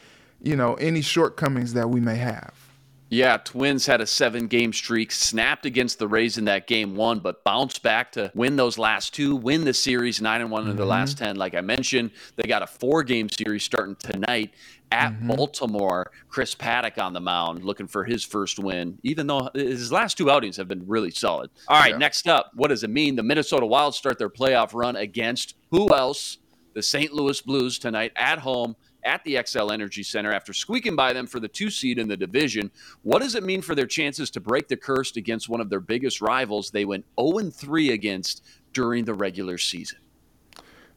you 0.42 0.54
know 0.54 0.74
any 0.74 1.00
shortcomings 1.00 1.72
that 1.72 1.88
we 1.88 2.02
may 2.02 2.16
have. 2.16 2.65
Yeah, 3.08 3.36
Twins 3.36 3.86
had 3.86 4.00
a 4.00 4.06
seven 4.06 4.48
game 4.48 4.72
streak, 4.72 5.12
snapped 5.12 5.64
against 5.64 5.98
the 5.98 6.08
Rays 6.08 6.38
in 6.38 6.46
that 6.46 6.66
game 6.66 6.96
one, 6.96 7.20
but 7.20 7.44
bounced 7.44 7.82
back 7.82 8.10
to 8.12 8.32
win 8.34 8.56
those 8.56 8.78
last 8.78 9.14
two, 9.14 9.36
win 9.36 9.64
the 9.64 9.74
series 9.74 10.20
nine 10.20 10.40
and 10.40 10.50
one 10.50 10.62
mm-hmm. 10.62 10.72
in 10.72 10.76
the 10.76 10.86
last 10.86 11.18
10. 11.18 11.36
Like 11.36 11.54
I 11.54 11.60
mentioned, 11.60 12.10
they 12.34 12.48
got 12.48 12.62
a 12.62 12.66
four 12.66 13.04
game 13.04 13.28
series 13.28 13.62
starting 13.62 13.94
tonight 13.96 14.54
at 14.90 15.12
mm-hmm. 15.12 15.28
Baltimore. 15.28 16.10
Chris 16.28 16.54
Paddack 16.54 17.00
on 17.00 17.12
the 17.12 17.20
mound 17.20 17.64
looking 17.64 17.86
for 17.86 18.02
his 18.04 18.24
first 18.24 18.58
win, 18.58 18.98
even 19.04 19.28
though 19.28 19.50
his 19.54 19.92
last 19.92 20.18
two 20.18 20.28
outings 20.28 20.56
have 20.56 20.66
been 20.66 20.86
really 20.86 21.12
solid. 21.12 21.50
All 21.68 21.78
right, 21.78 21.92
yeah. 21.92 21.98
next 21.98 22.26
up, 22.26 22.50
what 22.54 22.68
does 22.68 22.82
it 22.82 22.90
mean? 22.90 23.14
The 23.14 23.22
Minnesota 23.22 23.66
Wild 23.66 23.94
start 23.94 24.18
their 24.18 24.30
playoff 24.30 24.74
run 24.74 24.96
against 24.96 25.54
who 25.70 25.94
else? 25.94 26.38
The 26.74 26.82
St. 26.82 27.12
Louis 27.12 27.40
Blues 27.40 27.78
tonight 27.78 28.12
at 28.16 28.38
home 28.38 28.76
at 29.06 29.24
the 29.24 29.36
Xcel 29.36 29.72
Energy 29.72 30.02
Center 30.02 30.32
after 30.32 30.52
squeaking 30.52 30.96
by 30.96 31.12
them 31.12 31.26
for 31.26 31.40
the 31.40 31.48
two 31.48 31.70
seed 31.70 31.98
in 31.98 32.08
the 32.08 32.16
division. 32.16 32.70
What 33.02 33.22
does 33.22 33.34
it 33.34 33.44
mean 33.44 33.62
for 33.62 33.74
their 33.74 33.86
chances 33.86 34.30
to 34.32 34.40
break 34.40 34.68
the 34.68 34.76
curse 34.76 35.16
against 35.16 35.48
one 35.48 35.60
of 35.60 35.70
their 35.70 35.80
biggest 35.80 36.20
rivals 36.20 36.70
they 36.70 36.84
went 36.84 37.04
0 37.18 37.50
3 37.50 37.92
against 37.92 38.44
during 38.72 39.04
the 39.04 39.14
regular 39.14 39.56
season? 39.56 39.98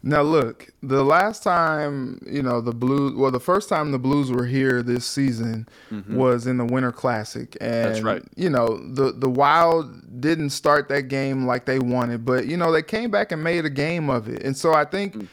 Now 0.01 0.21
look, 0.21 0.69
the 0.81 1.03
last 1.03 1.43
time 1.43 2.21
you 2.25 2.41
know 2.41 2.61
the 2.61 2.71
Blues, 2.71 3.15
well, 3.15 3.31
the 3.31 3.39
first 3.39 3.67
time 3.67 3.91
the 3.91 3.99
Blues 3.99 4.31
were 4.31 4.45
here 4.45 4.81
this 4.81 5.05
season 5.05 5.67
mm-hmm. 5.91 6.15
was 6.15 6.47
in 6.47 6.55
the 6.55 6.63
Winter 6.63 6.93
Classic, 6.93 7.57
and 7.59 7.83
That's 7.85 8.01
right. 8.01 8.23
you 8.37 8.49
know 8.49 8.77
the 8.93 9.11
the 9.11 9.29
Wild 9.29 10.21
didn't 10.21 10.51
start 10.51 10.87
that 10.87 11.09
game 11.09 11.45
like 11.45 11.65
they 11.65 11.79
wanted, 11.79 12.23
but 12.23 12.45
you 12.45 12.55
know 12.55 12.71
they 12.71 12.81
came 12.81 13.11
back 13.11 13.33
and 13.33 13.43
made 13.43 13.65
a 13.65 13.69
game 13.69 14.09
of 14.09 14.29
it, 14.29 14.41
and 14.43 14.55
so 14.55 14.73
I 14.73 14.85
think 14.85 15.15
mm 15.15 15.27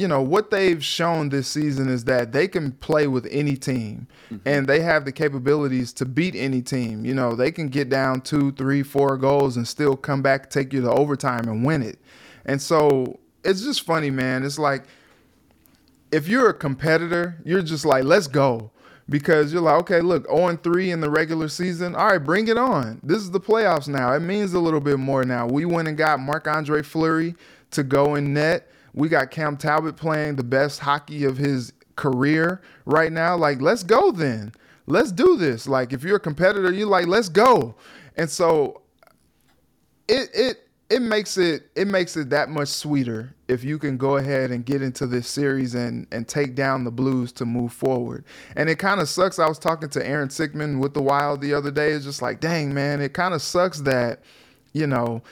you 0.00 0.08
know 0.08 0.22
what 0.22 0.50
they've 0.50 0.82
shown 0.82 1.28
this 1.28 1.46
season 1.46 1.88
is 1.88 2.04
that 2.04 2.32
they 2.32 2.48
can 2.48 2.72
play 2.72 3.06
with 3.06 3.28
any 3.30 3.56
team. 3.56 4.08
Mm-hmm. 4.30 4.48
and 4.48 4.66
they 4.66 4.80
have 4.80 5.04
the 5.04 5.12
capabilities 5.12 5.92
to 5.94 6.04
beat 6.04 6.34
any 6.34 6.62
team. 6.62 7.04
You 7.04 7.14
know 7.14 7.34
they 7.34 7.50
can 7.50 7.68
get 7.68 7.88
down 7.88 8.22
two 8.22 8.52
three 8.52 8.82
four 8.82 9.16
goals 9.16 9.56
and 9.56 9.66
still 9.66 9.96
come 9.96 10.22
back 10.22 10.50
take 10.50 10.72
you 10.72 10.80
to 10.82 10.90
overtime 10.90 11.48
and 11.48 11.64
win 11.64 11.82
it. 11.82 11.98
And 12.46 12.62
so 12.62 13.18
it's 13.44 13.62
just 13.62 13.84
funny 13.84 14.10
man. 14.10 14.44
It's 14.44 14.58
like 14.58 14.84
if 16.10 16.28
you're 16.28 16.48
a 16.48 16.54
competitor 16.54 17.36
you're 17.44 17.62
just 17.62 17.84
like 17.84 18.04
let's 18.04 18.26
go. 18.26 18.70
Because 19.08 19.52
you're 19.52 19.62
like 19.62 19.80
okay 19.80 20.00
look 20.00 20.26
0 20.28 20.56
3 20.56 20.92
in 20.92 21.00
the 21.00 21.10
regular 21.10 21.48
season. 21.48 21.96
All 21.96 22.06
right 22.06 22.18
bring 22.18 22.46
it 22.46 22.56
on. 22.56 23.00
This 23.02 23.18
is 23.18 23.32
the 23.32 23.40
playoffs 23.40 23.88
now. 23.88 24.12
It 24.12 24.20
means 24.20 24.54
a 24.54 24.60
little 24.60 24.80
bit 24.80 24.98
more 24.98 25.24
now. 25.24 25.46
We 25.46 25.64
went 25.64 25.88
and 25.88 25.98
got 25.98 26.20
marc-andre 26.20 26.82
fleury 26.82 27.34
to 27.72 27.82
go 27.82 28.14
in 28.14 28.32
net 28.32 28.70
we 28.94 29.08
got 29.08 29.30
Cam 29.30 29.56
Talbot 29.56 29.96
playing 29.96 30.36
the 30.36 30.44
best 30.44 30.80
hockey 30.80 31.24
of 31.24 31.36
his 31.36 31.72
career 31.96 32.60
right 32.84 33.12
now. 33.12 33.36
Like, 33.36 33.60
let's 33.60 33.82
go 33.82 34.10
then. 34.10 34.52
Let's 34.86 35.12
do 35.12 35.36
this. 35.36 35.68
Like, 35.68 35.92
if 35.92 36.02
you're 36.02 36.16
a 36.16 36.20
competitor, 36.20 36.72
you're 36.72 36.88
like, 36.88 37.06
let's 37.06 37.28
go. 37.28 37.76
And 38.16 38.28
so 38.28 38.82
it 40.08 40.28
it 40.34 40.68
it 40.90 41.00
makes 41.00 41.38
it 41.38 41.70
it 41.76 41.86
makes 41.86 42.16
it 42.16 42.30
that 42.30 42.48
much 42.48 42.68
sweeter 42.68 43.34
if 43.46 43.62
you 43.62 43.78
can 43.78 43.96
go 43.96 44.16
ahead 44.16 44.50
and 44.50 44.66
get 44.66 44.82
into 44.82 45.06
this 45.06 45.28
series 45.28 45.74
and 45.74 46.06
and 46.10 46.26
take 46.26 46.56
down 46.56 46.82
the 46.82 46.90
Blues 46.90 47.30
to 47.32 47.46
move 47.46 47.72
forward. 47.72 48.24
And 48.56 48.68
it 48.68 48.76
kind 48.76 49.00
of 49.00 49.08
sucks. 49.08 49.38
I 49.38 49.48
was 49.48 49.58
talking 49.58 49.88
to 49.90 50.06
Aaron 50.06 50.28
Sickman 50.28 50.80
with 50.80 50.94
the 50.94 51.02
Wild 51.02 51.40
the 51.40 51.54
other 51.54 51.70
day. 51.70 51.92
It's 51.92 52.04
just 52.04 52.22
like, 52.22 52.40
dang 52.40 52.74
man, 52.74 53.00
it 53.00 53.14
kind 53.14 53.34
of 53.34 53.40
sucks 53.40 53.80
that, 53.82 54.22
you 54.72 54.88
know, 54.88 55.22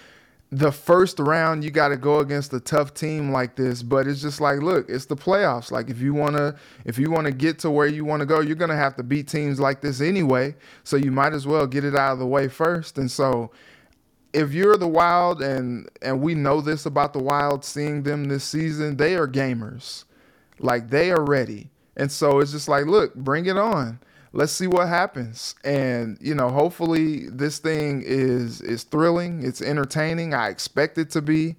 the 0.51 0.72
first 0.72 1.18
round 1.18 1.62
you 1.62 1.70
got 1.70 1.88
to 1.88 1.96
go 1.96 2.20
against 2.20 2.55
a 2.55 2.61
tough 2.61 2.94
team 2.94 3.30
like 3.30 3.55
this 3.55 3.82
but 3.82 4.07
it's 4.07 4.22
just 4.22 4.40
like 4.40 4.61
look 4.61 4.88
it's 4.88 5.05
the 5.05 5.16
playoffs. 5.16 5.70
Like 5.70 5.90
if 5.90 6.01
you 6.01 6.14
want 6.14 6.36
to 6.36 6.57
if 6.86 6.99
you 6.99 7.11
want 7.11 7.26
to 7.26 7.32
get 7.32 7.59
to 7.61 7.70
where 7.70 7.86
you 7.86 8.05
want 8.05 8.20
to 8.20 8.26
go 8.26 8.40
you're 8.40 8.57
going 8.57 8.70
to 8.70 8.76
have 8.76 8.96
to 8.96 9.03
beat 9.03 9.28
teams 9.28 9.61
like 9.61 9.82
this 9.82 10.01
anyway 10.01 10.55
so 10.84 10.96
you 10.96 11.11
might 11.11 11.34
as 11.34 11.46
well 11.46 11.66
get 11.66 11.84
it 11.84 11.94
out 11.94 12.14
of 12.14 12.18
the 12.18 12.26
way 12.26 12.49
first. 12.49 12.96
And 12.96 13.11
so 13.11 13.51
if 14.32 14.53
you're 14.53 14.78
the 14.78 14.88
wild 14.88 15.42
and 15.42 15.88
and 16.01 16.22
we 16.22 16.34
know 16.34 16.62
this 16.62 16.86
about 16.86 17.12
the 17.12 17.22
wild 17.22 17.62
seeing 17.62 18.03
them 18.03 18.24
this 18.24 18.44
season 18.44 18.96
they 18.96 19.16
are 19.16 19.28
gamers. 19.28 20.05
Like 20.59 20.88
they 20.88 21.11
are 21.11 21.22
ready. 21.24 21.68
And 21.94 22.11
so 22.11 22.40
it's 22.40 22.53
just 22.53 22.68
like 22.68 22.86
look 22.86 23.14
bring 23.14 23.44
it 23.44 23.59
on 23.59 24.01
let's 24.32 24.52
see 24.52 24.66
what 24.66 24.88
happens. 24.88 25.54
And 25.64 26.18
you 26.20 26.34
know, 26.34 26.48
hopefully 26.48 27.28
this 27.28 27.58
thing 27.58 28.02
is 28.04 28.60
is 28.60 28.84
thrilling. 28.84 29.42
It's 29.42 29.62
entertaining. 29.62 30.34
I 30.34 30.48
expect 30.48 30.98
it 30.98 31.10
to 31.10 31.22
be. 31.22 31.56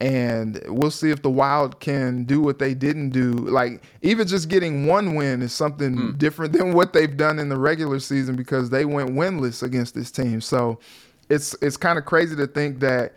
And 0.00 0.62
we'll 0.68 0.92
see 0.92 1.10
if 1.10 1.22
the 1.22 1.30
Wild 1.30 1.80
can 1.80 2.22
do 2.22 2.40
what 2.40 2.60
they 2.60 2.72
didn't 2.72 3.10
do. 3.10 3.32
Like 3.32 3.82
even 4.02 4.28
just 4.28 4.48
getting 4.48 4.86
one 4.86 5.16
win 5.16 5.42
is 5.42 5.52
something 5.52 5.96
hmm. 5.96 6.10
different 6.18 6.52
than 6.56 6.72
what 6.72 6.92
they've 6.92 7.16
done 7.16 7.38
in 7.38 7.48
the 7.48 7.58
regular 7.58 7.98
season 7.98 8.36
because 8.36 8.70
they 8.70 8.84
went 8.84 9.10
winless 9.10 9.62
against 9.62 9.94
this 9.94 10.10
team. 10.10 10.40
So 10.40 10.78
it's 11.28 11.54
it's 11.62 11.76
kind 11.76 11.98
of 11.98 12.04
crazy 12.04 12.36
to 12.36 12.46
think 12.46 12.80
that 12.80 13.14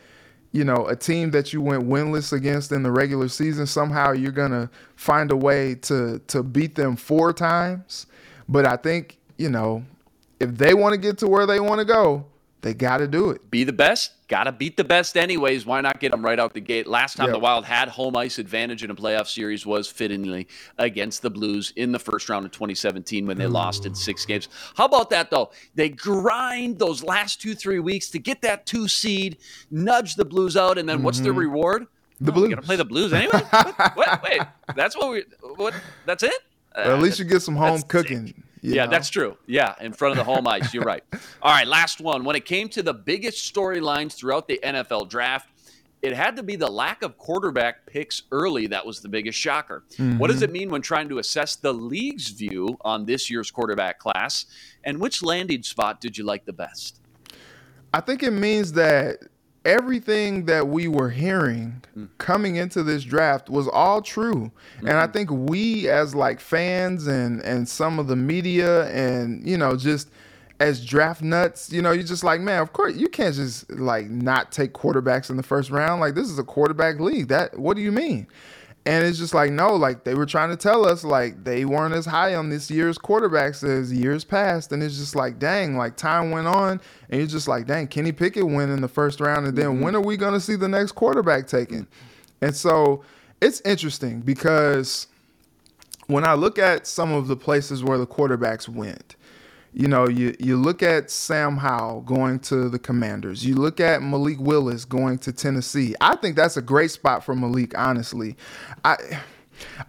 you 0.54 0.66
know, 0.66 0.86
a 0.88 0.96
team 0.96 1.32
that 1.32 1.54
you 1.54 1.62
went 1.62 1.88
winless 1.88 2.34
against 2.34 2.74
in 2.74 2.84
the 2.84 2.92
regular 2.92 3.30
season, 3.30 3.66
somehow 3.66 4.12
you're 4.12 4.34
gonna 4.34 4.70
find 4.96 5.32
a 5.32 5.36
way 5.36 5.76
to 5.76 6.20
to 6.28 6.44
beat 6.44 6.76
them 6.76 6.96
four 6.96 7.32
times. 7.32 8.06
But 8.52 8.66
I 8.66 8.76
think, 8.76 9.18
you 9.38 9.50
know, 9.50 9.86
if 10.42 10.58
they 10.58 10.74
want 10.74 10.94
to 10.94 11.00
get 11.00 11.18
to 11.20 11.28
where 11.28 11.46
they 11.46 11.62
want 11.62 11.80
to 11.80 11.86
go, 11.86 12.26
they 12.60 12.74
got 12.74 12.98
to 12.98 13.08
do 13.08 13.32
it. 13.32 13.50
Be 13.50 13.64
the 13.64 13.74
best. 13.74 14.28
Got 14.28 14.44
to 14.44 14.52
beat 14.52 14.76
the 14.76 14.84
best 14.84 15.16
anyways. 15.16 15.66
Why 15.66 15.80
not 15.80 16.02
get 16.02 16.12
them 16.12 16.24
right 16.24 16.38
out 16.38 16.54
the 16.54 16.60
gate? 16.60 16.86
Last 16.86 17.16
time 17.16 17.28
yep. 17.28 17.34
the 17.34 17.40
Wild 17.40 17.64
had 17.64 17.88
home 17.88 18.16
ice 18.18 18.40
advantage 18.40 18.84
in 18.84 18.92
a 18.92 18.96
playoff 18.96 19.28
series 19.28 19.66
was 19.66 19.88
fittingly 19.88 20.48
against 20.78 21.22
the 21.22 21.30
Blues 21.30 21.72
in 21.78 21.94
the 21.94 21.98
first 21.98 22.28
round 22.28 22.46
of 22.46 22.52
2017 22.52 23.26
when 23.26 23.38
they 23.38 23.46
Ooh. 23.46 23.50
lost 23.50 23.86
in 23.86 23.96
six 23.96 24.26
games. 24.26 24.50
How 24.76 24.86
about 24.86 25.10
that, 25.12 25.32
though? 25.32 25.52
They 25.76 25.90
grind 25.90 26.78
those 26.78 27.04
last 27.04 27.42
two, 27.42 27.56
three 27.56 27.80
weeks 27.80 28.10
to 28.12 28.20
get 28.20 28.42
that 28.42 28.66
two 28.66 28.88
seed, 28.88 29.38
nudge 29.72 30.16
the 30.16 30.26
Blues 30.26 30.58
out, 30.58 30.78
and 30.78 30.88
then 30.88 30.98
mm-hmm. 30.98 31.06
what's 31.06 31.22
the 31.22 31.32
reward? 31.32 31.88
The 32.20 32.32
oh, 32.32 32.36
Blues. 32.36 32.50
Gonna 32.50 32.62
play 32.62 32.76
the 32.76 32.86
Blues 32.86 33.14
anyway? 33.14 33.42
what, 33.50 33.96
what? 33.96 34.24
Wait, 34.24 34.42
that's 34.76 34.96
what 34.96 35.12
we. 35.12 35.24
What? 35.56 35.74
That's 36.06 36.22
it? 36.22 36.34
At 36.76 37.00
least 37.00 37.20
you 37.20 37.26
get 37.26 37.42
some 37.42 37.56
home 37.56 37.82
cooking. 37.84 38.44
yeah, 38.62 38.86
know? 38.86 38.92
that's 38.92 39.10
true. 39.10 39.38
Yeah, 39.48 39.76
in 39.82 39.94
front 39.94 40.18
of 40.18 40.18
the 40.18 40.24
home 40.24 40.48
ice. 40.48 40.74
You're 40.74 40.84
right. 40.84 41.04
All 41.42 41.52
right, 41.52 41.68
last 41.68 42.02
one. 42.02 42.24
When 42.24 42.36
it 42.36 42.46
came 42.46 42.70
to 42.70 42.84
the 42.84 42.94
biggest 42.94 43.54
storylines 43.54 44.14
throughout 44.14 44.48
the 44.48 44.60
NFL 44.64 45.10
draft, 45.10 45.50
it 46.02 46.14
had 46.14 46.36
to 46.38 46.44
be 46.44 46.56
the 46.56 46.70
lack 46.70 47.04
of 47.04 47.18
quarterback 47.18 47.86
picks 47.86 48.24
early 48.32 48.68
that 48.68 48.86
was 48.86 49.02
the 49.02 49.10
biggest 49.10 49.38
shocker. 49.38 49.84
Mm-hmm. 49.94 50.18
What 50.18 50.28
does 50.28 50.38
mm-hmm. 50.38 50.46
it 50.46 50.52
mean 50.52 50.70
when 50.70 50.82
trying 50.82 51.10
to 51.10 51.20
assess 51.20 51.56
the 51.56 51.74
league's 51.74 52.30
view 52.30 52.78
on 52.82 53.06
this 53.06 53.30
year's 53.30 53.52
quarterback 53.52 54.00
class? 54.00 54.46
And 54.84 55.00
which 55.00 55.22
landing 55.22 55.62
spot 55.64 56.02
did 56.02 56.18
you 56.18 56.24
like 56.24 56.46
the 56.46 56.54
best? 56.54 57.00
I 57.94 58.00
think 58.00 58.24
it 58.24 58.32
means 58.32 58.72
that 58.74 59.20
everything 59.64 60.46
that 60.46 60.68
we 60.68 60.88
were 60.88 61.10
hearing 61.10 61.84
mm. 61.96 62.08
coming 62.18 62.56
into 62.56 62.82
this 62.82 63.04
draft 63.04 63.50
was 63.50 63.68
all 63.68 64.02
true 64.02 64.52
mm-hmm. 64.78 64.88
and 64.88 64.98
i 64.98 65.04
mm-hmm. 65.04 65.14
think 65.14 65.30
we 65.32 65.88
as 65.88 66.16
like 66.16 66.40
fans 66.40 67.06
and 67.06 67.42
and 67.42 67.68
some 67.70 68.00
of 68.00 68.08
the 68.08 68.16
media 68.16 68.88
and 68.90 69.48
you 69.48 69.58
know 69.58 69.76
just 69.76 70.10
as 70.60 70.84
draft 70.84 71.22
nuts 71.22 71.72
you 71.72 71.82
know 71.82 71.92
you're 71.92 72.04
just 72.04 72.24
like 72.24 72.42
man 72.42 72.62
of 72.62 72.74
course 72.74 72.96
you 72.96 73.08
can't 73.08 73.36
just 73.36 73.70
like 73.72 74.10
not 74.10 74.52
take 74.52 74.74
quarterbacks 74.74 75.30
in 75.30 75.38
the 75.38 75.44
first 75.44 75.70
round 75.70 76.02
like 76.02 76.16
this 76.16 76.30
is 76.30 76.40
a 76.40 76.44
quarterback 76.44 77.00
league 77.00 77.28
that 77.28 77.58
what 77.58 77.76
do 77.76 77.84
you 77.84 77.92
mean 77.92 78.28
and 78.86 79.06
it's 79.06 79.20
just 79.20 79.34
like, 79.34 79.52
no, 79.52 79.76
like 79.76 80.04
they 80.04 80.16
were 80.16 80.26
trying 80.26 80.50
to 80.50 80.56
tell 80.56 80.88
us, 80.88 81.04
like 81.04 81.44
they 81.44 81.66
weren't 81.66 81.94
as 81.94 82.06
high 82.06 82.34
on 82.34 82.50
this 82.50 82.72
year's 82.72 82.98
quarterbacks 82.98 83.64
as 83.64 83.94
years 83.94 84.24
past. 84.24 84.72
And 84.72 84.82
it's 84.82 84.98
just 84.98 85.16
like, 85.16 85.38
dang, 85.38 85.78
like 85.78 85.98
time 85.98 86.32
went 86.32 86.48
on, 86.48 86.82
and 87.10 87.20
you're 87.20 87.28
just 87.28 87.48
like, 87.48 87.68
dang, 87.68 87.88
Kenny 87.88 88.12
Pickett 88.12 88.46
went 88.46 88.72
in 88.72 88.82
the 88.82 88.88
first 88.88 89.20
round, 89.20 89.46
and 89.46 89.58
then 89.58 89.68
mm-hmm. 89.68 89.84
when 89.84 89.96
are 89.96 90.02
we 90.02 90.18
going 90.18 90.34
to 90.34 90.40
see 90.40 90.56
the 90.56 90.68
next 90.68 90.94
quarterback 90.94 91.48
taken? 91.48 91.88
And 92.42 92.56
so 92.56 93.04
it's 93.40 93.62
interesting 93.62 94.22
because 94.22 95.08
when 96.08 96.26
I 96.26 96.34
look 96.34 96.58
at 96.58 96.88
some 96.88 97.14
of 97.14 97.28
the 97.28 97.36
places 97.36 97.84
where 97.84 98.00
the 98.00 98.08
quarterbacks 98.08 98.68
went, 98.68 99.16
you 99.74 99.88
know, 99.88 100.08
you, 100.08 100.36
you 100.40 100.58
look 100.58 100.84
at 100.84 101.10
Sam 101.10 101.58
Howell 101.58 102.02
going 102.02 102.40
to 102.42 102.68
the 102.68 102.80
Commanders. 102.80 103.46
You 103.46 103.56
look 103.56 103.80
at 103.80 104.02
Malik 104.02 104.40
Willis 104.40 104.84
going 104.84 105.18
to 105.20 105.32
Tennessee. 105.32 105.96
I 106.02 106.18
think 106.18 106.36
that's 106.36 106.58
a 106.58 106.62
great 106.62 106.92
spot 106.92 107.24
for 107.24 107.36
Malik, 107.36 107.78
honestly. 107.78 108.36
I 108.84 108.98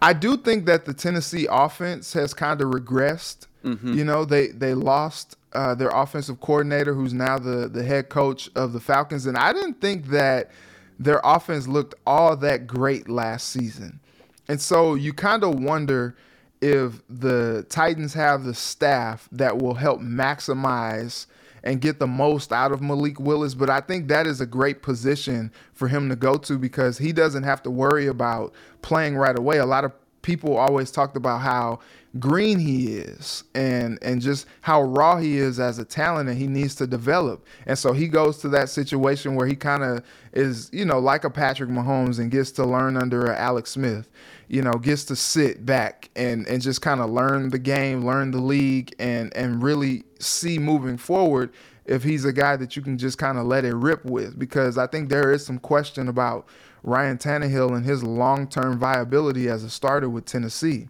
I 0.01 0.13
do 0.13 0.37
think 0.37 0.65
that 0.67 0.85
the 0.85 0.93
Tennessee 0.93 1.47
offense 1.49 2.13
has 2.13 2.33
kind 2.33 2.61
of 2.61 2.69
regressed. 2.69 3.47
Mm-hmm. 3.65 3.97
You 3.97 4.05
know, 4.05 4.23
they 4.23 4.47
they 4.49 4.73
lost 4.73 5.35
uh, 5.51 5.75
their 5.75 5.89
offensive 5.89 6.39
coordinator, 6.39 6.93
who's 6.93 7.13
now 7.13 7.37
the 7.37 7.67
the 7.67 7.83
head 7.83 8.07
coach 8.07 8.49
of 8.55 8.71
the 8.71 8.79
Falcons, 8.79 9.25
and 9.25 9.37
I 9.37 9.51
didn't 9.51 9.81
think 9.81 10.07
that 10.07 10.51
their 10.97 11.19
offense 11.25 11.67
looked 11.67 11.95
all 12.07 12.37
that 12.37 12.67
great 12.67 13.09
last 13.09 13.49
season. 13.49 13.99
And 14.47 14.61
so 14.61 14.95
you 14.95 15.11
kind 15.11 15.43
of 15.43 15.59
wonder– 15.59 16.15
if 16.63 17.01
the 17.09 17.65
Titans 17.69 18.13
have 18.13 18.45
the 18.45 18.53
staff 18.53 19.27
that 19.31 19.57
will 19.57 19.73
help 19.73 19.99
maximize 19.99 21.25
and 21.63 21.79
get 21.81 21.99
the 21.99 22.07
most 22.07 22.51
out 22.51 22.71
of 22.71 22.81
Malik 22.81 23.19
Willis. 23.19 23.53
But 23.53 23.69
I 23.69 23.81
think 23.81 24.07
that 24.07 24.27
is 24.27 24.41
a 24.41 24.45
great 24.45 24.81
position 24.81 25.51
for 25.73 25.87
him 25.87 26.09
to 26.09 26.15
go 26.15 26.37
to 26.37 26.57
because 26.57 26.97
he 26.97 27.13
doesn't 27.13 27.43
have 27.43 27.63
to 27.63 27.71
worry 27.71 28.07
about 28.07 28.53
playing 28.81 29.15
right 29.15 29.37
away. 29.37 29.57
A 29.57 29.65
lot 29.65 29.85
of 29.85 29.91
people 30.23 30.57
always 30.57 30.89
talked 30.89 31.15
about 31.15 31.41
how 31.41 31.79
green 32.19 32.59
he 32.59 32.97
is 32.97 33.43
and 33.55 33.97
and 34.01 34.21
just 34.21 34.47
how 34.61 34.81
raw 34.81 35.17
he 35.17 35.37
is 35.37 35.59
as 35.59 35.79
a 35.79 35.85
talent 35.85 36.29
and 36.29 36.37
he 36.37 36.47
needs 36.47 36.73
to 36.75 36.87
develop. 36.87 37.45
And 37.67 37.77
so 37.77 37.93
he 37.93 38.07
goes 38.07 38.39
to 38.39 38.49
that 38.49 38.69
situation 38.69 39.35
where 39.35 39.45
he 39.45 39.55
kind 39.55 39.83
of 39.83 40.03
is, 40.33 40.69
you 40.73 40.85
know, 40.85 40.97
like 40.97 41.23
a 41.23 41.29
Patrick 41.29 41.69
Mahomes 41.69 42.19
and 42.19 42.31
gets 42.31 42.51
to 42.53 42.65
learn 42.65 42.97
under 42.97 43.31
Alex 43.31 43.71
Smith 43.71 44.09
you 44.53 44.61
know, 44.61 44.73
gets 44.73 45.03
to 45.05 45.15
sit 45.15 45.65
back 45.65 46.11
and, 46.15 46.47
and 46.47 46.61
just 46.61 46.81
kind 46.81 47.01
of 47.01 47.09
learn 47.09 47.49
the 47.49 47.57
game, 47.57 48.05
learn 48.05 48.29
the 48.29 48.39
league, 48.39 48.93
and 48.99 49.35
and 49.35 49.63
really 49.63 50.03
see 50.19 50.59
moving 50.59 50.95
forward 50.95 51.51
if 51.85 52.03
he's 52.03 52.23
a 52.23 52.31
guy 52.31 52.55
that 52.55 52.75
you 52.75 52.81
can 52.81 52.97
just 52.97 53.17
kind 53.17 53.39
of 53.39 53.45
let 53.45 53.65
it 53.65 53.73
rip 53.73 54.05
with. 54.05 54.37
Because 54.37 54.77
I 54.77 54.85
think 54.85 55.09
there 55.09 55.31
is 55.31 55.43
some 55.43 55.57
question 55.57 56.07
about 56.07 56.47
Ryan 56.83 57.17
Tannehill 57.17 57.75
and 57.75 57.85
his 57.85 58.03
long 58.03 58.47
term 58.47 58.77
viability 58.77 59.49
as 59.49 59.63
a 59.63 59.69
starter 59.69 60.09
with 60.09 60.25
Tennessee. 60.25 60.87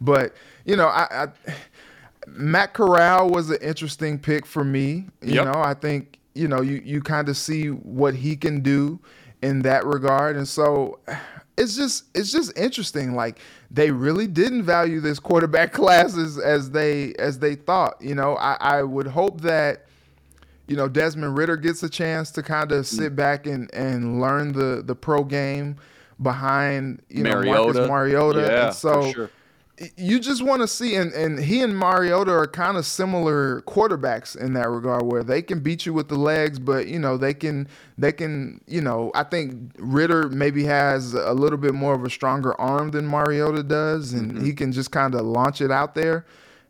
But 0.00 0.34
you 0.64 0.76
know, 0.76 0.88
I, 0.88 1.24
I 1.24 1.54
Matt 2.26 2.74
Corral 2.74 3.30
was 3.30 3.50
an 3.50 3.58
interesting 3.62 4.18
pick 4.18 4.44
for 4.44 4.64
me. 4.64 5.06
You 5.22 5.34
yep. 5.34 5.46
know, 5.46 5.60
I 5.60 5.74
think 5.74 6.18
you 6.34 6.48
know 6.48 6.60
you 6.60 6.82
you 6.84 7.00
kind 7.00 7.28
of 7.28 7.36
see 7.36 7.68
what 7.68 8.14
he 8.14 8.36
can 8.36 8.60
do 8.60 9.00
in 9.42 9.62
that 9.62 9.86
regard, 9.86 10.36
and 10.36 10.46
so 10.46 10.98
it's 11.56 11.76
just 11.76 12.04
it's 12.14 12.32
just 12.32 12.56
interesting. 12.56 13.14
Like 13.14 13.38
they 13.70 13.90
really 13.90 14.26
didn't 14.26 14.62
value 14.62 15.00
this 15.00 15.18
quarterback 15.18 15.72
classes 15.74 16.38
as 16.38 16.70
they 16.70 17.14
as 17.14 17.38
they 17.38 17.54
thought. 17.54 18.00
You 18.00 18.14
know, 18.14 18.36
I, 18.36 18.56
I 18.60 18.82
would 18.82 19.06
hope 19.06 19.40
that 19.42 19.87
you 20.68 20.76
know 20.76 20.88
Desmond 20.88 21.36
Ridder 21.36 21.56
gets 21.56 21.82
a 21.82 21.88
chance 21.88 22.30
to 22.32 22.42
kind 22.42 22.70
of 22.72 22.86
sit 22.86 23.16
back 23.16 23.46
and 23.46 23.72
and 23.74 24.20
learn 24.20 24.52
the 24.52 24.82
the 24.84 24.94
pro 24.94 25.24
game 25.24 25.76
behind 26.22 27.02
you 27.08 27.24
know 27.24 27.30
Mariota. 27.40 27.62
Marcus 27.62 27.88
Mariota. 27.88 28.40
Yeah, 28.40 28.66
and 28.66 28.74
so 28.74 29.12
sure 29.12 29.30
you 29.96 30.18
just 30.18 30.42
want 30.42 30.62
to 30.62 30.68
see, 30.68 30.96
and, 30.96 31.12
and 31.12 31.38
he 31.38 31.62
and 31.62 31.76
Mariota 31.76 32.32
are 32.32 32.46
kind 32.46 32.76
of 32.76 32.84
similar 32.84 33.62
quarterbacks 33.62 34.36
in 34.36 34.54
that 34.54 34.68
regard, 34.68 35.04
where 35.04 35.22
they 35.22 35.40
can 35.40 35.60
beat 35.60 35.86
you 35.86 35.92
with 35.92 36.08
the 36.08 36.16
legs, 36.16 36.58
but 36.58 36.88
you 36.88 36.98
know 36.98 37.16
they 37.16 37.34
can 37.34 37.68
they 37.96 38.12
can 38.12 38.60
you 38.66 38.80
know 38.80 39.12
I 39.14 39.22
think 39.24 39.72
Ritter 39.78 40.28
maybe 40.28 40.64
has 40.64 41.14
a 41.14 41.32
little 41.32 41.58
bit 41.58 41.74
more 41.74 41.94
of 41.94 42.04
a 42.04 42.10
stronger 42.10 42.58
arm 42.60 42.90
than 42.90 43.06
Mariota 43.06 43.62
does, 43.62 44.12
and 44.12 44.32
mm-hmm. 44.32 44.44
he 44.44 44.52
can 44.52 44.72
just 44.72 44.90
kind 44.90 45.14
of 45.14 45.22
launch 45.22 45.60
it 45.60 45.70
out 45.70 45.94
there. 45.94 46.26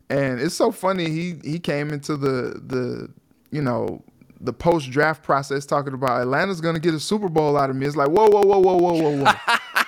And 0.09 0.39
it's 0.39 0.55
so 0.55 0.71
funny 0.71 1.09
he 1.09 1.39
he 1.43 1.59
came 1.59 1.91
into 1.91 2.15
the 2.15 2.61
the 2.63 3.09
you 3.51 3.61
know 3.61 4.03
the 4.41 4.53
post 4.53 4.89
draft 4.89 5.23
process 5.23 5.65
talking 5.65 5.93
about 5.93 6.21
Atlanta's 6.21 6.61
going 6.61 6.75
to 6.75 6.81
get 6.81 6.93
a 6.93 6.99
Super 6.99 7.29
Bowl 7.29 7.57
out 7.57 7.69
of 7.69 7.75
me. 7.75 7.85
It's 7.85 7.95
like 7.95 8.09
whoa 8.09 8.27
whoa 8.27 8.41
whoa 8.41 8.59
whoa 8.59 8.77
whoa 8.77 9.01
whoa 9.01 9.23
whoa. 9.23 9.33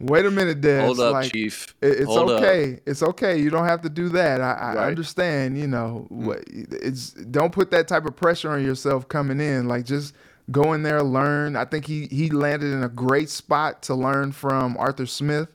Wait 0.00 0.26
a 0.26 0.30
minute, 0.30 0.60
Des. 0.60 0.84
Hold 0.84 1.00
up, 1.00 1.12
like, 1.14 1.32
Chief. 1.32 1.74
It's 1.80 2.04
Hold 2.04 2.30
okay. 2.32 2.74
Up. 2.74 2.80
It's 2.84 3.02
okay. 3.02 3.38
You 3.38 3.48
don't 3.48 3.66
have 3.66 3.80
to 3.82 3.88
do 3.88 4.10
that. 4.10 4.42
I, 4.42 4.52
I 4.52 4.74
right. 4.74 4.86
understand. 4.88 5.58
You 5.58 5.66
know, 5.66 6.06
mm. 6.12 6.36
it's 6.82 7.12
don't 7.12 7.52
put 7.52 7.70
that 7.70 7.88
type 7.88 8.04
of 8.04 8.14
pressure 8.14 8.50
on 8.50 8.62
yourself 8.62 9.08
coming 9.08 9.40
in. 9.40 9.68
Like 9.68 9.86
just 9.86 10.14
go 10.50 10.74
in 10.74 10.82
there, 10.82 11.02
learn. 11.02 11.56
I 11.56 11.64
think 11.64 11.86
he 11.86 12.06
he 12.06 12.30
landed 12.30 12.72
in 12.72 12.82
a 12.82 12.88
great 12.88 13.30
spot 13.30 13.82
to 13.84 13.94
learn 13.94 14.32
from 14.32 14.76
Arthur 14.76 15.06
Smith, 15.06 15.48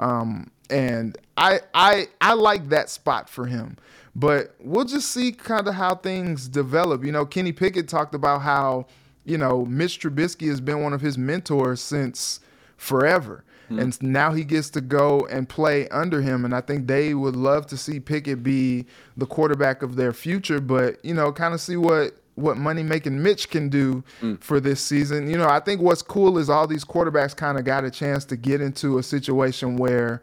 um, 0.00 0.50
and 0.70 1.16
I 1.36 1.60
I 1.72 2.08
I 2.20 2.34
like 2.34 2.70
that 2.70 2.90
spot 2.90 3.28
for 3.28 3.46
him. 3.46 3.76
But 4.16 4.54
we'll 4.60 4.84
just 4.84 5.10
see 5.10 5.32
kind 5.32 5.66
of 5.66 5.74
how 5.74 5.96
things 5.96 6.48
develop. 6.48 7.04
You 7.04 7.12
know, 7.12 7.26
Kenny 7.26 7.52
Pickett 7.52 7.88
talked 7.88 8.14
about 8.14 8.42
how 8.42 8.86
you 9.24 9.38
know, 9.38 9.64
Mitch 9.64 10.00
Trubisky 10.00 10.48
has 10.48 10.60
been 10.60 10.82
one 10.82 10.92
of 10.92 11.00
his 11.00 11.18
mentors 11.18 11.80
since 11.80 12.40
forever. 12.76 13.44
Mm-hmm. 13.64 13.78
And 13.78 14.02
now 14.02 14.32
he 14.32 14.44
gets 14.44 14.68
to 14.70 14.82
go 14.82 15.26
and 15.30 15.48
play 15.48 15.88
under 15.88 16.20
him. 16.20 16.44
And 16.44 16.54
I 16.54 16.60
think 16.60 16.86
they 16.86 17.14
would 17.14 17.34
love 17.34 17.66
to 17.68 17.78
see 17.78 17.98
Pickett 17.98 18.42
be 18.42 18.86
the 19.16 19.24
quarterback 19.24 19.82
of 19.82 19.96
their 19.96 20.12
future, 20.12 20.60
but, 20.60 21.02
you 21.02 21.14
know, 21.14 21.32
kind 21.32 21.54
of 21.54 21.60
see 21.60 21.76
what 21.76 22.16
what 22.36 22.56
money 22.56 22.82
making 22.82 23.22
Mitch 23.22 23.48
can 23.48 23.68
do 23.68 24.02
mm. 24.20 24.42
for 24.42 24.58
this 24.58 24.80
season. 24.80 25.30
You 25.30 25.38
know, 25.38 25.48
I 25.48 25.60
think 25.60 25.80
what's 25.80 26.02
cool 26.02 26.36
is 26.36 26.50
all 26.50 26.66
these 26.66 26.84
quarterbacks 26.84 27.34
kind 27.34 27.56
of 27.56 27.64
got 27.64 27.84
a 27.84 27.92
chance 27.92 28.24
to 28.24 28.36
get 28.36 28.60
into 28.60 28.98
a 28.98 29.04
situation 29.04 29.76
where 29.76 30.20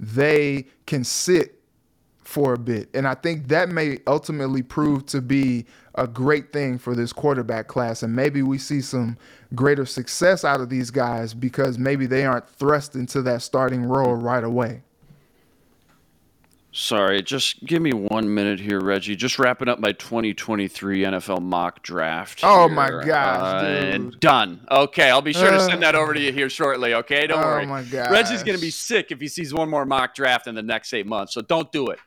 they 0.00 0.66
can 0.86 1.04
sit 1.04 1.61
for 2.32 2.54
a 2.54 2.58
bit. 2.58 2.88
And 2.94 3.06
I 3.06 3.14
think 3.14 3.48
that 3.48 3.68
may 3.68 3.98
ultimately 4.06 4.62
prove 4.62 5.04
to 5.06 5.20
be 5.20 5.66
a 5.96 6.06
great 6.06 6.50
thing 6.50 6.78
for 6.78 6.94
this 6.94 7.12
quarterback 7.12 7.68
class. 7.68 8.02
And 8.02 8.16
maybe 8.16 8.40
we 8.40 8.56
see 8.56 8.80
some 8.80 9.18
greater 9.54 9.84
success 9.84 10.42
out 10.42 10.62
of 10.62 10.70
these 10.70 10.90
guys 10.90 11.34
because 11.34 11.76
maybe 11.76 12.06
they 12.06 12.24
aren't 12.24 12.48
thrust 12.48 12.94
into 12.94 13.20
that 13.22 13.42
starting 13.42 13.84
role 13.84 14.14
right 14.14 14.42
away. 14.42 14.80
Sorry, 16.74 17.20
just 17.20 17.62
give 17.66 17.82
me 17.82 17.92
one 17.92 18.34
minute 18.34 18.58
here, 18.58 18.80
Reggie. 18.80 19.14
Just 19.14 19.38
wrapping 19.38 19.68
up 19.68 19.78
my 19.78 19.92
2023 19.92 21.02
NFL 21.02 21.42
mock 21.42 21.82
draft. 21.82 22.40
Oh 22.42 22.66
here. 22.66 22.74
my 22.74 22.88
gosh, 23.04 23.62
uh, 23.62 23.66
and 23.66 24.18
done. 24.20 24.66
Okay, 24.70 25.10
I'll 25.10 25.20
be 25.20 25.34
sure 25.34 25.50
to 25.50 25.60
send 25.60 25.82
that 25.82 25.94
over 25.94 26.14
to 26.14 26.20
you 26.20 26.32
here 26.32 26.48
shortly. 26.48 26.94
Okay, 26.94 27.26
don't 27.26 27.40
oh 27.40 27.42
worry. 27.42 27.66
Oh 27.66 28.10
Reggie's 28.10 28.42
gonna 28.42 28.56
be 28.56 28.70
sick 28.70 29.10
if 29.10 29.20
he 29.20 29.28
sees 29.28 29.52
one 29.52 29.68
more 29.68 29.84
mock 29.84 30.14
draft 30.14 30.46
in 30.46 30.54
the 30.54 30.62
next 30.62 30.94
eight 30.94 31.06
months. 31.06 31.34
So 31.34 31.42
don't 31.42 31.70
do 31.72 31.88
it. 31.88 31.98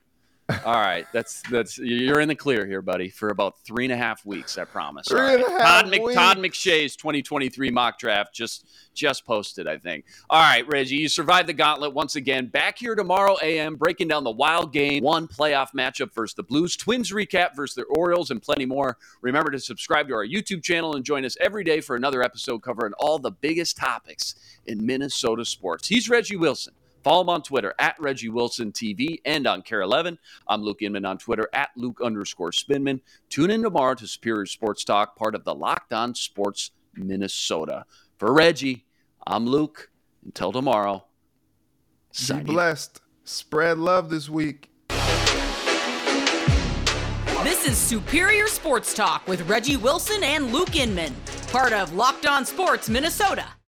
All 0.47 0.75
right, 0.75 1.07
that's 1.11 1.41
that's 1.49 1.79
you're 1.79 2.19
in 2.19 2.27
the 2.27 2.35
clear 2.35 2.67
here, 2.67 2.83
buddy, 2.83 3.09
for 3.09 3.29
about 3.29 3.57
three 3.61 3.85
and 3.85 3.91
a 3.91 3.97
half 3.97 4.23
weeks. 4.27 4.59
I 4.59 4.65
promise. 4.65 5.07
Three 5.07 5.33
and 5.33 5.43
a 5.43 5.49
half 5.49 5.83
Todd, 5.83 5.89
Mc, 5.89 6.13
Todd 6.13 6.37
McShay's 6.37 6.95
2023 6.95 7.71
mock 7.71 7.97
draft 7.97 8.31
just 8.31 8.67
just 8.93 9.25
posted, 9.25 9.67
I 9.67 9.79
think. 9.79 10.05
All 10.29 10.39
right, 10.39 10.67
Reggie, 10.67 10.97
you 10.97 11.09
survived 11.09 11.49
the 11.49 11.53
gauntlet 11.53 11.93
once 11.93 12.15
again. 12.15 12.45
Back 12.45 12.77
here 12.77 12.93
tomorrow 12.93 13.37
a.m. 13.41 13.75
breaking 13.75 14.07
down 14.07 14.23
the 14.23 14.29
wild 14.29 14.71
game 14.71 15.03
one 15.03 15.27
playoff 15.27 15.69
matchup 15.75 16.13
versus 16.13 16.35
the 16.35 16.43
Blues, 16.43 16.77
Twins 16.77 17.11
recap 17.11 17.55
versus 17.55 17.73
the 17.73 17.83
Orioles, 17.83 18.29
and 18.29 18.39
plenty 18.39 18.67
more. 18.67 18.97
Remember 19.21 19.49
to 19.49 19.59
subscribe 19.59 20.07
to 20.09 20.13
our 20.13 20.25
YouTube 20.27 20.61
channel 20.61 20.95
and 20.95 21.03
join 21.03 21.25
us 21.25 21.35
every 21.41 21.63
day 21.63 21.81
for 21.81 21.95
another 21.95 22.21
episode 22.21 22.59
covering 22.59 22.93
all 22.99 23.17
the 23.17 23.31
biggest 23.31 23.77
topics 23.77 24.35
in 24.67 24.85
Minnesota 24.85 25.43
sports. 25.43 25.87
He's 25.87 26.07
Reggie 26.07 26.37
Wilson. 26.37 26.75
Follow 27.05 27.21
him 27.21 27.29
on 27.29 27.43
Twitter 27.43 27.75
at 27.77 27.95
Reggie 27.99 28.29
Wilson 28.29 28.71
TV 28.71 29.21
and 29.25 29.45
on 29.45 29.61
KARE 29.61 29.81
11. 29.81 30.17
I'm 30.47 30.63
Luke 30.63 30.81
Inman 30.81 31.05
on 31.05 31.19
Twitter 31.19 31.47
at 31.53 31.69
Luke 31.75 31.99
underscore 32.03 32.51
Spinman. 32.51 32.99
Tune 33.29 33.51
in 33.51 33.61
tomorrow 33.61 33.93
to 33.93 34.07
Superior 34.07 34.47
Sports 34.47 34.83
Talk, 34.83 35.15
part 35.15 35.35
of 35.35 35.43
the 35.43 35.53
Locked 35.53 35.93
On 35.93 36.15
Sports 36.15 36.71
Minnesota. 36.95 37.85
For 38.17 38.33
Reggie, 38.33 38.87
I'm 39.27 39.45
Luke. 39.45 39.91
Until 40.25 40.51
tomorrow, 40.51 41.05
be 42.27 42.39
blessed. 42.39 43.01
Spread 43.23 43.77
love 43.77 44.09
this 44.09 44.27
week. 44.27 44.71
This 47.43 47.67
is 47.67 47.77
Superior 47.77 48.47
Sports 48.47 48.95
Talk 48.95 49.27
with 49.27 49.47
Reggie 49.47 49.77
Wilson 49.77 50.23
and 50.23 50.51
Luke 50.51 50.75
Inman, 50.75 51.13
part 51.51 51.71
of 51.71 51.93
Locked 51.93 52.25
On 52.25 52.43
Sports 52.47 52.89
Minnesota. 52.89 53.45